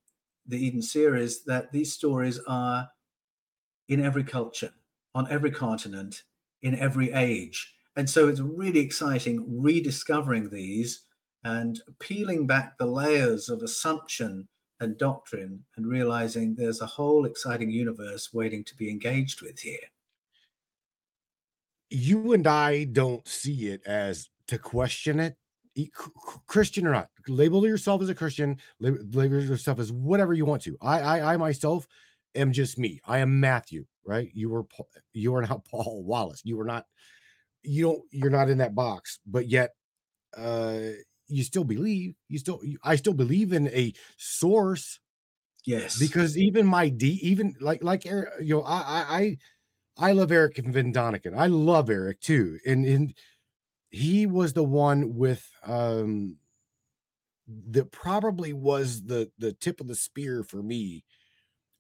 the 0.46 0.64
Eden 0.64 0.80
series 0.80 1.44
that 1.44 1.70
these 1.72 1.92
stories 1.92 2.40
are 2.46 2.88
in 3.88 4.02
every 4.02 4.24
culture, 4.24 4.70
on 5.14 5.30
every 5.30 5.50
continent, 5.50 6.22
in 6.62 6.78
every 6.78 7.12
age. 7.12 7.74
And 7.96 8.08
so 8.08 8.28
it's 8.28 8.40
really 8.40 8.80
exciting 8.80 9.44
rediscovering 9.60 10.50
these 10.50 11.02
and 11.44 11.80
peeling 11.98 12.46
back 12.46 12.78
the 12.78 12.86
layers 12.86 13.48
of 13.48 13.62
assumption 13.62 14.48
and 14.80 14.96
doctrine 14.96 15.64
and 15.76 15.86
realizing 15.86 16.54
there's 16.54 16.80
a 16.80 16.86
whole 16.86 17.24
exciting 17.24 17.70
universe 17.70 18.32
waiting 18.32 18.62
to 18.64 18.76
be 18.76 18.88
engaged 18.88 19.42
with 19.42 19.58
here. 19.58 19.78
You 21.90 22.32
and 22.32 22.46
I 22.46 22.84
don't 22.84 23.26
see 23.26 23.68
it 23.68 23.82
as 23.86 24.28
to 24.48 24.58
question 24.58 25.20
it, 25.20 25.36
Christian 26.46 26.86
or 26.86 26.92
not. 26.92 27.08
Label 27.28 27.66
yourself 27.66 28.02
as 28.02 28.08
a 28.08 28.14
Christian, 28.14 28.58
label 28.80 29.26
yourself 29.26 29.78
as 29.78 29.92
whatever 29.92 30.32
you 30.34 30.44
want 30.44 30.62
to. 30.62 30.76
I, 30.80 31.00
I, 31.00 31.34
I 31.34 31.36
myself 31.36 31.86
am 32.34 32.52
just 32.52 32.78
me. 32.78 33.00
I 33.06 33.18
am 33.18 33.40
Matthew, 33.40 33.84
right? 34.04 34.30
You 34.34 34.50
were, 34.50 34.66
you 35.12 35.34
are 35.34 35.42
not 35.42 35.64
Paul 35.70 36.04
Wallis. 36.04 36.42
You 36.44 36.60
are 36.60 36.64
not, 36.64 36.84
you 37.62 37.84
don't, 37.84 38.02
you're 38.10 38.30
not 38.30 38.50
in 38.50 38.58
that 38.58 38.74
box, 38.74 39.18
but 39.26 39.48
yet, 39.48 39.74
uh, 40.36 40.78
you 41.28 41.44
still 41.44 41.64
believe. 41.64 42.14
You 42.28 42.38
still, 42.38 42.60
I 42.82 42.96
still 42.96 43.12
believe 43.12 43.52
in 43.52 43.68
a 43.68 43.92
source 44.16 44.98
Yes. 45.66 45.98
because 45.98 46.38
even 46.38 46.66
my 46.66 46.88
D, 46.88 47.18
even 47.22 47.54
like 47.60 47.84
like 47.84 48.06
you 48.06 48.24
know, 48.40 48.62
I 48.62 48.78
I 48.78 49.16
I, 49.18 49.38
I 49.98 50.12
love 50.12 50.30
Eric 50.30 50.58
von 50.58 50.92
Daniken. 50.92 51.36
I 51.36 51.46
love 51.46 51.90
Eric 51.90 52.20
too, 52.20 52.58
and 52.64 52.84
and 52.86 53.14
he 53.90 54.26
was 54.26 54.52
the 54.52 54.64
one 54.64 55.14
with 55.16 55.50
um 55.64 56.36
that 57.70 57.90
probably 57.90 58.52
was 58.52 59.04
the 59.04 59.30
the 59.38 59.52
tip 59.52 59.80
of 59.80 59.88
the 59.88 59.94
spear 59.94 60.42
for 60.42 60.62
me 60.62 61.04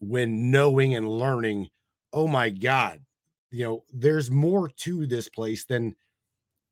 when 0.00 0.50
knowing 0.50 0.94
and 0.94 1.08
learning. 1.08 1.68
Oh 2.12 2.26
my 2.26 2.50
God, 2.50 3.00
you 3.50 3.64
know, 3.64 3.84
there's 3.92 4.30
more 4.30 4.68
to 4.68 5.06
this 5.06 5.28
place 5.28 5.64
than 5.64 5.94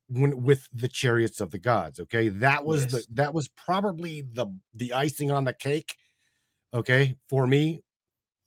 when 0.09 0.43
with 0.43 0.67
the 0.73 0.87
chariots 0.87 1.39
of 1.39 1.51
the 1.51 1.59
gods. 1.59 1.99
Okay, 1.99 2.29
that 2.29 2.65
was 2.65 2.87
the 2.87 3.05
that 3.13 3.33
was 3.33 3.47
probably 3.49 4.21
the 4.21 4.47
the 4.73 4.93
icing 4.93 5.31
on 5.31 5.45
the 5.45 5.53
cake 5.53 5.95
okay 6.73 7.15
for 7.29 7.47
me 7.47 7.81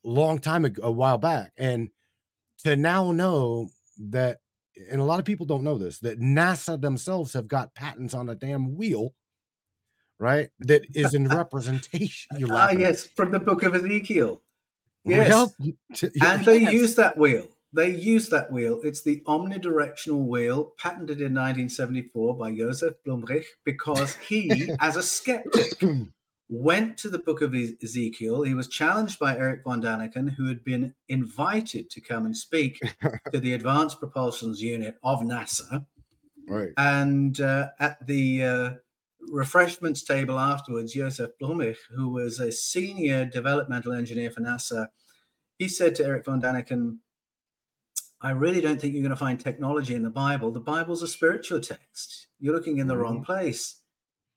long 0.05 0.39
time 0.39 0.65
ago 0.65 0.83
a 0.85 0.91
while 0.91 1.19
back 1.19 1.53
and 1.57 1.89
to 2.63 2.77
now 2.77 3.13
know 3.13 3.69
that 4.11 4.39
and 4.91 5.01
a 5.01 5.05
lot 5.05 5.19
of 5.19 5.27
people 5.27 5.47
don't 5.47 5.65
know 5.65 5.79
this 5.79 5.99
that 5.99 6.21
nasa 6.21 6.81
themselves 6.81 7.33
have 7.33 7.49
got 7.49 7.75
patents 7.75 8.15
on 8.15 8.29
a 8.29 8.35
damn 8.35 8.77
wheel 8.77 9.15
right 10.19 10.51
that 10.61 10.83
is 10.95 11.15
in 11.15 11.29
representation 11.29 12.39
you're 12.39 12.53
ah, 12.53 12.71
yes, 12.71 13.07
from 13.17 13.31
the 13.31 13.41
book 13.41 13.63
of 13.63 13.75
Ezekiel. 13.75 14.41
Well, 15.05 15.53
yes. 15.59 15.75
t- 15.95 16.21
and 16.21 16.45
they 16.45 16.59
yes. 16.59 16.73
use 16.73 16.95
that 16.97 17.17
wheel. 17.17 17.49
They 17.73 17.91
use 17.91 18.29
that 18.29 18.53
wheel. 18.53 18.81
It's 18.83 19.03
the 19.03 19.23
omnidirectional 19.27 20.27
wheel 20.27 20.73
patented 20.77 21.19
in 21.19 21.33
1974 21.33 22.37
by 22.37 22.53
Josef 22.55 22.95
Blumrich 23.07 23.45
because 23.65 24.17
he, 24.17 24.71
as 24.81 24.97
a 24.97 25.03
skeptic, 25.03 25.81
went 26.51 26.99
to 26.99 27.09
the 27.09 27.21
book 27.21 27.43
of 27.43 27.55
Ezekiel. 27.55 28.43
He 28.43 28.55
was 28.55 28.67
challenged 28.67 29.21
by 29.21 29.37
Eric 29.37 29.63
von 29.63 29.81
Daniken, 29.81 30.29
who 30.29 30.49
had 30.49 30.65
been 30.65 30.93
invited 31.09 31.89
to 31.91 32.01
come 32.01 32.27
and 32.27 32.37
speak 32.37 32.81
to 33.33 33.39
the 33.39 33.55
Advanced 33.55 34.01
Propulsions 34.01 34.59
Unit 34.59 34.97
of 35.05 35.21
NASA. 35.21 35.87
right 36.49 36.71
And 36.77 37.41
uh, 37.41 37.69
at 37.79 38.05
the 38.05 38.43
uh, 38.43 38.71
refreshments 39.29 40.03
table 40.03 40.41
afterwards, 40.41 40.93
Josef 40.93 41.31
Blumrich, 41.41 41.79
who 41.95 42.09
was 42.09 42.41
a 42.41 42.51
senior 42.51 43.25
developmental 43.25 43.93
engineer 43.93 44.33
for 44.33 44.41
NASA, 44.41 44.89
he 45.59 45.69
said 45.69 45.95
to 45.97 46.05
Eric 46.05 46.25
von 46.25 46.43
Daniken, 46.43 46.99
I 48.23 48.33
really 48.33 48.61
don't 48.61 48.81
think 48.81 48.93
you're 48.93 49.03
going 49.03 49.11
to 49.11 49.17
find 49.17 49.39
technology 49.39 49.95
in 49.95 50.03
the 50.03 50.11
Bible. 50.11 50.51
The 50.51 50.61
Bible's 50.61 51.03
a 51.03 51.09
spiritual 51.09 51.61
text. 51.61 52.27
You're 52.41 52.55
looking 52.55 52.79
in 52.79 52.89
the 52.89 52.97
wrong 52.97 53.25
place. 53.25 53.80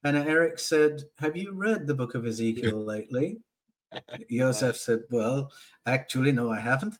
And 0.04 0.18
Eric 0.18 0.60
said, 0.60 1.04
Have 1.20 1.38
you 1.38 1.54
read 1.54 1.88
the 1.88 1.93
book 1.93 2.16
of 2.16 2.26
Ezekiel 2.26 2.84
lately? 2.86 3.39
Joseph 4.30 4.78
said, 4.78 5.01
Well, 5.10 5.51
actually, 5.86 6.32
no, 6.32 6.51
I 6.51 6.60
haven't. 6.60 6.95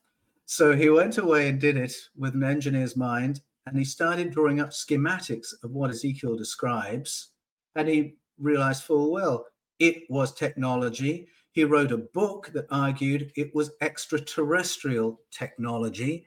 So 0.46 0.74
he 0.74 0.90
went 0.90 1.18
away 1.18 1.48
and 1.48 1.60
did 1.60 1.76
it 1.76 1.94
with 2.16 2.34
an 2.34 2.44
engineer's 2.44 2.96
mind, 2.96 3.40
and 3.66 3.78
he 3.78 3.84
started 3.84 4.30
drawing 4.30 4.60
up 4.60 4.70
schematics 4.70 5.54
of 5.62 5.70
what 5.70 5.90
Ezekiel 5.90 6.36
describes. 6.36 7.30
And 7.76 7.88
he 7.88 8.16
realized 8.38 8.84
full 8.84 9.10
well 9.10 9.46
it 9.78 10.04
was 10.08 10.32
technology. 10.32 11.28
He 11.52 11.64
wrote 11.64 11.92
a 11.92 11.98
book 11.98 12.50
that 12.54 12.66
argued 12.70 13.32
it 13.36 13.54
was 13.54 13.72
extraterrestrial 13.80 15.20
technology. 15.30 16.26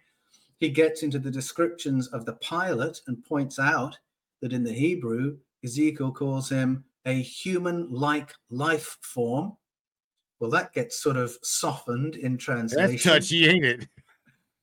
He 0.60 0.70
gets 0.70 1.04
into 1.04 1.20
the 1.20 1.32
descriptions 1.32 2.08
of 2.08 2.26
the 2.26 2.34
pilot 2.34 3.00
and 3.08 3.24
points 3.24 3.60
out 3.60 3.98
that 4.42 4.54
in 4.54 4.64
the 4.64 4.74
Hebrew, 4.74 5.38
Ezekiel 5.64 6.12
calls 6.12 6.50
him 6.50 6.84
a 7.06 7.22
human 7.22 7.90
like 7.90 8.34
life 8.50 8.98
form. 9.02 9.54
Well, 10.40 10.52
that 10.52 10.74
gets 10.74 11.02
sort 11.02 11.18
of 11.18 11.36
softened 11.42 12.16
in 12.16 12.38
translation. 12.38 12.92
that's 12.92 13.04
touchy 13.04 13.48
ain't 13.48 13.66
it 13.66 13.88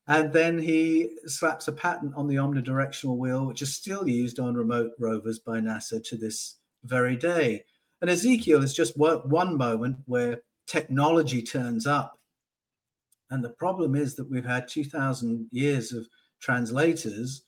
And 0.06 0.32
then 0.32 0.58
he 0.58 1.16
slaps 1.26 1.66
a 1.68 1.72
patent 1.72 2.14
on 2.14 2.28
the 2.28 2.36
omnidirectional 2.36 3.16
wheel, 3.16 3.46
which 3.46 3.62
is 3.62 3.74
still 3.74 4.06
used 4.06 4.38
on 4.38 4.54
remote 4.54 4.92
rovers 4.98 5.38
by 5.38 5.58
NASA 5.58 6.02
to 6.04 6.16
this 6.16 6.58
very 6.84 7.16
day. 7.16 7.64
And 8.00 8.10
Ezekiel 8.10 8.62
is 8.62 8.74
just 8.74 8.96
one 8.96 9.28
one 9.28 9.56
moment 9.56 9.96
where 10.04 10.42
technology 10.66 11.42
turns 11.42 11.86
up. 11.86 12.18
And 13.30 13.42
the 13.42 13.50
problem 13.50 13.94
is 13.94 14.14
that 14.16 14.30
we've 14.30 14.44
had 14.44 14.68
2,000 14.68 15.48
years 15.50 15.92
of 15.92 16.06
translators 16.40 17.42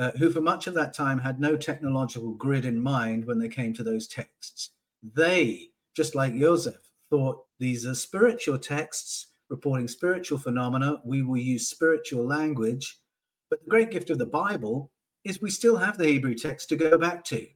uh, 0.00 0.10
who, 0.12 0.30
for 0.30 0.40
much 0.40 0.66
of 0.66 0.72
that 0.74 0.94
time, 0.94 1.18
had 1.18 1.38
no 1.38 1.56
technological 1.56 2.32
grid 2.32 2.64
in 2.64 2.80
mind 2.80 3.26
when 3.26 3.38
they 3.38 3.48
came 3.48 3.74
to 3.74 3.82
those 3.82 4.08
texts. 4.08 4.70
They, 5.14 5.68
just 5.94 6.14
like 6.14 6.34
Joseph, 6.34 6.80
thought 7.10 7.44
these 7.58 7.84
are 7.84 7.94
spiritual 7.94 8.58
texts 8.58 9.26
reporting 9.50 9.88
spiritual 9.88 10.38
phenomena. 10.38 11.02
We 11.04 11.22
will 11.22 11.36
use 11.36 11.68
spiritual 11.68 12.24
language. 12.24 12.98
But 13.50 13.62
the 13.62 13.68
great 13.68 13.90
gift 13.90 14.08
of 14.08 14.18
the 14.18 14.24
Bible 14.24 14.90
is 15.24 15.42
we 15.42 15.50
still 15.50 15.76
have 15.76 15.98
the 15.98 16.06
Hebrew 16.06 16.34
text 16.34 16.70
to 16.70 16.76
go 16.76 16.96
back 16.96 17.22
to. 17.24 17.46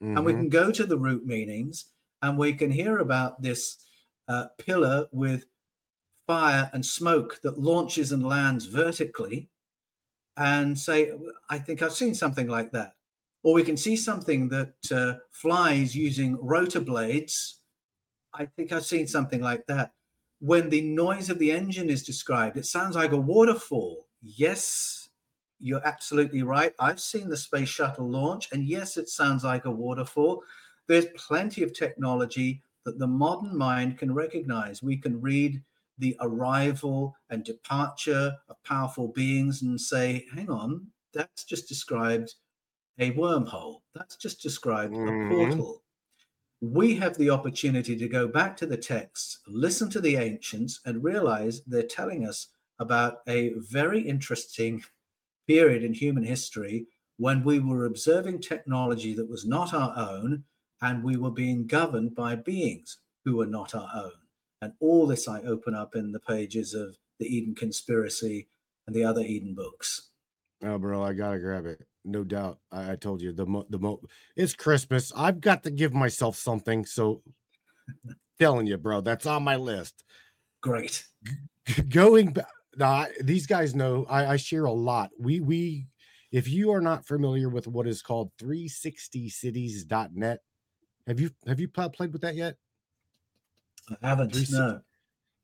And 0.00 0.24
we 0.24 0.32
Mhm. 0.32 0.36
can 0.38 0.48
go 0.48 0.72
to 0.72 0.86
the 0.86 0.98
root 0.98 1.24
meanings 1.24 1.86
and 2.22 2.36
we 2.36 2.54
can 2.54 2.70
hear 2.70 2.98
about 2.98 3.40
this 3.40 3.76
uh, 4.26 4.48
pillar 4.58 5.06
with 5.12 5.44
fire 6.26 6.70
and 6.72 6.84
smoke 6.84 7.40
that 7.42 7.58
launches 7.58 8.10
and 8.10 8.26
lands 8.26 8.64
vertically 8.64 9.50
and 10.36 10.78
say, 10.78 11.12
I 11.48 11.58
think 11.58 11.82
I've 11.82 11.92
seen 11.92 12.14
something 12.14 12.48
like 12.48 12.72
that. 12.72 12.94
Or 13.42 13.54
we 13.54 13.62
can 13.62 13.76
see 13.76 13.96
something 13.96 14.48
that 14.48 14.74
uh, 14.90 15.14
flies 15.30 15.94
using 15.94 16.38
rotor 16.40 16.80
blades. 16.80 17.60
I 18.32 18.46
think 18.46 18.72
I've 18.72 18.86
seen 18.86 19.06
something 19.06 19.40
like 19.40 19.66
that. 19.66 19.92
when 20.40 20.68
the 20.68 20.82
noise 20.82 21.30
of 21.30 21.38
the 21.38 21.50
engine 21.50 21.88
is 21.88 22.02
described, 22.02 22.58
it 22.58 22.66
sounds 22.66 22.96
like 22.96 23.12
a 23.12 23.16
waterfall. 23.16 24.08
Yes, 24.20 25.08
you're 25.58 25.86
absolutely 25.86 26.42
right. 26.42 26.74
I've 26.78 27.00
seen 27.00 27.30
the 27.30 27.36
space 27.36 27.70
shuttle 27.70 28.10
launch, 28.10 28.48
and 28.52 28.64
yes, 28.64 28.98
it 28.98 29.08
sounds 29.08 29.44
like 29.44 29.64
a 29.64 29.70
waterfall. 29.70 30.42
There's 30.86 31.06
plenty 31.16 31.62
of 31.62 31.72
technology 31.72 32.62
that 32.84 32.98
the 32.98 33.06
modern 33.06 33.56
mind 33.56 33.96
can 33.96 34.12
recognize. 34.12 34.82
We 34.82 34.98
can 34.98 35.18
read 35.20 35.62
the 35.98 36.16
arrival 36.20 37.16
and 37.30 37.44
departure 37.44 38.36
of 38.48 38.62
powerful 38.64 39.08
beings 39.08 39.62
and 39.62 39.80
say, 39.80 40.26
hang 40.34 40.50
on, 40.50 40.88
that's 41.12 41.44
just 41.44 41.68
described 41.68 42.34
a 42.98 43.12
wormhole. 43.12 43.82
That's 43.94 44.16
just 44.16 44.42
described 44.42 44.94
Mhm. 44.96 45.08
a 45.08 45.12
portal. 45.34 45.82
We 46.60 46.96
have 46.96 47.16
the 47.16 47.30
opportunity 47.30 47.96
to 47.96 48.08
go 48.08 48.26
back 48.28 48.56
to 48.58 48.66
the 48.66 48.76
texts, 48.76 49.40
listen 49.46 49.90
to 49.90 50.00
the 50.00 50.16
ancients, 50.16 50.80
and 50.84 51.04
realize 51.04 51.62
they're 51.64 51.84
telling 51.84 52.26
us 52.26 52.48
about 52.80 53.18
a 53.28 53.50
very 53.54 54.00
interesting 54.00 54.82
period 55.46 55.84
in 55.84 55.94
human 55.94 56.24
history 56.24 56.86
when 57.18 57.44
we 57.44 57.60
were 57.60 57.86
observing 57.86 58.40
technology 58.40 59.14
that 59.14 59.28
was 59.28 59.46
not 59.46 59.74
our 59.74 59.94
own 59.96 60.44
and 60.82 61.04
we 61.04 61.16
were 61.16 61.30
being 61.30 61.66
governed 61.66 62.14
by 62.14 62.34
beings 62.34 62.98
who 63.24 63.36
were 63.36 63.46
not 63.46 63.74
our 63.74 63.90
own. 63.94 64.12
And 64.64 64.72
all 64.80 65.06
this 65.06 65.28
I 65.28 65.42
open 65.42 65.74
up 65.74 65.94
in 65.94 66.10
the 66.10 66.20
pages 66.20 66.72
of 66.72 66.96
the 67.18 67.26
Eden 67.26 67.54
Conspiracy 67.54 68.48
and 68.86 68.96
the 68.96 69.04
other 69.04 69.20
Eden 69.20 69.54
books. 69.54 70.10
Oh, 70.62 70.78
bro, 70.78 71.02
I 71.02 71.12
gotta 71.12 71.38
grab 71.38 71.66
it. 71.66 71.86
No 72.06 72.24
doubt. 72.24 72.58
I, 72.72 72.92
I 72.92 72.96
told 72.96 73.20
you 73.20 73.32
the 73.32 73.44
mo- 73.44 73.66
the 73.68 73.78
mo- 73.78 74.00
it's 74.36 74.54
Christmas. 74.54 75.12
I've 75.14 75.40
got 75.40 75.62
to 75.64 75.70
give 75.70 75.92
myself 75.92 76.36
something. 76.36 76.86
So, 76.86 77.22
telling 78.40 78.66
you, 78.66 78.78
bro, 78.78 79.02
that's 79.02 79.26
on 79.26 79.42
my 79.42 79.56
list. 79.56 80.02
Great. 80.62 81.04
Going 81.90 82.32
back, 82.32 82.46
nah, 82.76 83.06
these 83.22 83.46
guys 83.46 83.74
know 83.74 84.06
I, 84.08 84.26
I 84.26 84.36
share 84.36 84.64
a 84.64 84.72
lot. 84.72 85.10
We 85.18 85.40
we, 85.40 85.88
if 86.32 86.48
you 86.48 86.72
are 86.72 86.80
not 86.80 87.06
familiar 87.06 87.50
with 87.50 87.66
what 87.66 87.86
is 87.86 88.00
called 88.00 88.30
360cities.net, 88.40 90.38
have 91.06 91.20
you 91.20 91.30
have 91.46 91.60
you 91.60 91.68
played 91.68 92.12
with 92.12 92.22
that 92.22 92.34
yet? 92.34 92.56
I 94.02 94.08
haven't. 94.08 94.32
360 94.32 94.56
No. 94.56 94.80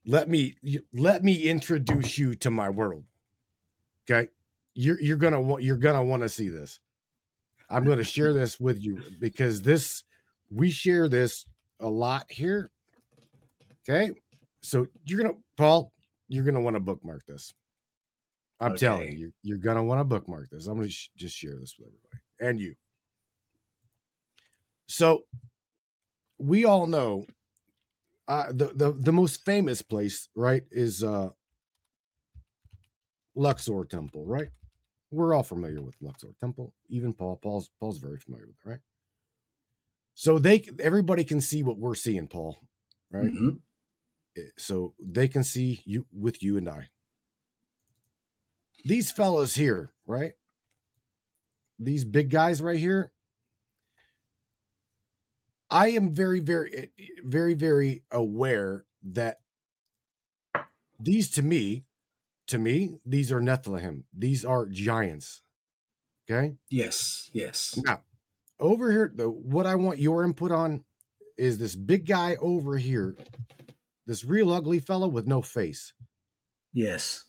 let 0.07 0.28
me 0.28 0.57
let 0.93 1.22
me 1.22 1.34
introduce 1.43 2.18
you 2.18 2.34
to 2.36 2.51
my 2.51 2.68
world. 2.70 3.05
Okay, 4.11 4.28
you're 4.74 5.01
you're 5.01 5.16
gonna 5.16 5.41
want 5.41 5.62
you're 5.62 5.76
gonna 5.76 6.03
want 6.05 6.22
to 6.22 6.28
see 6.28 6.49
this. 6.49 6.80
I'm 7.68 7.84
gonna 7.84 8.05
share 8.05 8.32
this 8.32 8.59
with 8.59 8.82
you 8.82 9.01
because 9.20 9.62
this 9.62 10.03
we 10.51 10.70
share 10.70 11.09
this 11.09 11.45
a 11.80 11.88
lot 11.88 12.26
here. 12.30 12.70
Okay, 13.88 14.12
so 14.62 14.86
you're 15.05 15.20
gonna 15.20 15.34
Paul, 15.57 15.93
you're 16.28 16.45
gonna 16.45 16.61
want 16.61 16.74
to 16.76 16.80
bookmark 16.80 17.24
this. 17.26 17.55
I'm 18.62 18.76
telling 18.76 19.03
Okay. 19.09 19.12
you, 19.12 19.18
you're, 19.18 19.32
you're 19.43 19.59
gonna 19.59 19.84
want 19.84 20.01
to 20.01 20.05
bookmark 20.05 20.51
this. 20.51 20.66
I'm 20.66 20.76
gonna 20.76 20.88
sh- 20.88 21.11
just 21.16 21.36
share 21.36 21.57
this 21.59 21.76
with 21.78 21.88
everybody 21.88 22.22
and 22.41 22.61
you. 22.61 22.74
So 24.86 25.22
we 26.38 26.64
all 26.64 26.86
know 26.86 27.24
uh 28.31 28.47
the, 28.53 28.68
the 28.74 28.93
the 28.93 29.12
most 29.12 29.45
famous 29.45 29.83
place 29.83 30.28
right 30.37 30.62
is 30.70 31.03
uh 31.03 31.28
luxor 33.35 33.85
temple 33.85 34.24
right? 34.24 34.49
We're 35.11 35.35
all 35.35 35.43
familiar 35.43 35.83
with 35.83 35.97
luxor 36.01 36.33
temple. 36.41 36.72
Even 36.89 37.12
paul 37.12 37.37
paul's 37.37 37.70
paul's 37.81 37.99
very 37.99 38.18
familiar 38.18 38.47
with 38.47 38.57
it 38.64 38.68
right? 38.68 38.78
So 40.14 40.39
they 40.39 40.64
everybody 40.78 41.24
can 41.24 41.41
see 41.41 41.62
what 41.62 41.78
we're 41.78 41.95
seeing 41.97 42.28
paul 42.28 42.59
right? 43.11 43.33
Mhm. 43.33 43.59
Eh, 44.37 44.43
so 44.57 44.95
they 45.01 45.26
can 45.26 45.43
see 45.43 45.83
you 45.85 46.07
with 46.12 46.43
you 46.43 46.57
and 46.57 46.68
i. 46.68 46.89
These 48.85 49.11
fellows 49.11 49.55
here 49.57 49.91
right? 50.07 50.33
These 51.81 52.05
big 52.05 52.31
guys 52.31 52.62
right 52.62 52.78
here 52.78 53.11
i 55.71 55.89
am 55.89 56.14
very 56.14 56.41
very 56.41 56.91
very 57.25 57.55
very 57.55 58.03
aware 58.12 58.85
that 59.03 59.41
these 61.01 61.31
to 61.31 61.43
me 61.43 61.85
to 62.47 62.59
me 62.59 62.91
these 63.07 63.31
are 63.33 63.41
nephilim 63.41 64.03
these 64.16 64.45
are 64.45 64.66
giants 64.66 65.43
okay 66.29 66.55
Yes. 66.68 67.31
Yes. 67.33 67.79
now 67.85 68.01
over 68.59 68.91
here 68.91 69.12
the 69.14 69.29
what 69.31 69.66
i 69.66 69.75
want 69.75 69.99
your 69.99 70.25
input 70.25 70.51
on 70.53 70.85
is 71.39 71.57
this 71.59 71.75
big 71.75 72.07
guy 72.07 72.37
over 72.41 72.77
here 72.77 73.16
this 74.07 74.25
real 74.25 74.53
ugly 74.53 74.81
fellow 74.81 75.09
with 75.09 75.27
no 75.27 75.41
face 75.43 75.93
Yes. 76.73 77.25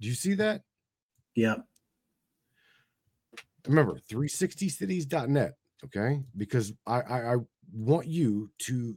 do 0.00 0.08
you 0.08 0.14
see 0.14 0.34
that 0.34 0.62
Yeah. 1.34 1.56
remember 3.66 3.98
360cities.net 4.10 5.54
okay 5.84 6.20
because 6.36 6.72
I, 6.86 7.00
I 7.00 7.34
i 7.34 7.36
want 7.72 8.06
you 8.06 8.50
to 8.58 8.96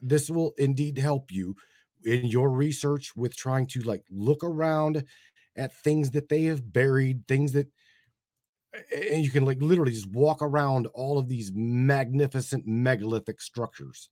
this 0.00 0.28
will 0.30 0.52
indeed 0.58 0.98
help 0.98 1.30
you 1.30 1.54
in 2.04 2.26
your 2.26 2.50
research 2.50 3.12
with 3.16 3.36
trying 3.36 3.66
to 3.66 3.80
like 3.82 4.04
look 4.10 4.42
around 4.42 5.04
at 5.56 5.74
things 5.78 6.10
that 6.10 6.28
they 6.28 6.44
have 6.44 6.72
buried 6.72 7.26
things 7.28 7.52
that 7.52 7.68
and 8.94 9.22
you 9.22 9.30
can 9.30 9.44
like 9.44 9.60
literally 9.60 9.92
just 9.92 10.10
walk 10.10 10.40
around 10.40 10.86
all 10.94 11.18
of 11.18 11.28
these 11.28 11.52
magnificent 11.54 12.66
megalithic 12.66 13.40
structures. 13.40 14.08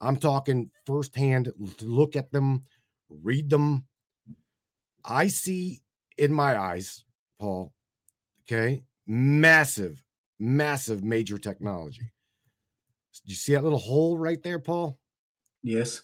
I'm 0.00 0.16
talking 0.16 0.70
firsthand 0.86 1.52
look 1.82 2.16
at 2.16 2.32
them 2.32 2.64
read 3.10 3.50
them. 3.50 3.84
I 5.04 5.28
see 5.28 5.82
in 6.18 6.32
my 6.32 6.58
eyes 6.58 7.04
paul 7.38 7.72
okay 8.44 8.82
massive 9.06 10.02
massive 10.38 11.02
major 11.02 11.38
technology 11.38 12.12
you 13.24 13.34
see 13.34 13.52
that 13.54 13.62
little 13.64 13.78
hole 13.78 14.18
right 14.18 14.42
there 14.42 14.58
paul 14.58 14.98
Yes. 15.62 16.02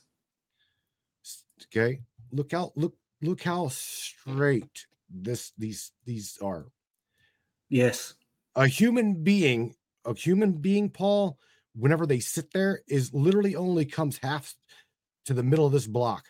Okay 1.65 2.01
look 2.33 2.53
out! 2.55 2.77
look 2.77 2.95
look 3.23 3.43
how 3.43 3.69
straight 3.69 4.87
this 5.09 5.53
these 5.57 5.93
these 6.05 6.39
are 6.43 6.67
Yes. 7.69 8.15
a 8.55 8.67
human 8.67 9.23
being 9.23 9.75
a 10.05 10.15
human 10.15 10.53
being 10.53 10.91
paul 10.91 11.39
whenever 11.75 12.07
they 12.07 12.21
sit 12.21 12.53
there 12.53 12.83
is 12.89 13.13
literally 13.13 13.55
only 13.57 13.85
comes 13.85 14.19
half 14.19 14.55
to 15.25 15.35
the 15.35 15.43
middle 15.43 15.67
of 15.67 15.73
this 15.73 15.87
block 15.87 16.27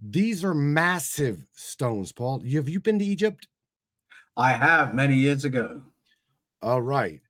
these 0.00 0.44
are 0.44 0.54
massive 0.54 1.46
stones 1.52 2.12
paul 2.12 2.40
you, 2.44 2.58
have 2.58 2.68
you 2.68 2.80
been 2.80 2.98
to 2.98 3.04
egypt 3.04 3.48
I 4.36 4.52
have 4.52 4.94
many 4.94 5.16
years 5.16 5.44
ago. 5.44 5.82
all 6.62 6.82
right 6.82 7.20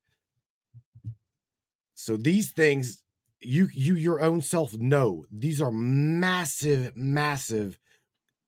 so 2.07 2.15
these 2.15 2.51
things 2.51 3.03
you 3.41 3.67
you 3.73 3.95
your 3.95 4.21
own 4.21 4.41
self 4.41 4.73
know 4.75 5.25
these 5.29 5.61
are 5.61 5.71
massive 5.71 6.95
massive 6.95 7.77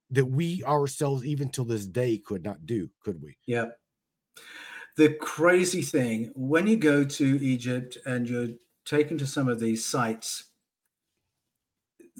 that 0.09 0.23
we 0.23 0.63
ourselves 0.63 1.25
even 1.25 1.49
till 1.49 1.65
this 1.65 1.85
day 1.85 2.17
could 2.17 2.41
not 2.41 2.65
do 2.65 2.89
could 3.03 3.21
we 3.21 3.35
Yeah. 3.45 3.65
The 4.95 5.13
crazy 5.15 5.81
thing 5.81 6.31
when 6.35 6.67
you 6.67 6.77
go 6.77 7.03
to 7.03 7.43
Egypt 7.43 7.97
and 8.05 8.27
you're 8.29 8.49
taken 8.85 9.17
to 9.17 9.27
some 9.27 9.47
of 9.47 9.59
these 9.59 9.85
sites, 9.85 10.45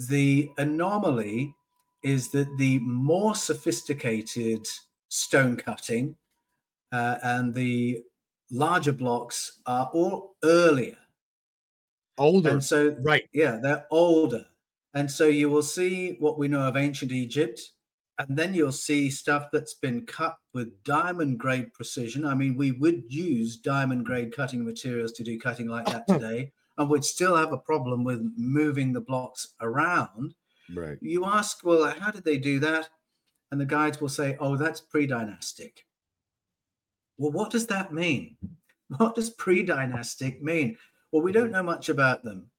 the 0.10 0.50
anomaly 0.58 1.56
is 2.04 2.30
that 2.32 2.48
the 2.58 2.80
more 2.80 3.36
sophisticated 3.36 4.66
stone 5.10 5.56
cutting 5.58 6.16
uh, 6.92 7.16
and 7.24 7.54
the 7.54 8.02
larger 8.52 8.94
blocks 8.94 9.60
are 9.66 9.90
all 9.94 10.36
earlier. 10.44 10.98
Older 12.20 12.51
And 12.51 12.63
so 12.63 12.95
right 13.01 13.28
yeah, 13.34 13.57
they're 13.61 13.86
older. 13.89 14.45
And 14.93 15.09
so 15.09 15.26
you 15.26 15.49
will 15.49 15.63
see 15.63 16.17
what 16.20 16.39
we 16.39 16.47
know 16.47 16.67
of 16.67 16.76
ancient 16.76 17.11
Egypt, 17.11 17.61
and 18.17 18.38
then 18.38 18.53
you'll 18.53 18.72
see 18.72 19.09
stuff 19.09 19.49
that's 19.51 19.76
been 19.76 20.05
cut 20.05 20.38
with 20.53 20.84
diamond 20.84 21.39
grade 21.39 21.74
precision. 21.74 22.26
I 22.26 22.34
mean, 22.34 22.57
we 22.57 22.72
would 22.72 23.03
use 23.07 23.57
diamond 23.57 24.05
grade 24.05 24.36
cutting 24.36 24.65
materials 24.65 25.11
to 25.13 25.24
do 25.24 25.39
cutting 25.39 25.67
like 25.67 25.86
that 25.86 26.05
hmm. 26.07 26.13
today, 26.13 26.51
and 26.78 26.89
we'd 26.89 27.05
still 27.05 27.36
have 27.36 27.53
a 27.53 27.57
problem 27.57 28.03
with 28.03 28.34
moving 28.36 28.91
the 28.91 29.01
blocks 29.01 29.49
around. 29.61 30.34
right 30.76 30.97
You 31.01 31.26
ask, 31.26 31.63
well, 31.63 31.93
how 31.99 32.11
did 32.11 32.26
they 32.26 32.38
do 32.38 32.59
that? 32.59 32.89
And 33.51 33.61
the 33.61 33.65
guides 33.65 34.01
will 34.01 34.09
say, 34.09 34.38
oh, 34.39 34.57
that's 34.57 34.82
pre 34.82 35.07
dynastic. 35.07 35.86
Well, 37.17 37.32
what 37.32 37.51
does 37.51 37.67
that 37.67 37.93
mean? 37.93 38.38
What 38.97 39.13
does 39.13 39.30
pre 39.30 39.61
dynastic 39.61 40.41
mean? 40.41 40.76
Well, 41.12 41.22
we 41.22 41.32
don't 41.32 41.51
know 41.51 41.64
much 41.64 41.89
about 41.89 42.24
them. 42.24 42.51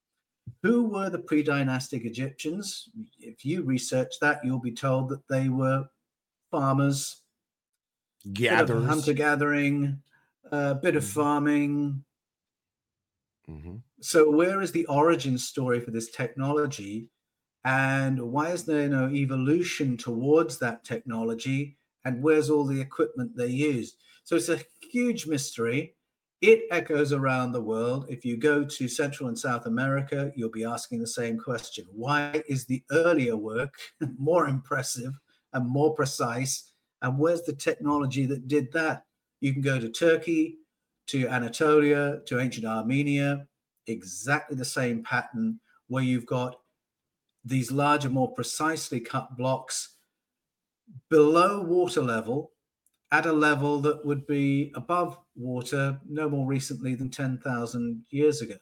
Who 0.62 0.84
were 0.84 1.11
the 1.11 1.18
pre 1.18 1.42
dynastic 1.42 2.05
Egyptians? 2.05 2.88
If 3.18 3.44
you 3.44 3.62
research 3.62 4.14
that, 4.20 4.44
you'll 4.44 4.61
be 4.61 4.72
told 4.72 5.11
that 5.11 5.28
they 5.28 5.48
were 5.48 5.88
farmers, 6.51 7.22
gatherers 8.32 8.86
hunter 8.86 9.12
gathering, 9.12 10.03
a 10.51 10.74
bit 10.74 10.96
of 10.96 11.05
Mhm. 11.05 11.12
farming. 11.12 12.05
Mhm. 13.48 13.82
So, 14.01 14.30
where 14.30 14.62
is 14.62 14.72
the 14.72 14.86
origin 14.86 15.38
story 15.38 15.80
for 15.80 15.90
this 15.90 16.11
technology? 16.11 17.11
And 17.64 18.32
why 18.32 18.51
is 18.53 18.64
there 18.64 18.88
no 18.88 19.09
evolution 19.11 19.96
towards 19.96 20.59
that 20.59 20.84
technology? 20.84 21.78
And 22.05 22.22
where's 22.22 22.51
all 22.51 22.64
the 22.66 22.80
equipment 22.80 23.36
they 23.36 23.48
used? 23.48 23.96
So 24.24 24.36
it's 24.36 24.48
a 24.48 24.64
huge 24.82 25.26
mystery. 25.26 25.96
It 26.41 26.62
echoes 26.70 27.12
around 27.12 27.53
the 27.53 27.61
world. 27.61 28.07
If 28.09 28.24
you 28.24 28.38
go 28.38 28.64
to 28.64 28.88
Central 28.88 29.28
and 29.28 29.38
South 29.38 29.66
America, 29.66 30.32
you'll 30.34 30.49
be 30.49 30.64
asking 30.64 31.01
the 31.01 31.07
same 31.07 31.38
question 31.38 31.86
Why 31.93 32.43
is 32.49 32.64
the 32.64 32.82
earlier 32.91 33.36
work 33.36 33.74
more 34.18 34.49
impressive 34.49 35.12
and 35.53 35.68
more 35.68 35.95
precise? 35.95 36.72
And 37.03 37.18
where's 37.18 37.43
the 37.43 37.55
technology 37.55 38.26
that 38.26 38.49
did 38.49 38.72
that? 38.72 39.05
You 39.41 39.53
can 39.53 39.62
go 39.62 39.78
to 39.78 39.91
Turkey, 39.91 40.59
to 41.09 41.28
Anatolia, 41.28 42.20
to 42.26 42.41
ancient 42.41 42.66
Armenia, 42.66 43.47
exactly 43.86 44.57
the 44.57 44.64
same 44.64 45.03
pattern 45.03 45.61
where 45.88 46.05
you've 46.05 46.26
got 46.26 46.57
these 47.45 47.72
larger, 47.72 48.09
more 48.09 48.32
precisely 48.32 49.01
cut 49.01 49.36
blocks 49.36 49.97
below 51.09 51.62
water 51.62 52.03
level 52.03 52.53
at 53.12 53.26
a 53.26 53.32
level 53.32 53.80
that 53.80 54.04
would 54.04 54.26
be 54.26 54.72
above 54.74 55.18
water 55.34 56.00
no 56.08 56.28
more 56.28 56.46
recently 56.46 56.94
than 56.94 57.11
10,000 57.11 58.04
years 58.11 58.40
ago. 58.40 58.56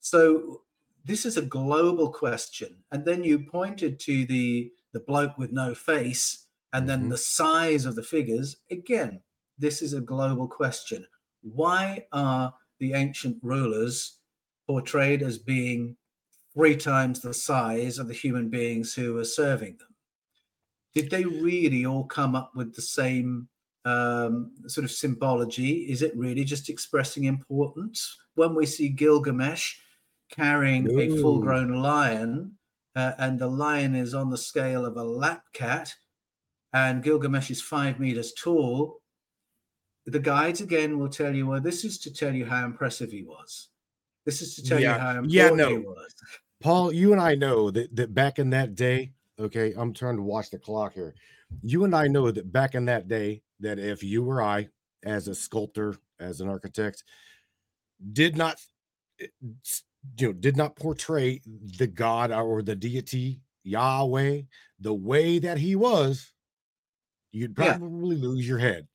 So 0.00 0.62
this 1.04 1.24
is 1.24 1.36
a 1.36 1.42
global 1.42 2.10
question. 2.12 2.82
And 2.90 3.04
then 3.04 3.22
you 3.24 3.40
pointed 3.40 4.00
to 4.00 4.26
the, 4.26 4.72
the 4.92 5.00
bloke 5.00 5.38
with 5.38 5.52
no 5.52 5.74
face 5.74 6.46
and 6.72 6.88
then 6.88 7.04
Mhm. 7.06 7.10
the 7.10 7.18
size 7.18 7.84
of 7.86 7.94
the 7.94 8.02
figures. 8.02 8.56
Again, 8.70 9.22
this 9.58 9.80
is 9.80 9.92
a 9.92 10.00
global 10.00 10.48
question. 10.48 11.06
Why 11.42 12.06
are 12.12 12.54
the 12.78 12.92
ancient 12.94 13.38
rulers 13.42 14.18
portrayed 14.66 15.22
as 15.22 15.38
being 15.38 15.96
three 16.52 16.76
times 16.76 17.20
the 17.20 17.32
size 17.34 17.98
of 17.98 18.08
the 18.08 18.14
human 18.14 18.50
beings 18.50 18.94
who 18.94 19.14
were 19.14 19.24
serving 19.24 19.76
them? 19.78 19.94
Did 20.94 21.10
they 21.10 21.24
really 21.24 21.86
all 21.86 22.04
come 22.04 22.34
up 22.34 22.54
with 22.56 22.74
the 22.74 22.82
same 22.82 23.48
um, 23.88 24.52
sort 24.66 24.84
of 24.84 24.90
symbology? 24.90 25.90
Is 25.90 26.02
it 26.02 26.16
really 26.16 26.44
just 26.44 26.68
expressing 26.68 27.24
importance? 27.24 28.16
When 28.34 28.54
we 28.54 28.66
see 28.66 28.88
Gilgamesh 28.88 29.76
carrying 30.30 30.84
a 30.98 31.20
full 31.20 31.38
grown 31.38 31.74
lion, 31.80 32.52
uh, 32.94 33.12
and 33.18 33.38
the 33.38 33.46
lion 33.48 33.94
is 33.94 34.14
on 34.14 34.30
the 34.30 34.36
scale 34.36 34.84
of 34.84 34.96
a 34.96 35.02
lap 35.02 35.42
cat, 35.52 35.94
and 36.72 37.02
Gilgamesh 37.02 37.50
is 37.50 37.62
five 37.62 37.98
meters 37.98 38.32
tall, 38.34 39.00
the 40.06 40.18
guides 40.18 40.60
again 40.60 40.98
will 40.98 41.08
tell 41.08 41.34
you, 41.34 41.46
well, 41.46 41.60
this 41.60 41.84
is 41.84 41.98
to 42.00 42.12
tell 42.12 42.34
you 42.34 42.44
how 42.44 42.64
impressive 42.64 43.10
he 43.10 43.22
was. 43.22 43.68
This 44.24 44.42
is 44.42 44.54
to 44.56 44.62
tell 44.62 44.80
Yeah. 44.80 44.94
you 44.94 45.00
how 45.00 45.10
important 45.10 45.32
Yeah, 45.32 45.68
he 45.68 45.78
was. 45.78 46.14
Paul, 46.60 46.92
you 46.92 47.12
and 47.12 47.20
I 47.20 47.34
know 47.34 47.70
that, 47.70 47.94
that 47.96 48.14
back 48.14 48.38
in 48.38 48.50
that 48.50 48.74
day, 48.74 49.12
okay, 49.38 49.72
I'm 49.76 49.94
trying 49.94 50.16
to 50.16 50.22
watch 50.22 50.50
the 50.50 50.58
clock 50.58 50.94
here. 50.94 51.14
You 51.62 51.84
and 51.84 51.94
I 51.94 52.08
know 52.08 52.30
that 52.30 52.52
back 52.52 52.74
in 52.74 52.84
that 52.86 53.08
day, 53.08 53.42
that 53.60 53.78
if 53.78 54.02
you 54.02 54.24
or 54.28 54.42
I, 54.42 54.68
as 55.04 55.28
a 55.28 55.34
sculptor, 55.34 55.96
as 56.20 56.40
an 56.40 56.48
architect, 56.48 57.04
did 58.12 58.36
not, 58.36 58.60
eh, 59.20 59.26
you 60.18 60.28
know, 60.28 60.32
did 60.32 60.56
not 60.56 60.76
portray 60.76 61.40
the 61.78 61.86
God 61.86 62.30
or 62.32 62.62
the 62.62 62.76
deity 62.76 63.40
Yahweh 63.64 64.42
the 64.80 64.94
way 64.94 65.38
that 65.38 65.58
he 65.58 65.76
was, 65.76 66.32
you'd 67.32 67.56
Yeah. 67.58 67.76
probably 67.78 68.16
lose 68.16 68.46
your 68.46 68.58
head. 68.58 68.86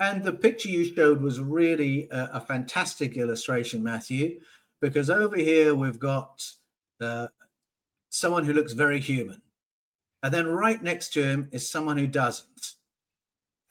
And 0.00 0.24
the 0.24 0.32
picture 0.32 0.68
you 0.68 0.92
showed 0.94 1.22
was 1.22 1.38
really 1.38 2.08
a, 2.10 2.30
a 2.34 2.40
fantastic 2.40 3.16
illustration, 3.16 3.82
Matthew, 3.82 4.40
because 4.80 5.10
over 5.10 5.36
here 5.36 5.74
we've 5.74 5.98
got 5.98 6.44
uh, 7.00 7.28
someone 8.10 8.44
who 8.44 8.52
looks 8.52 8.72
very 8.72 8.98
human. 8.98 9.40
And 10.24 10.34
then 10.34 10.46
right 10.46 10.82
next 10.82 11.12
to 11.14 11.22
him 11.22 11.48
is 11.52 11.68
someone 11.68 11.96
who 11.96 12.06
doesn't. 12.06 12.74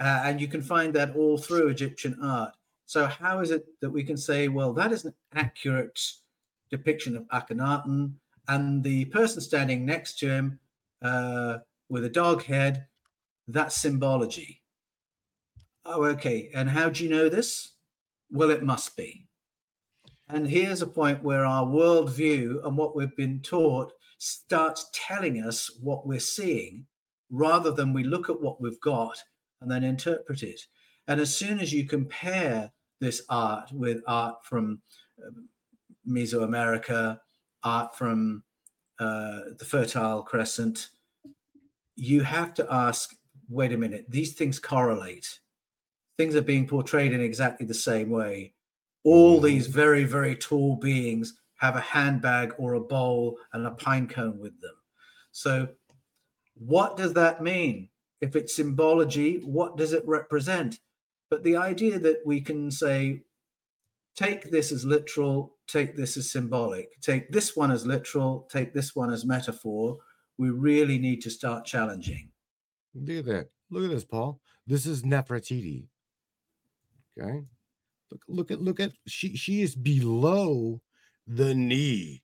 Uh, 0.02 0.24
and 0.26 0.42
you 0.42 0.48
can 0.48 0.64
find 0.64 0.92
that 0.96 1.16
all 1.16 1.38
through 1.38 1.68
Egyptian 1.68 2.18
art. 2.24 2.56
So, 2.88 3.06
how 3.06 3.40
is 3.40 3.52
it 3.52 3.66
that 3.82 3.90
we 3.92 4.04
can 4.04 4.18
say, 4.18 4.48
well, 4.48 4.74
that 4.74 4.92
is 4.92 5.06
an 5.06 5.14
accurate 5.36 6.02
depiction 6.72 7.16
of 7.16 7.28
Akhenaten, 7.28 8.14
and 8.48 8.84
the 8.84 9.06
person 9.06 9.42
standing 9.42 9.86
next 9.86 10.18
to 10.20 10.28
him 10.28 10.60
uh, 11.04 11.60
with 11.88 12.04
a 12.04 12.10
dog 12.10 12.44
head, 12.44 12.88
that's 13.48 13.78
symbology? 13.78 14.64
Oh, 15.86 16.04
okay. 16.06 16.50
And 16.56 16.68
how 16.68 16.90
do 16.90 17.04
you 17.04 17.10
know 17.10 17.30
this? 17.30 17.74
Well, 18.32 18.50
it 18.50 18.64
must 18.64 18.98
be. 18.98 19.28
And 20.30 20.48
here's 20.48 20.82
a 20.82 20.88
point 20.88 21.24
where 21.24 21.46
our 21.46 21.66
worldview 21.66 22.66
and 22.66 22.76
what 22.76 22.96
we've 22.96 23.16
been 23.16 23.40
taught 23.42 23.94
starts 24.18 24.90
telling 24.94 25.44
us 25.44 25.70
what 25.80 26.08
we're 26.08 26.20
seeing 26.20 26.88
rather 27.30 27.72
than 27.72 27.94
we 27.94 28.04
look 28.04 28.30
at 28.30 28.42
what 28.42 28.60
we've 28.60 28.82
got 28.82 29.22
and 29.62 29.70
then 29.70 29.84
interpret 29.84 30.44
it. 30.44 30.62
And 31.08 31.20
as 31.20 31.36
soon 31.36 31.60
as 31.60 31.74
you 31.74 31.86
compare 31.86 32.72
this 33.00 33.24
art 33.30 33.72
with 33.72 34.02
art 34.08 34.44
from 34.44 34.82
um, 35.26 35.50
Mesoamerica, 36.08 37.20
art 37.64 37.96
from 37.96 38.44
uh, 39.00 39.42
the 39.58 39.66
Fertile 39.66 40.24
Crescent, 40.24 40.90
you 41.96 42.22
have 42.22 42.54
to 42.56 42.68
ask 42.72 43.16
wait 43.52 43.74
a 43.74 43.78
minute, 43.78 44.06
these 44.08 44.34
things 44.34 44.58
correlate. 44.60 45.40
Things 46.18 46.36
are 46.36 46.42
being 46.42 46.68
portrayed 46.68 47.12
in 47.12 47.22
exactly 47.22 47.66
the 47.66 47.74
same 47.74 48.10
way. 48.10 48.54
All 49.04 49.40
these 49.42 49.68
very, 49.68 50.06
very 50.06 50.36
tall 50.36 50.78
beings 50.78 51.34
have 51.58 51.76
a 51.76 51.82
handbag 51.82 52.54
or 52.58 52.74
a 52.74 52.80
bowl 52.80 53.38
and 53.54 53.68
a 53.68 53.72
pine 53.72 54.08
cone 54.08 54.40
with 54.40 54.60
them. 54.62 54.76
So, 55.32 55.68
what 56.56 56.98
does 56.98 57.14
that 57.14 57.44
mean? 57.44 57.90
If 58.22 58.36
it's 58.36 58.56
symbology, 58.56 59.42
what 59.44 59.78
does 59.78 59.94
it 59.94 60.04
represent? 60.06 60.80
But 61.30 61.44
the 61.44 61.58
idea 61.58 61.98
that 62.00 62.22
we 62.26 62.42
can 62.42 62.70
say, 62.70 63.24
take 64.16 64.52
this 64.52 64.72
as 64.72 64.86
literal, 64.86 65.56
take 65.68 65.96
this 65.96 66.18
as 66.18 66.32
symbolic, 66.32 66.90
take 67.02 67.32
this 67.32 67.56
one 67.56 67.72
as 67.72 67.86
literal, 67.86 68.48
take 68.52 68.74
this 68.74 68.96
one 68.96 69.12
as 69.12 69.26
metaphor, 69.26 69.98
we 70.38 70.50
really 70.50 71.00
need 71.00 71.22
to 71.22 71.30
start 71.30 71.66
challenging. 71.66 72.30
Look 72.94 73.20
at 73.20 73.26
that. 73.26 73.50
Look 73.70 73.86
at 73.86 73.90
this, 73.90 74.06
Paul. 74.06 74.40
This 74.68 74.86
is 74.86 75.04
Nefertiti. 75.04 75.88
Okay. 77.18 77.44
Look, 78.12 78.22
look 78.28 78.52
at 78.52 78.62
look 78.62 78.80
at 78.80 78.92
she 79.08 79.36
she 79.38 79.62
is 79.62 79.76
below 79.76 80.82
the 81.26 81.56
knee, 81.56 82.24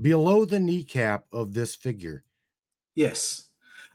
below 0.00 0.44
the 0.46 0.60
kneecap 0.60 1.24
of 1.32 1.52
this 1.52 1.74
figure. 1.74 2.24
Yes, 2.94 3.49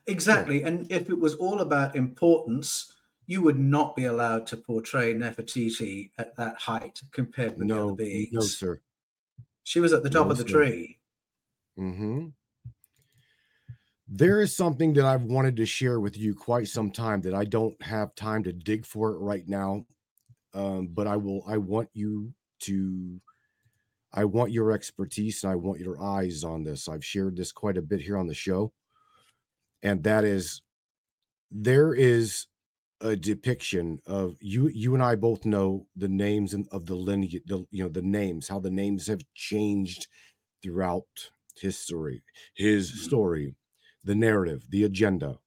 exactly. 0.08 0.64
And 0.64 0.92
if 0.92 1.10
it 1.10 1.20
was 1.20 1.36
all 1.36 1.62
about 1.62 1.96
importance, 1.96 2.94
you 3.28 3.42
would 3.42 3.60
not 3.60 3.96
be 3.96 4.06
allowed 4.06 4.46
to 4.48 4.58
portray 4.58 5.14
Nefertiti 5.14 6.12
at 6.18 6.36
that 6.36 6.58
height 6.58 7.02
compared 7.12 7.58
with 7.58 7.68
the 7.68 7.74
other 7.74 7.86
No, 7.86 7.96
beings. 7.96 8.30
no, 8.34 8.42
sir. 8.42 8.80
She 9.64 9.80
was 9.80 9.94
at 9.94 10.04
the 10.04 10.10
top 10.10 10.26
No, 10.26 10.32
of 10.32 10.38
the 10.38 10.44
sir. 10.44 10.50
tree. 10.50 11.00
hmm 11.76 12.28
There 14.08 14.40
is 14.42 14.56
something 14.56 14.94
that 14.94 15.06
I've 15.06 15.24
wanted 15.24 15.56
to 15.58 15.66
share 15.66 16.00
with 16.00 16.16
you 16.16 16.36
quite 16.36 16.68
some 16.68 16.92
time 16.92 17.22
that 17.22 17.34
I 17.34 17.44
don't 17.46 17.82
have 17.82 18.14
time 18.14 18.44
to 18.44 18.54
dig 18.54 18.86
for 18.86 19.12
it 19.14 19.18
right 19.18 19.48
now. 19.48 19.86
Um, 20.54 20.88
but 20.88 21.08
I 21.08 21.18
will, 21.18 21.44
I 21.48 21.58
want 21.58 21.90
you 21.94 22.34
to, 22.62 23.20
I 24.14 24.24
want 24.24 24.52
your 24.52 24.72
expertise 24.72 25.44
and 25.44 25.52
I 25.52 25.56
want 25.56 25.82
your 25.82 26.02
eyes 26.02 26.44
on 26.44 26.64
this. 26.64 26.88
I've 26.88 27.04
shared 27.04 27.36
this 27.36 27.52
quite 27.52 27.78
a 27.78 27.82
bit 27.82 28.00
here 28.00 28.18
on 28.18 28.28
the 28.28 28.34
show. 28.36 28.72
And 29.86 30.04
that 30.04 30.24
is 30.24 30.64
there 31.52 31.94
is 31.96 32.48
a 33.02 33.16
depiction 33.16 34.00
of 34.08 34.38
you 34.42 34.68
you 34.70 34.94
and 34.96 35.04
I 35.04 35.16
both 35.16 35.46
know 35.46 35.88
the 35.96 36.10
names 36.10 36.54
and 36.54 36.68
of 36.72 36.88
the 36.88 36.96
lineage, 36.96 37.44
the 37.46 37.66
you 37.72 37.84
know, 37.84 37.90
the 37.90 38.02
names, 38.04 38.48
how 38.50 38.60
the 38.60 38.72
names 38.72 39.08
have 39.08 39.22
changed 39.36 40.08
throughout 40.64 41.32
history, 41.58 42.24
his 42.56 42.94
Mhm. 42.94 43.06
story, 43.06 43.56
the 44.04 44.16
narrative, 44.16 44.66
the 44.70 44.84
agenda. 44.86 45.40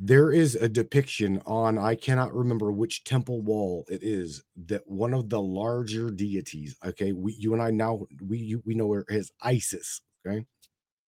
There 0.00 0.30
is 0.30 0.54
a 0.54 0.68
depiction 0.68 1.42
on, 1.44 1.76
I 1.76 1.96
cannot 1.96 2.32
remember 2.32 2.70
which 2.70 3.02
temple 3.02 3.42
wall 3.42 3.84
it 3.88 4.02
is, 4.04 4.44
that 4.56 4.86
one 4.88 5.12
of 5.12 5.28
the 5.28 5.42
larger 5.42 6.10
deities, 6.10 6.76
okay, 6.84 7.12
we 7.12 7.32
you 7.34 7.52
and 7.52 7.60
I 7.60 7.70
now 7.72 8.06
we 8.22 8.38
you, 8.38 8.62
we 8.64 8.74
know 8.76 8.92
her 8.92 9.04
as 9.10 9.32
Isis, 9.42 10.00
okay. 10.24 10.46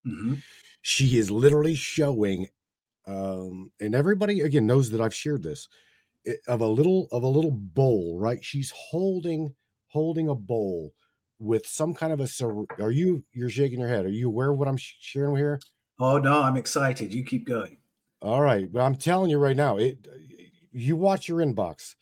Mhm. 0.04 0.42
She 0.83 1.18
is 1.18 1.31
literally 1.31 1.74
showing, 1.74 2.49
um, 3.07 3.70
and 3.81 3.95
everybody 3.95 4.41
again 4.41 4.66
knows 4.66 4.91
that 4.91 5.01
I've 5.01 5.14
shared 5.14 5.43
this 5.43 5.68
of 6.49 6.61
a 6.61 6.66
little 6.66 7.09
of 7.12 7.22
a 7.22 7.28
little 7.28 7.51
bowl, 7.51 8.18
right? 8.18 8.45
She's 8.45 8.72
holding 8.74 9.55
holding 9.89 10.28
a 10.28 10.35
bowl 10.35 10.95
with 11.39 11.66
some 11.66 11.95
kind 11.95 12.12
of 12.12 12.20
a. 12.20 12.83
Are 12.83 12.91
you 12.91 13.24
you're 13.33 13.51
shaking 13.51 13.81
your 13.81 13.89
head? 13.89 14.05
Are 14.05 14.11
you 14.11 14.28
aware 14.28 14.51
of 14.51 14.59
what 14.59 14.68
I'm 14.68 14.76
sh- 14.76 14.97
sharing 15.01 15.37
here? 15.37 15.61
Oh 15.99 16.18
no, 16.18 16.43
I'm 16.43 16.57
excited. 16.57 17.12
You 17.12 17.24
keep 17.24 17.47
going. 17.47 17.78
All 18.22 18.43
right, 18.43 18.70
but 18.70 18.81
I'm 18.81 18.97
telling 18.97 19.31
you 19.31 19.39
right 19.39 19.57
now, 19.57 19.78
it 19.78 19.99
you 20.72 20.97
watch 20.97 21.28
your 21.28 21.39
inbox 21.39 21.95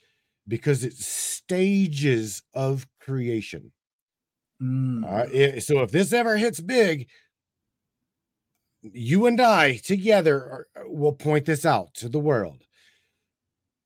because 0.46 0.84
it's 0.84 1.06
stages 1.06 2.42
of 2.54 2.86
creation. 3.00 3.72
Mm. 4.60 5.04
All 5.04 5.14
right, 5.14 5.62
so 5.62 5.82
if 5.82 5.92
this 5.92 6.12
ever 6.12 6.36
hits 6.36 6.60
big, 6.60 7.08
you 8.82 9.26
and 9.26 9.40
I 9.40 9.76
together 9.76 10.36
are, 10.36 10.66
uh, 10.76 10.88
will 10.88 11.12
point 11.12 11.44
this 11.44 11.66
out 11.66 11.94
to 11.94 12.08
the 12.08 12.18
world. 12.18 12.62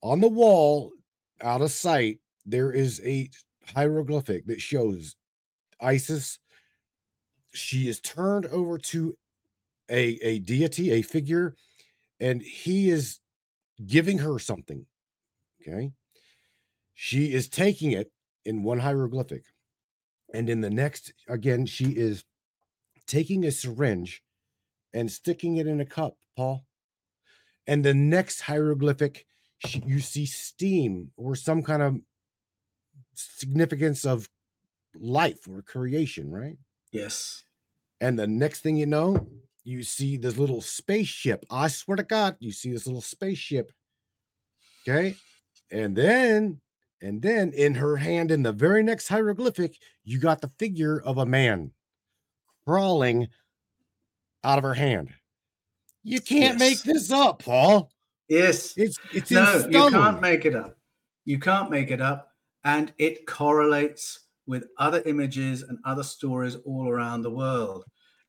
On 0.02 0.20
the 0.20 0.28
wall, 0.28 0.92
out 1.40 1.62
of 1.62 1.70
sight, 1.70 2.18
there 2.44 2.72
is 2.72 3.00
a 3.04 3.30
hieroglyphic 3.74 4.46
that 4.46 4.60
shows 4.60 5.16
Isis. 5.80 6.38
She 7.52 7.88
is 7.88 8.00
turned 8.00 8.46
over 8.46 8.78
to 8.78 9.16
a, 9.88 10.18
a 10.22 10.38
deity, 10.40 10.92
a 10.92 11.02
figure, 11.02 11.54
and 12.20 12.42
he 12.42 12.90
is 12.90 13.18
giving 13.86 14.18
her 14.18 14.38
something. 14.38 14.86
Okay. 15.60 15.92
She 16.94 17.32
is 17.32 17.48
taking 17.48 17.92
it 17.92 18.10
in 18.44 18.62
one 18.62 18.78
hieroglyphic. 18.78 19.44
And 20.34 20.48
in 20.48 20.60
the 20.60 20.70
next, 20.70 21.12
again, 21.28 21.66
she 21.66 21.86
is 21.86 22.24
taking 23.06 23.44
a 23.44 23.50
syringe 23.50 24.22
and 24.94 25.10
sticking 25.10 25.56
it 25.56 25.66
in 25.66 25.80
a 25.80 25.86
cup, 25.86 26.16
Paul. 26.36 26.64
And 27.66 27.84
the 27.84 27.94
next 27.94 28.40
hieroglyphic, 28.40 29.26
you 29.84 30.00
see 30.00 30.26
steam 30.26 31.10
or 31.16 31.36
some 31.36 31.62
kind 31.62 31.82
of 31.82 32.00
significance 33.14 34.04
of 34.04 34.28
life 34.98 35.46
or 35.48 35.62
creation, 35.62 36.30
right? 36.30 36.56
Yes. 36.90 37.44
And 38.00 38.18
the 38.18 38.26
next 38.26 38.60
thing 38.60 38.76
you 38.76 38.86
know, 38.86 39.28
you 39.64 39.84
see 39.84 40.16
this 40.16 40.36
little 40.36 40.60
spaceship. 40.60 41.46
I 41.50 41.68
swear 41.68 41.96
to 41.96 42.02
God, 42.02 42.36
you 42.40 42.52
see 42.52 42.72
this 42.72 42.86
little 42.86 43.00
spaceship. 43.00 43.72
Okay. 44.86 45.14
And 45.70 45.94
then, 45.94 46.60
and 47.00 47.22
then 47.22 47.52
in 47.52 47.74
her 47.74 47.96
hand, 47.96 48.30
in 48.30 48.42
the 48.42 48.52
very 48.52 48.82
next 48.82 49.08
hieroglyphic, 49.08 49.76
you 50.04 50.18
got 50.18 50.40
the 50.40 50.50
figure 50.58 51.00
of 51.00 51.18
a 51.18 51.26
man 51.26 51.70
crawling 52.66 53.28
out 54.44 54.58
of 54.58 54.64
her 54.64 54.74
hand. 54.74 55.10
You 56.02 56.20
can't 56.20 56.58
make 56.58 56.82
this 56.82 57.10
up, 57.12 57.42
Paul. 57.42 57.90
Yes. 58.28 58.74
It's 58.76 58.98
it's 59.12 59.30
no, 59.30 59.66
you 59.68 59.90
can't 59.90 60.20
make 60.20 60.44
it 60.44 60.54
up. 60.54 60.76
You 61.24 61.38
can't 61.38 61.70
make 61.70 61.90
it 61.90 62.00
up. 62.00 62.28
And 62.64 62.92
it 62.98 63.26
correlates 63.26 64.20
with 64.46 64.64
other 64.78 65.02
images 65.06 65.62
and 65.62 65.78
other 65.84 66.02
stories 66.02 66.56
all 66.64 66.88
around 66.88 67.22
the 67.22 67.30
world. 67.30 67.84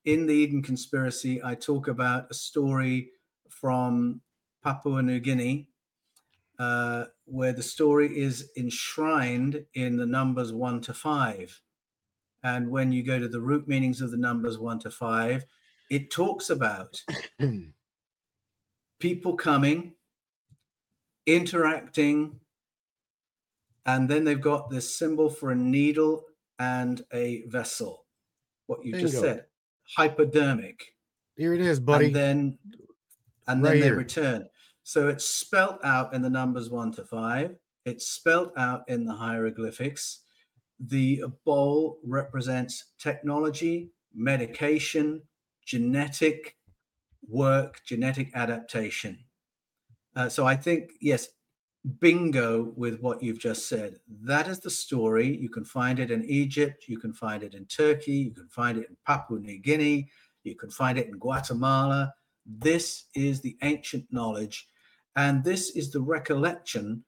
In 0.05 0.27
the 0.27 0.33
Eden 0.33 0.61
Conspiracy, 0.61 1.41
I 1.43 1.55
talk 1.55 1.87
about 1.87 2.27
a 2.29 2.33
story 2.33 3.11
from 3.49 4.21
Papua 4.63 5.01
New 5.01 5.19
Guinea, 5.19 5.67
uh, 6.59 7.05
where 7.25 7.53
the 7.53 7.63
story 7.63 8.17
is 8.17 8.51
enshrined 8.57 9.65
in 9.73 9.97
the 9.97 10.05
numbers 10.05 10.51
one 10.51 10.81
to 10.81 10.93
five. 10.93 11.59
And 12.43 12.69
when 12.69 12.91
you 12.91 13.03
go 13.03 13.19
to 13.19 13.27
the 13.27 13.39
root 13.41 13.67
meanings 13.67 14.01
of 14.01 14.11
the 14.11 14.17
numbers 14.17 14.59
one 14.59 14.79
to 14.79 14.91
five, 14.91 15.45
it 15.93 16.09
talks 16.09 16.49
about 16.49 16.99
people 18.99 19.35
coming, 19.35 19.93
interacting, 21.27 22.39
and 23.85 24.09
then 24.09 24.23
they've 24.23 24.41
got 24.41 24.71
this 24.71 24.97
symbol 24.97 25.29
for 25.29 25.51
a 25.51 25.55
needle 25.55 26.23
and 26.57 27.03
a 27.13 27.43
vessel. 27.47 28.05
What 28.65 28.83
you 28.83 28.93
just 28.93 29.19
said, 29.19 29.45
hypodermic, 29.95 30.95
Here 31.37 31.53
it 31.53 31.61
is, 31.61 31.79
buddy. 31.79 32.07
and 32.07 32.15
then 32.15 32.57
and 33.47 33.61
Right 33.61 33.71
then 33.73 33.79
they 33.81 33.85
here. 33.87 33.95
return. 33.95 34.49
So 34.81 35.09
it's 35.09 35.25
spelt 35.25 35.77
out 35.83 36.13
in 36.15 36.23
the 36.23 36.29
numbers 36.29 36.71
one 36.71 36.91
to 36.93 37.03
five. 37.03 37.55
It's 37.85 38.07
spelt 38.07 38.51
out 38.57 38.83
in 38.87 39.05
the 39.05 39.13
hieroglyphics. 39.13 40.21
The 40.79 41.23
bowl 41.45 41.99
represents 42.03 42.85
technology, 42.97 43.91
medication, 44.15 45.21
genetic 45.65 46.57
work, 47.27 47.81
genetic 47.85 48.31
adaptation. 48.35 49.17
Uh, 50.15 50.29
so 50.29 50.45
I 50.45 50.55
think, 50.55 50.91
yes, 51.01 51.29
bingo 51.99 52.73
with 52.75 52.99
what 53.01 53.21
you've 53.21 53.39
just 53.39 53.67
said. 53.67 53.99
That 54.21 54.47
is 54.47 54.59
the 54.59 54.69
story. 54.69 55.35
You 55.35 55.49
can 55.49 55.65
find 55.65 55.99
it 55.99 56.11
in 56.11 56.23
Egypt, 56.25 56.85
you 56.87 56.97
can 56.97 57.13
find 57.13 57.43
it 57.43 57.55
in 57.55 57.65
Turkey, 57.65 58.13
you 58.13 58.31
can 58.31 58.47
find 58.47 58.77
it 58.77 58.89
in 58.89 58.97
Papua 59.05 59.39
New 59.39 59.59
Guinea, 59.59 60.09
you 60.43 60.55
can 60.55 60.69
find 60.69 60.97
it 60.97 61.07
in 61.07 61.17
Guatemala. 61.17 62.13
This 62.45 63.05
is 63.15 63.41
the 63.41 63.57
ancient 63.63 64.05
knowledge, 64.11 64.67
and 65.15 65.43
this 65.43 65.71
is 65.71 65.91
the 65.91 66.01
recollection 66.01 67.03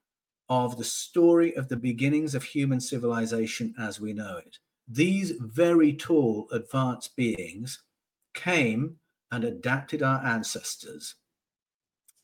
of 0.50 0.78
the 0.78 0.84
story 0.84 1.56
of 1.56 1.68
the 1.68 1.78
beginnings 1.78 2.36
of 2.36 2.44
human 2.44 2.80
civilization 2.80 3.74
as 3.80 4.00
we 4.00 4.14
know 4.14 4.38
it. 4.38 4.60
These 4.88 5.32
very 5.40 5.94
tall, 5.94 6.48
advanced 6.52 7.16
beings 7.16 7.82
came 8.36 9.00
and 9.32 9.44
adapted 9.44 10.04
our 10.04 10.24
ancestors. 10.24 11.16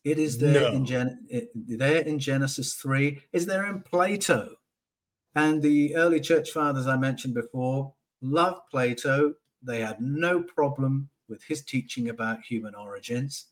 It 0.03 0.17
is 0.19 0.37
there 0.39 0.67
in 0.67 0.85
Gen- 0.85 1.25
it- 1.29 1.51
there 1.55 2.01
in 2.01 2.19
Genesis 2.19 2.75
three. 2.75 3.23
Is 3.33 3.45
there 3.47 3.65
in 3.65 3.81
Plato, 3.81 4.57
and 5.35 5.61
the 5.61 5.95
early 5.95 6.21
church 6.21 6.51
fathers 6.51 6.87
I 6.87 6.97
mentioned 6.97 7.33
before 7.35 7.95
loved 8.21 8.69
Plato. 8.71 9.35
They 9.61 9.81
had 9.81 10.01
no 10.01 10.43
problem 10.43 11.09
with 11.27 11.43
his 11.43 11.63
teaching 11.63 12.09
about 12.09 12.43
human 12.45 12.75
origins. 12.75 13.47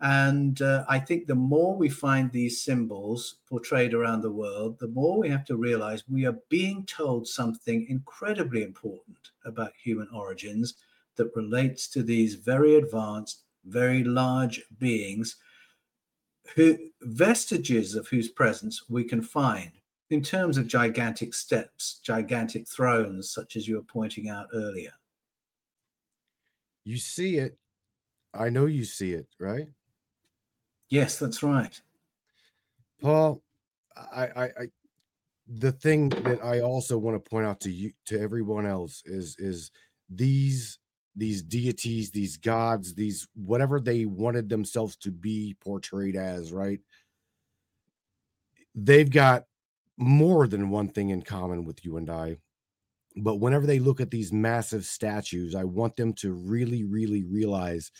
And 0.00 0.60
uh, 0.60 0.84
I 0.88 0.98
think 0.98 1.26
the 1.26 1.34
more 1.36 1.76
we 1.76 1.88
find 1.88 2.32
these 2.32 2.62
symbols 2.62 3.36
portrayed 3.48 3.94
around 3.94 4.22
the 4.22 4.32
world, 4.32 4.78
the 4.80 4.88
more 4.88 5.18
we 5.18 5.28
have 5.30 5.44
to 5.46 5.56
realize 5.56 6.08
we 6.08 6.26
are 6.26 6.38
being 6.48 6.84
told 6.86 7.28
something 7.28 7.86
incredibly 7.88 8.62
important 8.64 9.30
about 9.44 9.72
human 9.76 10.08
origins 10.08 10.74
that 11.16 11.34
relates 11.36 11.88
to 11.88 12.02
these 12.02 12.34
very 12.34 12.76
advanced, 12.76 13.42
very 13.64 14.04
large 14.04 14.62
beings 14.78 15.36
who 16.54 16.76
vestiges 17.02 17.94
of 17.94 18.08
whose 18.08 18.28
presence 18.28 18.82
we 18.88 19.04
can 19.04 19.22
find 19.22 19.70
in 20.10 20.22
terms 20.22 20.58
of 20.58 20.66
gigantic 20.66 21.32
steps, 21.32 22.00
gigantic 22.04 22.68
thrones, 22.68 23.30
such 23.30 23.56
as 23.56 23.66
you 23.66 23.76
were 23.76 23.82
pointing 23.82 24.28
out 24.28 24.46
earlier. 24.52 24.92
you 26.84 26.98
see 26.98 27.38
it. 27.38 27.56
I 28.34 28.48
know 28.50 28.66
you 28.66 28.84
see 28.84 29.12
it, 29.12 29.26
right? 29.38 29.68
Yes, 30.90 31.18
that's 31.18 31.42
right. 31.42 31.80
Paul, 33.00 33.42
I, 33.96 34.24
I, 34.24 34.44
I, 34.44 34.66
the 35.46 35.72
thing 35.72 36.08
that 36.10 36.44
I 36.44 36.60
also 36.60 36.98
want 36.98 37.22
to 37.22 37.30
point 37.30 37.46
out 37.46 37.60
to 37.60 37.70
you, 37.70 37.92
to 38.06 38.20
everyone 38.20 38.66
else, 38.66 39.02
is 39.06 39.36
is 39.38 39.70
these 40.08 40.78
these 41.14 41.42
deities, 41.42 42.10
these 42.10 42.36
gods, 42.36 42.94
these 42.94 43.28
whatever 43.34 43.80
they 43.80 44.06
wanted 44.06 44.48
themselves 44.48 44.96
to 44.96 45.10
be 45.10 45.56
portrayed 45.60 46.16
as, 46.16 46.52
right? 46.52 46.80
They've 48.74 49.10
got 49.10 49.44
more 49.98 50.46
than 50.46 50.70
one 50.70 50.88
thing 50.88 51.10
in 51.10 51.22
common 51.22 51.64
with 51.64 51.84
you 51.84 51.96
and 51.98 52.08
I. 52.10 52.38
But 53.16 53.36
whenever 53.36 53.66
they 53.66 53.78
look 53.78 54.00
at 54.00 54.10
these 54.10 54.32
massive 54.32 54.86
statues, 54.86 55.54
I 55.54 55.64
want 55.64 55.96
them 55.96 56.14
to 56.14 56.32
really, 56.32 56.84
really 56.84 57.24
realize 57.24 57.90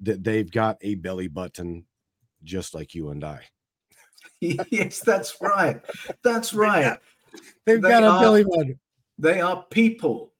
that 0.00 0.24
they've 0.24 0.50
got 0.50 0.78
a 0.80 0.94
belly 0.94 1.28
button 1.28 1.84
just 2.44 2.74
like 2.74 2.94
you 2.94 3.10
and 3.10 3.22
I. 3.24 3.40
yes, 4.40 5.00
that's 5.00 5.36
right. 5.42 5.80
That's 6.22 6.54
right. 6.54 6.96
They've 7.66 7.82
They 7.82 7.88
got 7.88 8.02
a 8.04 8.06
are- 8.06 8.20
belly 8.22 8.44
button. 8.44 8.78
They 9.18 9.40
are 9.40 9.64
people. 9.70 10.32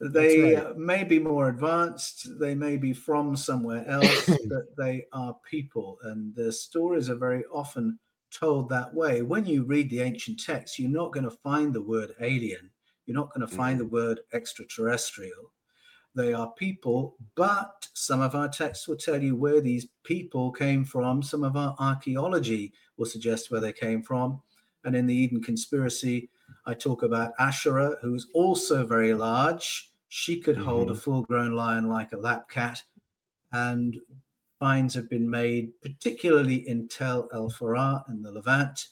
They 0.00 0.54
right. 0.54 0.66
uh, 0.66 0.74
may 0.76 1.04
be 1.04 1.18
more 1.18 1.48
advanced, 1.48 2.38
they 2.38 2.54
may 2.54 2.76
be 2.76 2.92
from 2.92 3.36
somewhere 3.36 3.84
else, 3.88 4.30
but 4.46 4.76
they 4.76 5.06
are 5.12 5.36
people. 5.48 5.98
And 6.02 6.34
their 6.34 6.52
stories 6.52 7.08
are 7.08 7.16
very 7.16 7.44
often 7.52 7.98
told 8.30 8.68
that 8.68 8.92
way. 8.92 9.22
When 9.22 9.46
you 9.46 9.64
read 9.64 9.90
the 9.90 10.02
ancient 10.02 10.42
texts, 10.42 10.78
you're 10.78 10.90
not 10.90 11.12
going 11.12 11.24
to 11.24 11.30
find 11.30 11.72
the 11.72 11.82
word 11.82 12.14
alien, 12.20 12.70
you're 13.06 13.16
not 13.16 13.32
going 13.32 13.46
to 13.46 13.54
find 13.54 13.80
the 13.80 13.86
word 13.86 14.20
extraterrestrial. 14.32 15.52
They 16.14 16.32
are 16.32 16.50
people, 16.52 17.16
but 17.34 17.86
some 17.92 18.22
of 18.22 18.34
our 18.34 18.48
texts 18.48 18.88
will 18.88 18.96
tell 18.96 19.22
you 19.22 19.36
where 19.36 19.60
these 19.60 19.86
people 20.02 20.50
came 20.50 20.82
from. 20.82 21.22
Some 21.22 21.44
of 21.44 21.56
our 21.56 21.76
archaeology 21.78 22.72
will 22.96 23.04
suggest 23.04 23.50
where 23.50 23.60
they 23.60 23.72
came 23.72 24.02
from. 24.02 24.40
And 24.84 24.96
in 24.96 25.06
the 25.06 25.14
Eden 25.14 25.42
conspiracy, 25.42 26.30
I 26.66 26.74
talk 26.74 27.02
about 27.02 27.32
Asherah, 27.38 27.96
who's 28.02 28.26
also 28.34 28.84
very 28.84 29.14
large. 29.14 29.92
She 30.08 30.40
could 30.40 30.56
hold 30.56 30.90
a 30.90 30.94
full 30.94 31.22
grown 31.22 31.52
lion 31.52 31.88
like 31.88 32.12
a 32.12 32.16
lap 32.16 32.48
cat. 32.48 32.82
And 33.52 33.96
finds 34.58 34.94
have 34.94 35.08
been 35.08 35.28
made, 35.28 35.70
particularly 35.80 36.68
in 36.68 36.88
Tel 36.88 37.28
El 37.32 37.50
Farah 37.50 38.08
in 38.10 38.22
the 38.22 38.32
Levant, 38.32 38.88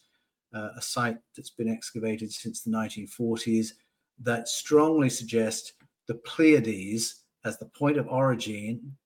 uh, 0.55 0.70
a 0.76 0.82
site 0.82 1.18
that's 1.34 1.51
been 1.51 1.68
excavated 1.68 2.32
since 2.32 2.62
the 2.62 2.70
1940s, 2.70 3.72
that 4.20 4.46
strongly 4.46 5.10
suggest 5.10 5.72
the 6.06 6.14
Pleiades 6.14 7.22
as 7.44 7.59
the 7.59 7.66
point 7.66 7.96
of 7.96 8.06
origin, 8.09 8.96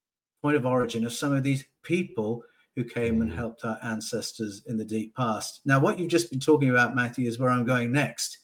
point 0.42 0.56
of 0.56 0.66
origin 0.66 1.06
of 1.06 1.12
some 1.12 1.32
of 1.32 1.42
these 1.42 1.64
people 1.82 2.42
who 2.76 2.84
came 2.84 3.22
and 3.22 3.32
Mhm. 3.32 3.36
helped 3.36 3.64
our 3.64 3.78
ancestors 3.82 4.62
in 4.66 4.76
the 4.76 4.84
deep 4.84 5.14
past. 5.16 5.62
Now, 5.64 5.80
what 5.80 5.98
you've 5.98 6.10
just 6.10 6.30
been 6.30 6.38
talking 6.38 6.70
about, 6.70 6.94
Matthew, 6.94 7.26
is 7.26 7.38
where 7.38 7.50
I'm 7.50 7.64
going 7.64 7.90
next. 7.90 8.38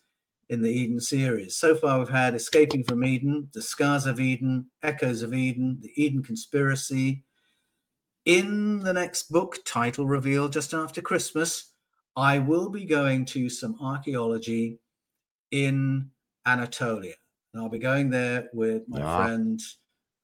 In 0.48 0.62
the 0.62 0.70
Eden 0.70 1.00
series. 1.00 1.56
So 1.56 1.74
far, 1.74 1.98
we've 1.98 2.08
had 2.08 2.34
Escaping 2.34 2.84
from 2.84 3.04
Eden, 3.04 3.48
The 3.52 3.62
Scars 3.62 4.06
of 4.06 4.20
Eden, 4.20 4.70
Echoes 4.82 5.22
of 5.22 5.32
Eden, 5.34 5.78
The 5.80 5.92
Eden 6.02 6.22
Conspiracy. 6.22 7.24
In 8.24 8.80
the 8.80 8.92
next 8.92 9.30
book, 9.30 9.58
title 9.64 10.06
reveal 10.06 10.48
just 10.48 10.72
after 10.74 11.02
Christmas, 11.02 11.72
I 12.16 12.38
will 12.38 12.70
be 12.70 12.84
going 12.84 13.24
to 13.26 13.48
some 13.48 13.76
archaeology 13.80 14.78
in 15.50 16.10
Anatolia. 16.46 17.14
And 17.52 17.62
I'll 17.62 17.68
be 17.68 17.78
going 17.78 18.10
there 18.10 18.48
with 18.52 18.82
my 18.88 19.02
Ah. 19.02 19.24
friend 19.24 19.60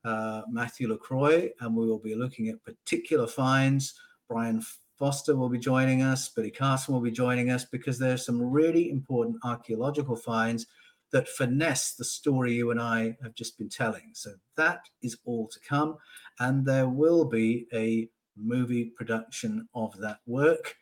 uh, 0.04 0.42
Matthew 0.50 0.88
LaCroix, 0.88 1.50
and 1.60 1.76
we 1.76 1.86
will 1.86 1.98
be 1.98 2.14
looking 2.14 2.48
at 2.48 2.62
particular 2.64 3.26
finds. 3.26 3.94
Brian 4.28 4.62
Foster 5.00 5.34
will 5.34 5.48
be 5.48 5.58
joining 5.58 6.02
us, 6.02 6.28
Billy 6.28 6.50
Carson 6.50 6.92
will 6.92 7.00
be 7.00 7.10
joining 7.10 7.50
us 7.50 7.64
because 7.64 7.98
there 7.98 8.12
are 8.12 8.18
some 8.18 8.38
really 8.38 8.90
important 8.90 9.38
archaeological 9.42 10.14
finds 10.14 10.66
that 11.10 11.26
finesse 11.26 11.94
the 11.94 12.04
story 12.04 12.52
you 12.52 12.70
and 12.70 12.78
I 12.78 13.16
have 13.22 13.34
just 13.34 13.56
been 13.56 13.70
telling. 13.70 14.10
So 14.12 14.32
that 14.58 14.82
is 15.02 15.16
all 15.24 15.48
to 15.48 15.60
come. 15.60 15.96
And 16.38 16.66
there 16.66 16.86
will 16.86 17.24
be 17.24 17.66
a 17.72 18.10
movie 18.36 18.92
production 18.94 19.66
of 19.74 19.96
that 20.00 20.18
work 20.26 20.76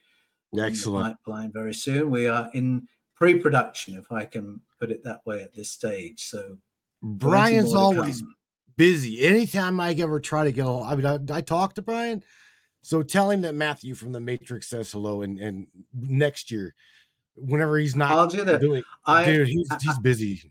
Excellent. 0.59 1.16
pipeline 1.24 1.53
very 1.53 1.73
soon. 1.73 2.11
We 2.11 2.27
are 2.27 2.51
in 2.55 2.89
pre-production, 3.15 3.95
if 3.95 4.11
I 4.11 4.24
can 4.24 4.61
put 4.81 4.90
it 4.90 5.05
that 5.05 5.20
way, 5.27 5.43
at 5.45 5.55
this 5.55 5.70
stage. 5.70 6.24
So 6.24 6.59
Brian's 7.03 7.73
always 7.73 8.24
busy. 8.77 9.23
Anytime 9.23 9.78
I 9.78 9.93
ever 9.93 10.19
try 10.19 10.43
to 10.43 10.53
go, 10.53 10.82
I 10.82 10.97
mean, 10.97 11.07
I, 11.07 11.19
I 11.36 11.40
talk 11.40 11.74
to 11.74 11.82
Brian. 11.82 12.24
So 12.89 13.02
tell 13.02 13.31
him 13.31 13.43
that 13.43 13.55
Matthew 13.55 13.94
from 13.94 14.12
the 14.12 14.20
Matrix 14.20 14.69
says 14.69 14.90
hello, 14.90 15.20
and 15.20 15.39
and 15.39 15.66
next 15.93 16.51
year, 16.51 16.74
whenever 17.36 17.77
he's 17.77 17.94
not 17.94 18.12
I'll 18.12 18.27
do 18.27 18.47
that. 18.47 18.62
doing, 18.62 18.82
I 19.05 19.27
dude, 19.27 19.47
he's 19.48 19.70
I- 19.70 19.77
he's 19.78 19.98
busy. 19.98 20.51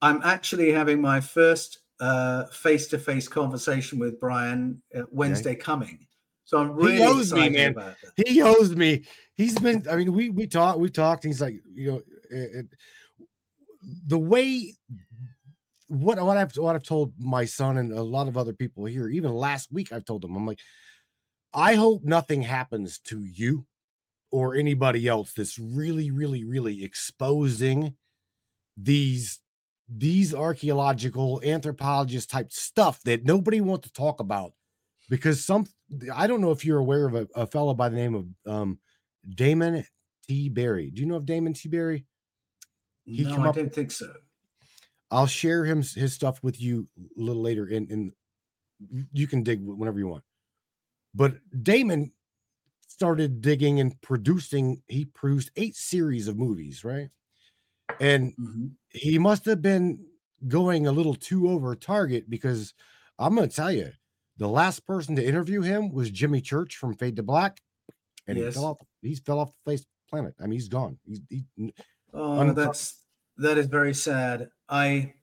I'm 0.00 0.22
actually 0.24 0.72
having 0.72 1.02
my 1.02 1.20
first 1.20 1.80
uh, 2.00 2.46
face-to-face 2.46 3.28
conversation 3.28 3.98
with 3.98 4.18
Brian 4.18 4.80
uh, 4.94 5.02
Wednesday 5.10 5.54
coming. 5.54 6.06
So 6.46 6.56
I'm 6.56 6.72
really 6.72 6.96
he 6.96 7.02
owes 7.02 7.34
me, 7.34 7.50
man. 7.50 7.74
He 8.26 8.40
owes 8.40 8.74
me. 8.74 9.04
He's 9.34 9.58
been. 9.58 9.84
I 9.90 9.96
mean, 9.96 10.14
we 10.14 10.30
we 10.30 10.46
talked. 10.46 10.78
We 10.78 10.88
talked. 10.88 11.24
He's 11.24 11.42
like, 11.42 11.60
you 11.74 11.92
know, 11.92 12.02
it, 12.30 12.54
it- 12.54 12.66
the 14.06 14.18
way 14.18 14.74
what 15.88 16.24
what 16.24 16.38
I've 16.38 16.56
what 16.56 16.74
I've 16.74 16.82
told 16.82 17.12
my 17.18 17.44
son 17.44 17.76
and 17.76 17.92
a 17.92 18.02
lot 18.02 18.28
of 18.28 18.38
other 18.38 18.54
people 18.54 18.86
here. 18.86 19.10
Even 19.10 19.34
last 19.34 19.70
week, 19.70 19.92
I've 19.92 20.06
told 20.06 20.22
them. 20.22 20.36
I'm 20.36 20.46
like, 20.46 20.60
I 21.54 21.74
hope 21.74 22.04
nothing 22.04 22.42
happens 22.42 22.98
to 23.06 23.24
you 23.24 23.66
or 24.30 24.54
anybody 24.54 25.08
else 25.08 25.32
that's 25.32 25.58
really, 25.58 26.10
really, 26.10 26.44
really 26.44 26.84
exposing 26.84 27.94
these 28.76 29.40
these 29.88 30.34
archaeological 30.34 31.40
anthropologist 31.44 32.28
type 32.28 32.52
stuff 32.52 33.00
that 33.04 33.24
nobody 33.24 33.60
wants 33.60 33.86
to 33.86 33.92
talk 33.92 34.18
about 34.20 34.52
because 35.08 35.44
some 35.44 35.66
I 36.12 36.26
don't 36.26 36.40
know 36.40 36.50
if 36.50 36.64
you're 36.64 36.78
aware 36.78 37.06
of 37.06 37.14
a, 37.14 37.28
a 37.36 37.46
fellow 37.46 37.72
by 37.72 37.88
the 37.88 37.96
name 37.96 38.14
of 38.14 38.52
um 38.52 38.78
Damon 39.28 39.86
T. 40.28 40.48
Berry. 40.48 40.90
Do 40.90 41.00
you 41.00 41.06
know 41.06 41.16
of 41.16 41.26
Damon 41.26 41.54
T. 41.54 41.68
Berry? 41.68 42.04
He 43.04 43.22
no, 43.22 43.42
I 43.42 43.52
don't 43.52 43.72
think 43.72 43.92
so. 43.92 44.12
I'll 45.10 45.28
share 45.28 45.64
him 45.64 45.82
his 45.82 46.12
stuff 46.12 46.42
with 46.42 46.60
you 46.60 46.88
a 46.98 47.22
little 47.22 47.42
later 47.42 47.66
and 47.66 47.90
and 47.90 48.12
you 49.12 49.26
can 49.26 49.42
dig 49.42 49.60
whenever 49.64 49.98
you 49.98 50.08
want. 50.08 50.24
But 51.16 51.36
Damon 51.62 52.12
started 52.88 53.40
digging 53.40 53.80
and 53.80 54.00
producing 54.02 54.82
he 54.86 55.06
produced 55.06 55.50
eight 55.56 55.74
series 55.74 56.28
of 56.28 56.36
movies, 56.36 56.84
right? 56.84 57.08
And 58.00 58.36
Mhm. 58.36 58.76
he 58.90 59.18
must 59.18 59.44
have 59.46 59.62
been 59.62 60.06
going 60.48 60.86
a 60.86 60.92
little 60.92 61.14
too 61.14 61.48
over 61.48 61.74
target 61.74 62.28
because 62.28 62.74
I'm 63.18 63.34
going 63.34 63.48
to 63.48 63.54
tell 63.54 63.72
you, 63.72 63.92
the 64.36 64.48
last 64.48 64.84
person 64.86 65.16
to 65.16 65.26
interview 65.26 65.62
him 65.62 65.90
was 65.90 66.10
Jimmy 66.10 66.42
Church 66.42 66.76
from 66.76 66.94
Fade 66.94 67.16
to 67.16 67.22
Black, 67.22 67.62
and 68.26 68.36
Yes. 68.36 68.54
he 68.54 68.60
fell 68.60 68.66
off. 68.66 68.78
He's 69.00 69.20
fell 69.20 69.38
off 69.38 69.52
the 69.64 69.70
face 69.70 69.80
of 69.80 69.86
the 69.86 70.10
planet. 70.10 70.34
I 70.38 70.42
mean, 70.42 70.52
he's 70.52 70.68
gone. 70.68 70.98
He's 71.06 71.20
he, 71.30 71.46
Oh, 72.12 72.40
Unco- 72.40 72.54
that's 72.54 73.02
that 73.38 73.56
is 73.56 73.66
very 73.66 73.94
sad. 73.94 74.50
I 74.68 75.14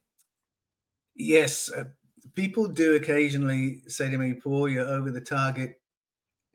yes, 1.15 1.71
uh, 1.71 1.85
people 2.33 2.67
do 2.67 2.95
occasionally 2.95 3.81
say 3.87 4.09
to 4.09 4.17
me, 4.17 4.33
"Paul, 4.33 4.69
you're 4.69 4.87
over 4.87 5.11
the 5.11 5.21
target. 5.21 5.79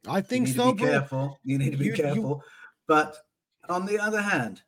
I 0.07 0.21
think 0.21 0.47
You 0.49 0.55
need 0.55 0.59
so, 0.59 0.71
to 0.71 0.75
be 0.77 0.83
bro. 0.83 0.91
careful. 0.91 1.39
You 1.45 1.59
need 1.59 1.71
to 1.71 1.77
be 1.77 1.85
You- 1.87 1.91
you- 1.93 1.97
careful." 1.97 2.45
But 2.87 3.17
on 3.69 3.85
the 3.87 3.99
other 3.99 4.23
hand, 4.23 4.63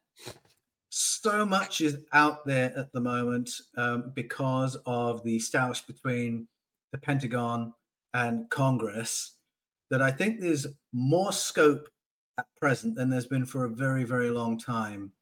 so 0.89 1.47
much 1.47 1.81
is 1.81 2.05
out 2.13 2.45
there 2.45 2.77
at 2.77 2.93
the 2.93 3.01
moment 3.01 3.49
um, 3.77 4.11
because 4.15 4.77
of 4.87 5.23
the 5.23 5.39
stoush 5.39 5.87
between 5.87 6.49
the 6.93 6.99
Pentagon 6.99 7.73
and 8.15 8.51
Congress 8.51 9.37
that 9.91 10.03
I 10.03 10.11
think 10.11 10.41
there's 10.41 10.67
more 10.93 11.33
scope 11.33 11.89
at 12.39 12.47
present 12.61 12.97
than 12.97 13.09
there's 13.09 13.27
been 13.27 13.47
for 13.47 13.65
a 13.65 13.71
very, 13.71 14.05
very 14.05 14.31
long 14.31 14.59
time 14.59 15.13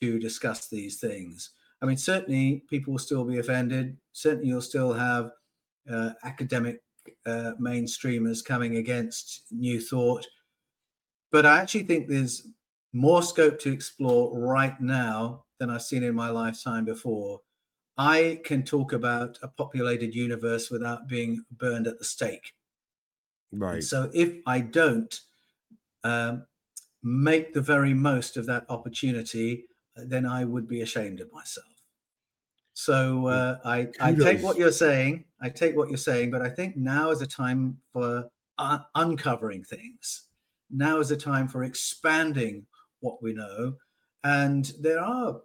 to 0.00 0.18
discuss 0.18 0.68
these 0.68 0.98
things. 0.98 1.50
I 1.82 1.86
mean, 1.86 1.96
certainly 1.98 2.64
people 2.70 2.92
will 2.92 2.98
still 2.98 3.24
be 3.24 3.38
offended. 3.38 3.96
Certainly, 4.12 4.48
you'll 4.48 4.60
still 4.62 4.92
have 4.92 5.32
uh, 5.90 6.10
academic 6.24 6.82
uh, 7.26 7.52
mainstreamers 7.60 8.44
coming 8.44 8.76
against 8.76 9.44
New 9.50 9.80
Thought. 9.80 10.26
But 11.32 11.46
I 11.46 11.60
actually 11.60 11.84
think 11.84 12.08
there's 12.08 12.46
more 12.92 13.22
scope 13.22 13.60
to 13.60 13.72
explore 13.72 14.38
right 14.38 14.80
now 14.80 15.44
than 15.58 15.70
I've 15.70 15.82
seen 15.82 16.02
in 16.02 16.14
my 16.14 16.30
lifetime 16.30 16.84
before. 16.84 17.40
I 17.96 18.40
can 18.44 18.64
talk 18.64 18.92
about 18.92 19.38
a 19.42 19.48
populated 19.48 20.14
universe 20.14 20.70
without 20.70 21.06
being 21.06 21.44
burned 21.50 21.86
at 21.86 21.98
the 21.98 22.04
stake. 22.04 22.54
And 23.52 23.60
Right. 23.60 23.82
So 23.82 24.10
if 24.14 24.34
I 24.46 24.60
don't 24.60 25.20
um, 26.02 26.46
make 27.02 27.52
the 27.52 27.60
very 27.60 27.94
most 27.94 28.36
of 28.36 28.46
that 28.46 28.64
opportunity, 28.68 29.66
then 29.96 30.24
I 30.26 30.44
would 30.44 30.66
be 30.66 30.80
ashamed 30.80 31.20
of 31.20 31.32
myself. 31.32 31.66
So 32.80 33.26
uh, 33.26 33.58
I, 33.62 33.88
I 34.00 34.14
take 34.14 34.42
what 34.42 34.56
you're 34.56 34.72
saying. 34.72 35.24
I 35.42 35.50
take 35.50 35.76
what 35.76 35.90
you're 35.90 35.98
saying, 35.98 36.30
but 36.30 36.40
I 36.40 36.48
think 36.48 36.78
now 36.78 37.10
is 37.10 37.20
a 37.20 37.26
time 37.26 37.76
for 37.92 38.24
un- 38.56 38.84
uncovering 38.94 39.64
things. 39.64 40.28
Now 40.70 40.98
is 40.98 41.10
a 41.10 41.16
time 41.16 41.46
for 41.46 41.64
expanding 41.64 42.64
what 43.00 43.22
we 43.22 43.34
know, 43.34 43.74
and 44.24 44.72
there 44.80 44.98
are 44.98 45.42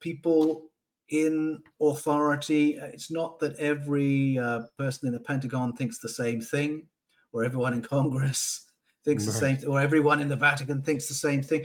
people 0.00 0.72
in 1.10 1.62
authority. 1.80 2.78
It's 2.82 3.12
not 3.12 3.38
that 3.38 3.56
every 3.60 4.36
uh, 4.36 4.62
person 4.76 5.06
in 5.06 5.14
the 5.14 5.20
Pentagon 5.20 5.74
thinks 5.74 5.98
the 5.98 6.08
same 6.08 6.40
thing, 6.40 6.88
or 7.32 7.44
everyone 7.44 7.74
in 7.74 7.82
Congress 7.82 8.72
thinks 9.04 9.24
the 9.24 9.30
same, 9.30 9.58
or 9.68 9.80
everyone 9.80 10.20
in 10.20 10.26
the 10.26 10.34
Vatican 10.34 10.82
thinks 10.82 11.06
the 11.06 11.14
same 11.14 11.44
thing. 11.44 11.64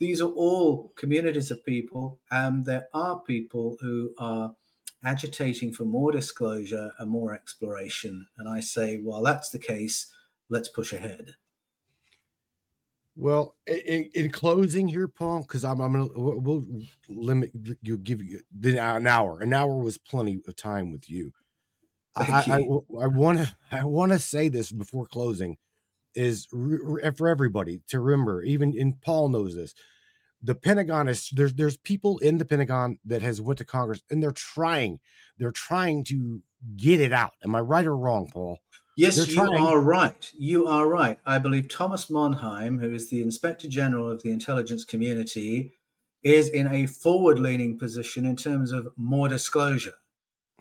These 0.00 0.22
are 0.22 0.30
all 0.30 0.92
communities 0.96 1.50
of 1.50 1.64
people, 1.64 2.18
and 2.30 2.64
there 2.64 2.88
are 2.94 3.20
people 3.20 3.76
who 3.80 4.12
are 4.18 4.52
agitating 5.04 5.72
for 5.72 5.84
more 5.84 6.10
disclosure 6.10 6.90
and 6.98 7.10
more 7.10 7.34
exploration. 7.34 8.26
And 8.38 8.48
I 8.48 8.60
say, 8.60 9.00
well, 9.02 9.22
that's 9.22 9.50
the 9.50 9.58
case. 9.58 10.06
Let's 10.48 10.68
push 10.68 10.94
ahead. 10.94 11.34
Well, 13.14 13.56
in, 13.66 14.10
in 14.14 14.30
closing 14.30 14.88
here, 14.88 15.06
Paul, 15.06 15.42
because 15.42 15.64
I'm, 15.64 15.80
I'm 15.80 15.92
gonna 15.92 16.08
we'll, 16.14 16.64
limit 17.08 17.50
you 17.82 17.98
give 17.98 18.22
you 18.22 18.40
an 18.62 19.06
hour. 19.06 19.40
An 19.40 19.52
hour 19.52 19.76
was 19.76 19.98
plenty 19.98 20.40
of 20.48 20.56
time 20.56 20.90
with 20.90 21.10
you. 21.10 21.30
Thank 22.16 22.48
I, 22.48 22.54
I, 22.54 22.58
you. 22.58 22.86
I 22.98 23.06
want 23.06 23.38
to 23.38 23.54
I 23.70 23.84
want 23.84 24.12
to 24.12 24.18
say 24.18 24.48
this 24.48 24.72
before 24.72 25.04
closing 25.06 25.58
is 26.14 26.48
re- 26.52 27.10
for 27.16 27.28
everybody 27.28 27.80
to 27.88 28.00
remember. 28.00 28.42
Even 28.42 28.74
and 28.78 29.00
Paul 29.00 29.28
knows 29.28 29.54
this. 29.54 29.74
The 30.42 30.54
Pentagon 30.54 31.08
is 31.08 31.28
there's 31.30 31.52
there's 31.54 31.76
people 31.76 32.18
in 32.18 32.38
the 32.38 32.44
Pentagon 32.44 32.98
that 33.04 33.22
has 33.22 33.40
went 33.40 33.58
to 33.58 33.64
Congress 33.64 34.00
and 34.10 34.22
they're 34.22 34.32
trying 34.32 34.98
they're 35.38 35.52
trying 35.52 36.04
to 36.04 36.40
get 36.76 37.00
it 37.00 37.12
out. 37.12 37.32
Am 37.44 37.54
I 37.54 37.60
right 37.60 37.86
or 37.86 37.96
wrong, 37.96 38.28
Paul? 38.32 38.58
Yes, 38.96 39.16
They're 39.16 39.26
you 39.26 39.34
trying- 39.34 39.62
are 39.62 39.80
right. 39.80 40.30
You 40.36 40.66
are 40.66 40.86
right. 40.88 41.18
I 41.24 41.38
believe 41.38 41.68
Thomas 41.68 42.06
Monheim, 42.10 42.78
who 42.80 42.92
is 42.92 43.08
the 43.08 43.22
Inspector 43.22 43.66
General 43.68 44.10
of 44.10 44.22
the 44.22 44.30
intelligence 44.30 44.84
community, 44.84 45.72
is 46.22 46.48
in 46.50 46.66
a 46.68 46.86
forward 46.86 47.38
leaning 47.38 47.78
position 47.78 48.26
in 48.26 48.36
terms 48.36 48.72
of 48.72 48.88
more 48.96 49.26
disclosure. 49.28 49.94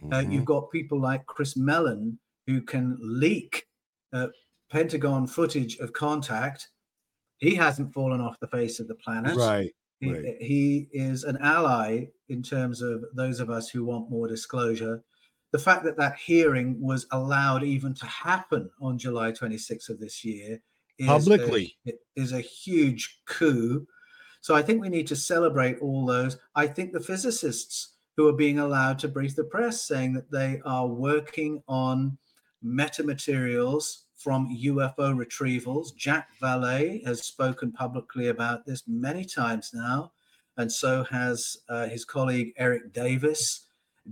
Uh, 0.03 0.21
Mhm. 0.21 0.31
you've 0.31 0.45
got 0.45 0.71
people 0.71 0.97
like 1.01 1.25
Chris 1.25 1.57
Mellon 1.57 2.17
who 2.47 2.61
can 2.61 2.97
leak 3.01 3.65
uh, 4.13 4.27
Pentagon 4.71 5.27
footage 5.27 5.77
of 5.79 5.93
contact. 5.93 6.69
He 7.37 7.55
hasn't 7.55 7.93
fallen 7.93 8.21
off 8.21 8.39
the 8.39 8.47
face 8.47 8.79
of 8.79 8.87
the 8.87 8.95
planet. 8.95 9.37
right. 9.37 9.73
He, 9.99 10.11
right. 10.13 10.37
he 10.39 10.87
is 10.93 11.25
an 11.25 11.37
ally 11.41 12.05
in 12.29 12.41
terms 12.41 12.81
of 12.81 13.03
those 13.13 13.41
of 13.41 13.49
us 13.49 13.69
who 13.69 13.83
want 13.83 14.09
more 14.09 14.27
disclosure. 14.27 15.03
The 15.51 15.59
fact 15.59 15.83
that 15.83 15.97
that 15.97 16.15
hearing 16.15 16.79
was 16.79 17.05
allowed 17.11 17.63
even 17.63 17.93
to 17.95 18.05
happen 18.05 18.69
on 18.81 18.97
July 18.97 19.31
26th 19.31 19.89
of 19.89 19.99
this 19.99 20.23
year 20.23 20.61
is 20.99 21.07
Publicly. 21.07 21.75
a, 21.87 21.93
is 22.15 22.33
a 22.33 22.39
huge 22.39 23.19
coup. 23.25 23.85
So 24.41 24.55
I 24.55 24.61
think 24.61 24.81
we 24.81 24.89
need 24.89 25.07
to 25.07 25.15
celebrate 25.15 25.79
all 25.79 26.05
those. 26.05 26.37
I 26.55 26.67
think 26.67 26.93
the 26.93 26.99
physicists 26.99 27.95
who 28.15 28.27
are 28.27 28.33
being 28.33 28.59
allowed 28.59 28.99
to 28.99 29.07
brief 29.07 29.35
the 29.35 29.43
press 29.43 29.83
saying 29.83 30.13
that 30.13 30.31
they 30.31 30.61
are 30.65 30.87
working 30.87 31.63
on 31.67 32.17
metamaterials 32.63 34.03
from 34.19 34.55
UFO 34.55 35.15
retrievals. 35.15 35.97
Jacques 35.97 36.37
Vallée 36.41 37.05
has 37.05 37.25
spoken 37.25 37.71
publicly 37.71 38.27
about 38.27 38.65
this 38.65 38.83
many 38.85 39.23
times 39.23 39.71
now, 39.73 40.11
and 40.57 40.71
so 40.71 41.05
has 41.05 41.57
uh, 41.69 41.87
his 41.87 42.05
colleague 42.05 42.53
Eric 42.57 42.93
Davis. 42.93 43.65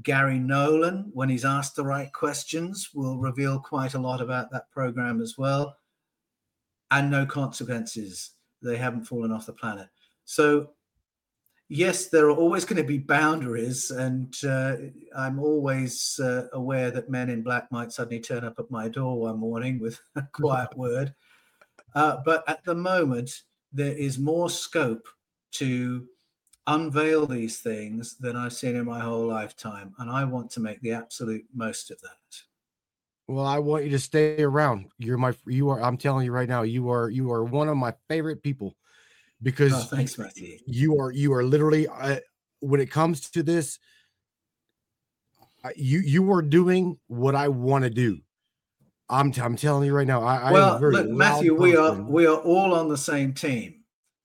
Garry 0.03 0.39
Nolan, 0.39 1.09
when 1.13 1.27
he's 1.27 1.45
asked 1.45 1.75
the 1.75 1.83
right 1.83 2.11
questions, 2.13 2.89
will 2.93 3.17
reveal 3.17 3.59
quite 3.59 3.95
a 3.95 3.99
lot 3.99 4.21
about 4.21 4.51
that 4.51 4.69
program 4.71 5.21
as 5.21 5.37
well. 5.37 5.75
And 6.91 7.11
no 7.11 7.25
consequences. 7.25 8.31
They 8.61 8.77
haven't 8.77 9.05
fallen 9.05 9.31
off 9.31 9.45
the 9.45 9.53
planet. 9.53 9.87
So 10.25 10.69
yes, 11.69 12.07
there 12.07 12.27
are 12.27 12.35
always 12.35 12.65
going 12.65 12.81
to 12.81 12.87
be 12.87 12.97
boundaries, 12.97 13.91
and 13.91 14.33
uh, 14.43 14.75
I'm 15.15 15.39
always 15.39 16.19
uh, 16.19 16.47
aware 16.53 16.91
that 16.91 17.09
men 17.09 17.29
in 17.29 17.43
black 17.43 17.71
might 17.71 17.91
suddenly 17.91 18.19
turn 18.19 18.43
up 18.43 18.59
at 18.59 18.71
my 18.71 18.87
door 18.87 19.19
one 19.19 19.39
morning 19.39 19.79
with 19.79 19.99
a 20.15 20.21
quiet 20.31 20.75
word. 20.77 21.13
Uh, 21.95 22.17
but 22.25 22.43
at 22.47 22.63
the 22.63 22.75
moment, 22.75 23.41
there 23.71 23.93
is 23.97 24.19
more 24.19 24.49
scope 24.49 25.07
to 25.51 26.07
unveil 26.67 27.25
these 27.25 27.59
things 27.59 28.17
than 28.17 28.35
I've 28.35 28.53
seen 28.53 28.75
in 28.75 28.85
my 28.85 28.99
whole 28.99 29.27
lifetime, 29.27 29.93
and 29.99 30.09
I 30.09 30.23
want 30.25 30.51
to 30.51 30.59
make 30.59 30.81
the 30.81 30.93
absolute 30.93 31.45
most 31.53 31.91
of 31.91 31.99
that. 32.01 32.41
Well, 33.29 33.45
I 33.45 33.59
want 33.59 33.83
you 33.83 33.89
to 33.91 33.99
stay 33.99 34.41
around. 34.41 34.89
You're 34.97 35.17
my 35.17 35.33
you 35.45 35.69
are 35.69 35.81
I'm 35.81 35.97
telling 35.97 36.25
you 36.25 36.31
right 36.31 36.47
now, 36.47 36.61
you 36.61 36.89
are 36.89 37.09
you 37.09 37.31
are 37.31 37.43
one 37.43 37.67
of 37.67 37.75
my 37.75 37.93
favorite 38.07 38.41
people 38.41 38.75
because 39.41 39.73
Oh, 39.73 39.95
thanks, 39.95 40.17
Matthew. 40.17 40.57
you 40.65 40.99
are 40.99 41.11
you 41.11 41.33
are 41.33 41.43
literally 41.43 41.87
uh, 41.87 42.17
when 42.59 42.81
it 42.81 42.89
comes 42.89 43.29
to 43.29 43.43
this 43.43 43.79
you 45.75 45.99
you 45.99 46.31
are 46.31 46.41
doing 46.41 46.97
what 47.07 47.35
I 47.35 47.47
want 47.47 47.83
to 47.83 47.89
do. 47.89 48.19
I'm 49.09 49.31
t- 49.31 49.41
I'm 49.41 49.55
telling 49.55 49.85
you 49.85 49.93
right 49.93 50.07
now. 50.07 50.21
I, 50.21 50.37
I 50.37 50.51
well, 50.51 50.79
very 50.79 50.93
look, 50.93 51.09
Matthew, 51.09 51.55
we 51.55 51.75
are 51.75 51.93
we 51.93 52.25
are 52.27 52.37
all 52.37 52.73
on 52.73 52.89
the 52.89 52.97
same 52.97 53.33
team 53.33 53.75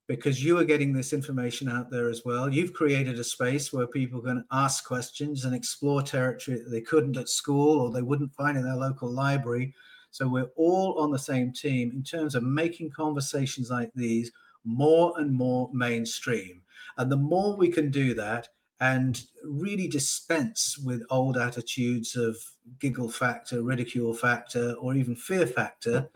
because 0.09 0.43
you 0.44 0.59
are 0.59 0.64
getting 0.64 0.93
this 0.93 1.12
information 1.12 1.68
out 1.68 1.90
there 1.90 2.09
as 2.09 2.22
well. 2.24 2.52
You've 2.52 2.72
created 2.72 3.18
a 3.18 3.24
space 3.24 3.72
where 3.72 3.86
people 3.86 4.20
can 4.20 4.44
ask 4.51 4.84
questions 4.84 5.44
and 5.44 5.55
explore 5.55 6.02
territory 6.02 6.59
that 6.59 6.70
they 6.70 6.80
couldn't 6.80 7.16
at 7.16 7.28
school 7.28 7.80
or 7.80 7.93
they 7.93 8.02
wouldn't 8.02 8.34
find 8.34 8.59
in 8.59 8.64
their 8.64 8.76
local 8.76 9.10
library. 9.10 9.72
So 10.10 10.28
we're 10.28 10.51
all 10.56 10.98
on 10.98 11.10
the 11.10 11.18
same 11.18 11.52
team 11.52 11.93
in 11.93 12.02
terms 12.02 12.34
of 12.34 12.43
making 12.43 12.90
conversations 12.90 13.70
like 13.70 13.90
these 13.94 14.30
more 14.64 15.14
and 15.18 15.32
more 15.32 15.70
mainstream. 15.72 16.62
And 16.97 17.10
the 17.10 17.16
more 17.16 17.56
we 17.56 17.68
can 17.68 17.90
do 17.90 18.14
that 18.14 18.48
and 18.80 19.24
really 19.44 19.89
dispense 19.89 20.78
with 20.78 21.06
old 21.10 21.36
attitudes 21.36 22.16
of 22.16 22.36
giggle 22.78 23.10
factor, 23.10 23.62
ridicule 23.62 24.14
factor, 24.14 24.72
or 24.74 24.94
even 24.94 25.14
fear 25.16 25.47
factor, 25.47 26.09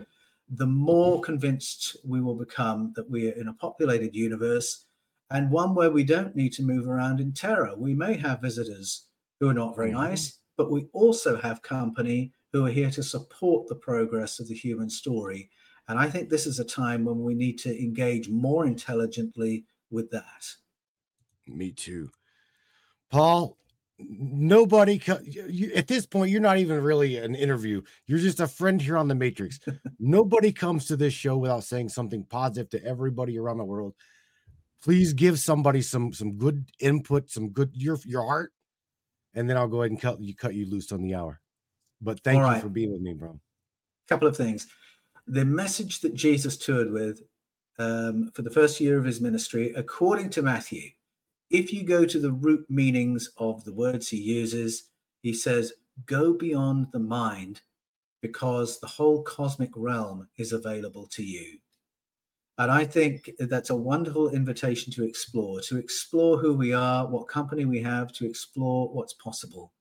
the 0.49 0.67
more 0.67 1.21
convinced 1.21 1.97
we 2.05 2.21
will 2.21 2.35
become 2.37 2.93
that 2.97 3.11
we 3.11 3.29
are 3.29 3.33
in 3.35 3.49
a 3.49 3.55
populated 3.55 4.15
universe 4.15 4.85
and 5.31 5.51
one 5.51 5.75
where 5.75 5.91
we 5.91 6.05
don't 6.05 6.37
need 6.37 6.53
to 6.53 6.63
move 6.63 6.87
around 6.87 7.21
in 7.21 7.33
terror. 7.33 7.75
We 7.77 7.95
may 7.95 8.17
have 8.17 8.41
visitors 8.43 9.07
who 9.41 9.49
are 9.49 9.55
not 9.55 9.75
very 9.77 9.91
Mhm. 9.91 9.95
nice, 9.95 10.39
but 10.57 10.71
we 10.71 10.89
also 10.93 11.37
have 11.37 11.63
company 11.63 12.33
who 12.53 12.65
are 12.65 12.71
here 12.71 12.91
to 12.93 13.03
support 13.03 13.67
the 13.69 13.75
progress 13.75 14.39
of 14.39 14.49
the 14.49 14.55
human 14.55 14.89
story. 14.89 15.51
And 15.89 15.99
I 15.99 16.09
think 16.09 16.29
this 16.29 16.47
is 16.47 16.59
a 16.59 16.65
time 16.65 17.05
when 17.05 17.23
we 17.23 17.35
need 17.35 17.59
to 17.61 17.83
engage 17.83 18.29
more 18.29 18.67
intelligently 18.67 19.65
with 19.91 20.11
that. 20.11 20.47
Me 21.47 21.71
too. 21.71 22.11
Paul, 23.11 23.57
nobody 23.99 25.01
you, 25.25 25.73
at 25.75 25.87
this 25.87 26.07
point 26.07 26.31
you're 26.31 26.41
not 26.41 26.59
even 26.59 26.83
really 26.83 27.19
an 27.19 27.35
interview. 27.35 27.83
You're 28.07 28.19
just 28.19 28.41
a 28.41 28.49
friend 28.49 28.83
here 28.83 28.97
on 28.97 29.07
the 29.07 29.15
Matrix. 29.15 29.61
nobody 30.01 30.53
comes 30.53 30.87
to 30.87 30.97
this 30.97 31.15
show 31.15 31.37
without 31.37 31.65
saying 31.65 31.91
something 31.91 32.25
positive 32.25 32.69
to 32.71 32.85
everybody 32.85 33.39
around 33.39 33.59
the 33.59 33.65
world. 33.65 33.95
Please 34.83 35.13
give 35.13 35.39
somebody 35.39 35.83
some 35.83 36.13
some 36.13 36.33
good 36.33 36.67
input, 36.81 37.31
some 37.31 37.51
good 37.51 37.71
your 37.75 37.99
your 38.05 38.27
heart, 38.27 38.53
and 39.35 39.49
then 39.49 39.57
I'll 39.57 39.69
go 39.69 39.83
ahead 39.83 39.93
and 39.93 40.01
cut 40.01 40.21
you 40.21 40.35
cut 40.35 40.55
you 40.55 40.67
loose 40.67 40.93
on 40.93 41.03
the 41.03 41.15
hour. 41.15 41.41
But 42.01 42.21
thank 42.21 42.39
All 42.39 42.47
you 42.47 42.53
right. 42.53 42.63
for 42.63 42.69
being 42.69 42.93
with 42.93 43.01
me, 43.01 43.15
bro. 43.15 43.41
couple 44.09 44.29
of 44.29 44.37
things. 44.37 44.67
The 45.27 45.45
message 45.45 46.01
that 46.01 46.15
Jesus 46.15 46.57
toured 46.57 46.93
with 46.93 47.23
um, 47.79 48.31
for 48.35 48.43
the 48.43 48.51
first 48.51 48.81
year 48.81 48.99
of 48.99 49.05
his 49.05 49.21
ministry, 49.21 49.73
according 49.75 50.31
to 50.31 50.43
Matthew, 50.43 50.91
if 51.51 51.73
you 51.73 51.85
go 51.85 52.05
to 52.05 52.19
the 52.19 52.33
root 52.33 52.65
meanings 52.69 53.31
of 53.37 53.65
the 53.65 53.73
words 53.73 54.09
he 54.09 54.19
uses, 54.19 54.85
he 55.23 55.33
says, 55.33 55.73
go 56.07 56.33
beyond 56.33 56.89
the 56.93 56.99
mind 56.99 57.61
because 58.23 58.81
the 58.81 58.87
whole 58.87 59.23
cosmic 59.23 59.71
realm 59.77 60.29
is 60.37 60.53
available 60.53 61.07
to 61.09 61.23
you. 61.23 61.59
And 62.59 62.71
I 62.71 62.85
think 62.85 63.31
that's 63.39 63.71
a 63.71 63.77
wonderful 63.77 64.31
invitation 64.31 64.93
to 64.95 65.05
explore, 65.05 65.61
to 65.63 65.77
explore 65.77 66.39
who 66.39 66.55
we 66.55 66.73
are, 66.73 67.07
what 67.07 67.29
company 67.29 67.67
we 67.67 67.83
have, 67.83 68.13
to 68.15 68.27
explore 68.27 68.89
what's 68.89 69.13
possible. 69.13 69.73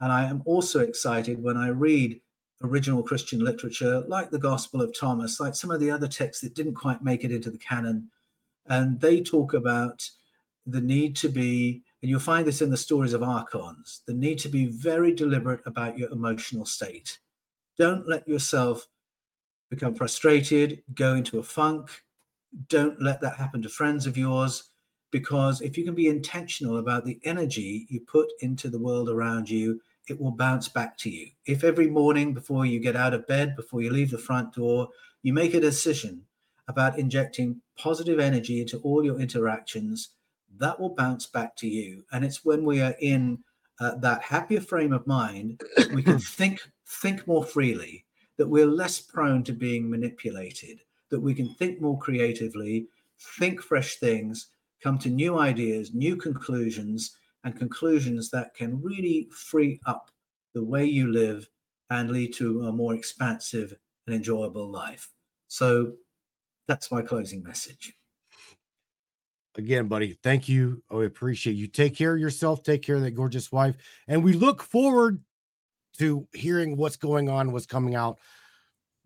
And 0.00 0.12
I 0.12 0.24
am 0.24 0.42
also 0.44 0.80
excited 0.80 1.42
when 1.42 1.56
I 1.56 1.68
read 1.68 2.20
original 2.62 3.02
Christian 3.02 3.40
literature, 3.40 4.04
like 4.06 4.30
the 4.30 4.38
Gospel 4.38 4.80
of 4.80 4.98
Thomas, 4.98 5.40
like 5.40 5.54
some 5.54 5.70
of 5.70 5.80
the 5.80 5.90
other 5.90 6.08
texts 6.08 6.42
that 6.42 6.54
didn't 6.54 6.74
quite 6.74 7.02
make 7.02 7.24
it 7.24 7.32
into 7.32 7.50
the 7.50 7.58
canon. 7.58 8.08
And 8.66 9.00
they 9.00 9.22
talk 9.22 9.54
about 9.54 10.08
the 10.66 10.80
need 10.80 11.14
to 11.16 11.28
be, 11.28 11.82
and 12.00 12.10
you'll 12.10 12.20
find 12.20 12.46
this 12.46 12.62
in 12.62 12.70
the 12.70 12.76
stories 12.76 13.12
of 13.12 13.22
archons, 13.22 14.00
the 14.06 14.14
need 14.14 14.38
to 14.38 14.48
be 14.48 14.66
very 14.66 15.12
deliberate 15.12 15.60
about 15.66 15.98
your 15.98 16.10
emotional 16.10 16.64
state. 16.64 17.18
Don't 17.76 18.08
let 18.08 18.26
yourself 18.26 18.86
become 19.68 19.94
frustrated, 19.94 20.82
go 20.94 21.14
into 21.14 21.38
a 21.38 21.42
funk. 21.42 21.90
Don't 22.68 23.02
let 23.02 23.20
that 23.20 23.36
happen 23.36 23.60
to 23.62 23.68
friends 23.68 24.06
of 24.06 24.16
yours, 24.16 24.70
because 25.10 25.60
if 25.60 25.76
you 25.76 25.84
can 25.84 25.94
be 25.94 26.08
intentional 26.08 26.78
about 26.78 27.04
the 27.04 27.18
energy 27.24 27.86
you 27.90 28.00
put 28.00 28.28
into 28.40 28.68
the 28.68 28.78
world 28.78 29.08
around 29.08 29.50
you, 29.50 29.80
it 30.08 30.20
will 30.20 30.30
bounce 30.30 30.68
back 30.68 30.96
to 30.98 31.10
you. 31.10 31.28
If 31.46 31.64
every 31.64 31.88
morning 31.88 32.34
before 32.34 32.66
you 32.66 32.80
get 32.80 32.96
out 32.96 33.14
of 33.14 33.26
bed, 33.26 33.56
before 33.56 33.82
you 33.82 33.90
leave 33.90 34.10
the 34.10 34.18
front 34.18 34.54
door, 34.54 34.88
you 35.22 35.32
make 35.32 35.54
a 35.54 35.60
decision 35.60 36.22
about 36.68 36.98
injecting 36.98 37.60
positive 37.78 38.18
energy 38.18 38.60
into 38.60 38.78
all 38.78 39.04
your 39.04 39.20
interactions, 39.20 40.10
that 40.58 40.78
will 40.78 40.94
bounce 40.94 41.26
back 41.26 41.56
to 41.56 41.68
you. 41.68 42.04
And 42.12 42.24
it's 42.24 42.44
when 42.44 42.64
we 42.64 42.80
are 42.80 42.94
in 43.00 43.38
uh, 43.80 43.96
that 43.96 44.22
happier 44.22 44.60
frame 44.60 44.92
of 44.92 45.06
mind, 45.06 45.60
we 45.92 46.02
can 46.02 46.18
think 46.38 46.60
think 46.86 47.26
more 47.26 47.44
freely, 47.44 48.04
that 48.36 48.48
we're 48.48 48.66
less 48.66 49.00
prone 49.00 49.42
to 49.44 49.52
being 49.52 49.90
manipulated, 49.90 50.80
that 51.08 51.20
we 51.20 51.34
can 51.34 51.52
think 51.54 51.80
more 51.80 51.98
creatively, 51.98 52.86
think 53.38 53.60
fresh 53.60 53.96
things, 53.96 54.48
come 54.82 54.98
to 54.98 55.08
new 55.08 55.38
ideas, 55.38 55.94
new 55.94 56.14
conclusions, 56.14 57.16
and 57.44 57.56
conclusions 57.56 58.30
that 58.30 58.54
can 58.54 58.82
really 58.82 59.28
free 59.30 59.78
up 59.86 60.10
the 60.54 60.64
way 60.64 60.84
you 60.84 61.12
live 61.12 61.48
and 61.90 62.10
lead 62.10 62.32
to 62.34 62.66
a 62.66 62.72
more 62.72 62.94
expansive 62.94 63.74
and 64.06 64.16
enjoyable 64.16 64.70
life. 64.70 65.10
So 65.48 65.92
that's 66.66 66.90
my 66.90 67.02
closing 67.02 67.42
message. 67.42 67.92
Again, 69.56 69.86
buddy, 69.86 70.18
thank 70.22 70.48
you. 70.48 70.82
Oh, 70.90 71.02
I 71.02 71.04
appreciate 71.04 71.52
you. 71.52 71.68
Take 71.68 71.94
care 71.94 72.14
of 72.14 72.20
yourself. 72.20 72.64
Take 72.64 72.82
care 72.82 72.96
of 72.96 73.02
that 73.02 73.12
gorgeous 73.12 73.52
wife. 73.52 73.76
And 74.08 74.24
we 74.24 74.32
look 74.32 74.62
forward 74.62 75.22
to 75.98 76.26
hearing 76.32 76.76
what's 76.76 76.96
going 76.96 77.28
on, 77.28 77.52
what's 77.52 77.66
coming 77.66 77.94
out 77.94 78.18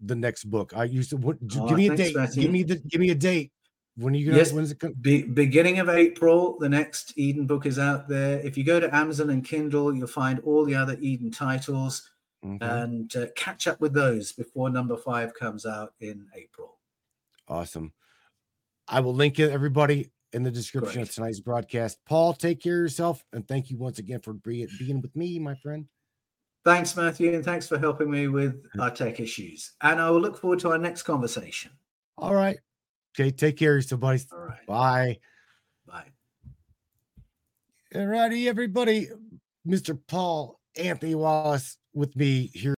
the 0.00 0.14
next 0.14 0.44
book. 0.44 0.72
I 0.74 0.84
used 0.84 1.10
to 1.10 1.16
what 1.16 1.36
Oh, 1.56 1.68
give 1.68 1.76
me 1.76 1.86
a 1.86 1.88
thanks, 1.88 2.02
date. 2.04 2.16
Matthew. 2.16 2.42
Give 2.42 2.50
me 2.50 2.62
the 2.62 2.76
give 2.76 3.00
me 3.00 3.10
a 3.10 3.14
date. 3.14 3.52
When 3.98 4.14
are 4.14 4.16
you 4.16 4.26
gonna 4.26 4.38
Yes. 4.38 4.52
when's 4.52 4.70
it 4.70 4.78
come? 4.78 4.92
Be- 5.00 5.24
beginning 5.24 5.80
of 5.80 5.88
April, 5.88 6.56
the 6.60 6.68
next 6.68 7.12
Eden 7.18 7.46
book 7.46 7.66
is 7.66 7.78
out 7.80 8.06
there. 8.08 8.38
If 8.40 8.56
you 8.56 8.62
go 8.62 8.78
to 8.78 8.94
Amazon 8.94 9.30
and 9.30 9.44
Kindle, 9.44 9.92
you'll 9.94 10.06
find 10.06 10.38
all 10.40 10.64
the 10.64 10.76
other 10.76 10.96
Eden 11.00 11.32
titles 11.32 12.08
Mhm. 12.44 12.62
and 12.62 13.16
uh, 13.16 13.26
catch 13.34 13.66
up 13.66 13.80
with 13.80 13.92
those 13.92 14.32
before 14.32 14.70
number 14.70 14.96
five 14.96 15.34
comes 15.34 15.66
out 15.66 15.94
in 15.98 16.28
April. 16.34 16.78
Awesome. 17.48 17.92
I 18.86 19.00
will 19.00 19.14
link 19.14 19.40
it 19.40 19.50
everybody 19.50 20.12
in 20.32 20.44
the 20.44 20.50
description 20.50 21.02
of 21.02 21.10
tonight's 21.10 21.40
broadcast. 21.40 21.98
Paul, 22.04 22.34
take 22.34 22.60
care 22.60 22.76
of 22.76 22.82
yourself 22.84 23.24
and 23.32 23.46
thank 23.48 23.68
you 23.70 23.78
once 23.78 23.98
again 23.98 24.20
for 24.20 24.32
be- 24.34 24.68
being 24.78 25.00
with 25.00 25.16
me, 25.16 25.40
my 25.40 25.56
friend. 25.56 25.88
Thanks, 26.64 26.96
Matthew, 26.96 27.32
and 27.34 27.44
thanks 27.44 27.66
for 27.66 27.78
helping 27.78 28.10
me 28.10 28.28
with 28.28 28.62
our 28.80 28.90
tech 28.92 29.18
issues. 29.18 29.72
And 29.80 30.00
I 30.00 30.08
will 30.10 30.20
look 30.20 30.38
forward 30.38 30.60
to 30.60 30.70
our 30.70 30.78
next 30.78 31.02
conversation. 31.02 31.72
All 32.16 32.34
right. 32.34 32.58
Okay, 33.18 33.32
take 33.32 33.56
care 33.56 33.72
of 33.72 33.78
yourself, 33.78 34.00
buddy. 34.00 34.20
All 34.32 34.38
right. 34.38 34.66
Bye. 34.66 35.18
Bye. 35.88 36.04
All 37.96 38.06
righty, 38.06 38.48
everybody. 38.48 39.08
Mr. 39.66 39.98
Paul 40.06 40.60
Anthony 40.76 41.16
Wallis 41.16 41.78
with 41.92 42.14
me 42.14 42.50
here. 42.54 42.77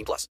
18 0.01 0.05
plus. 0.05 0.27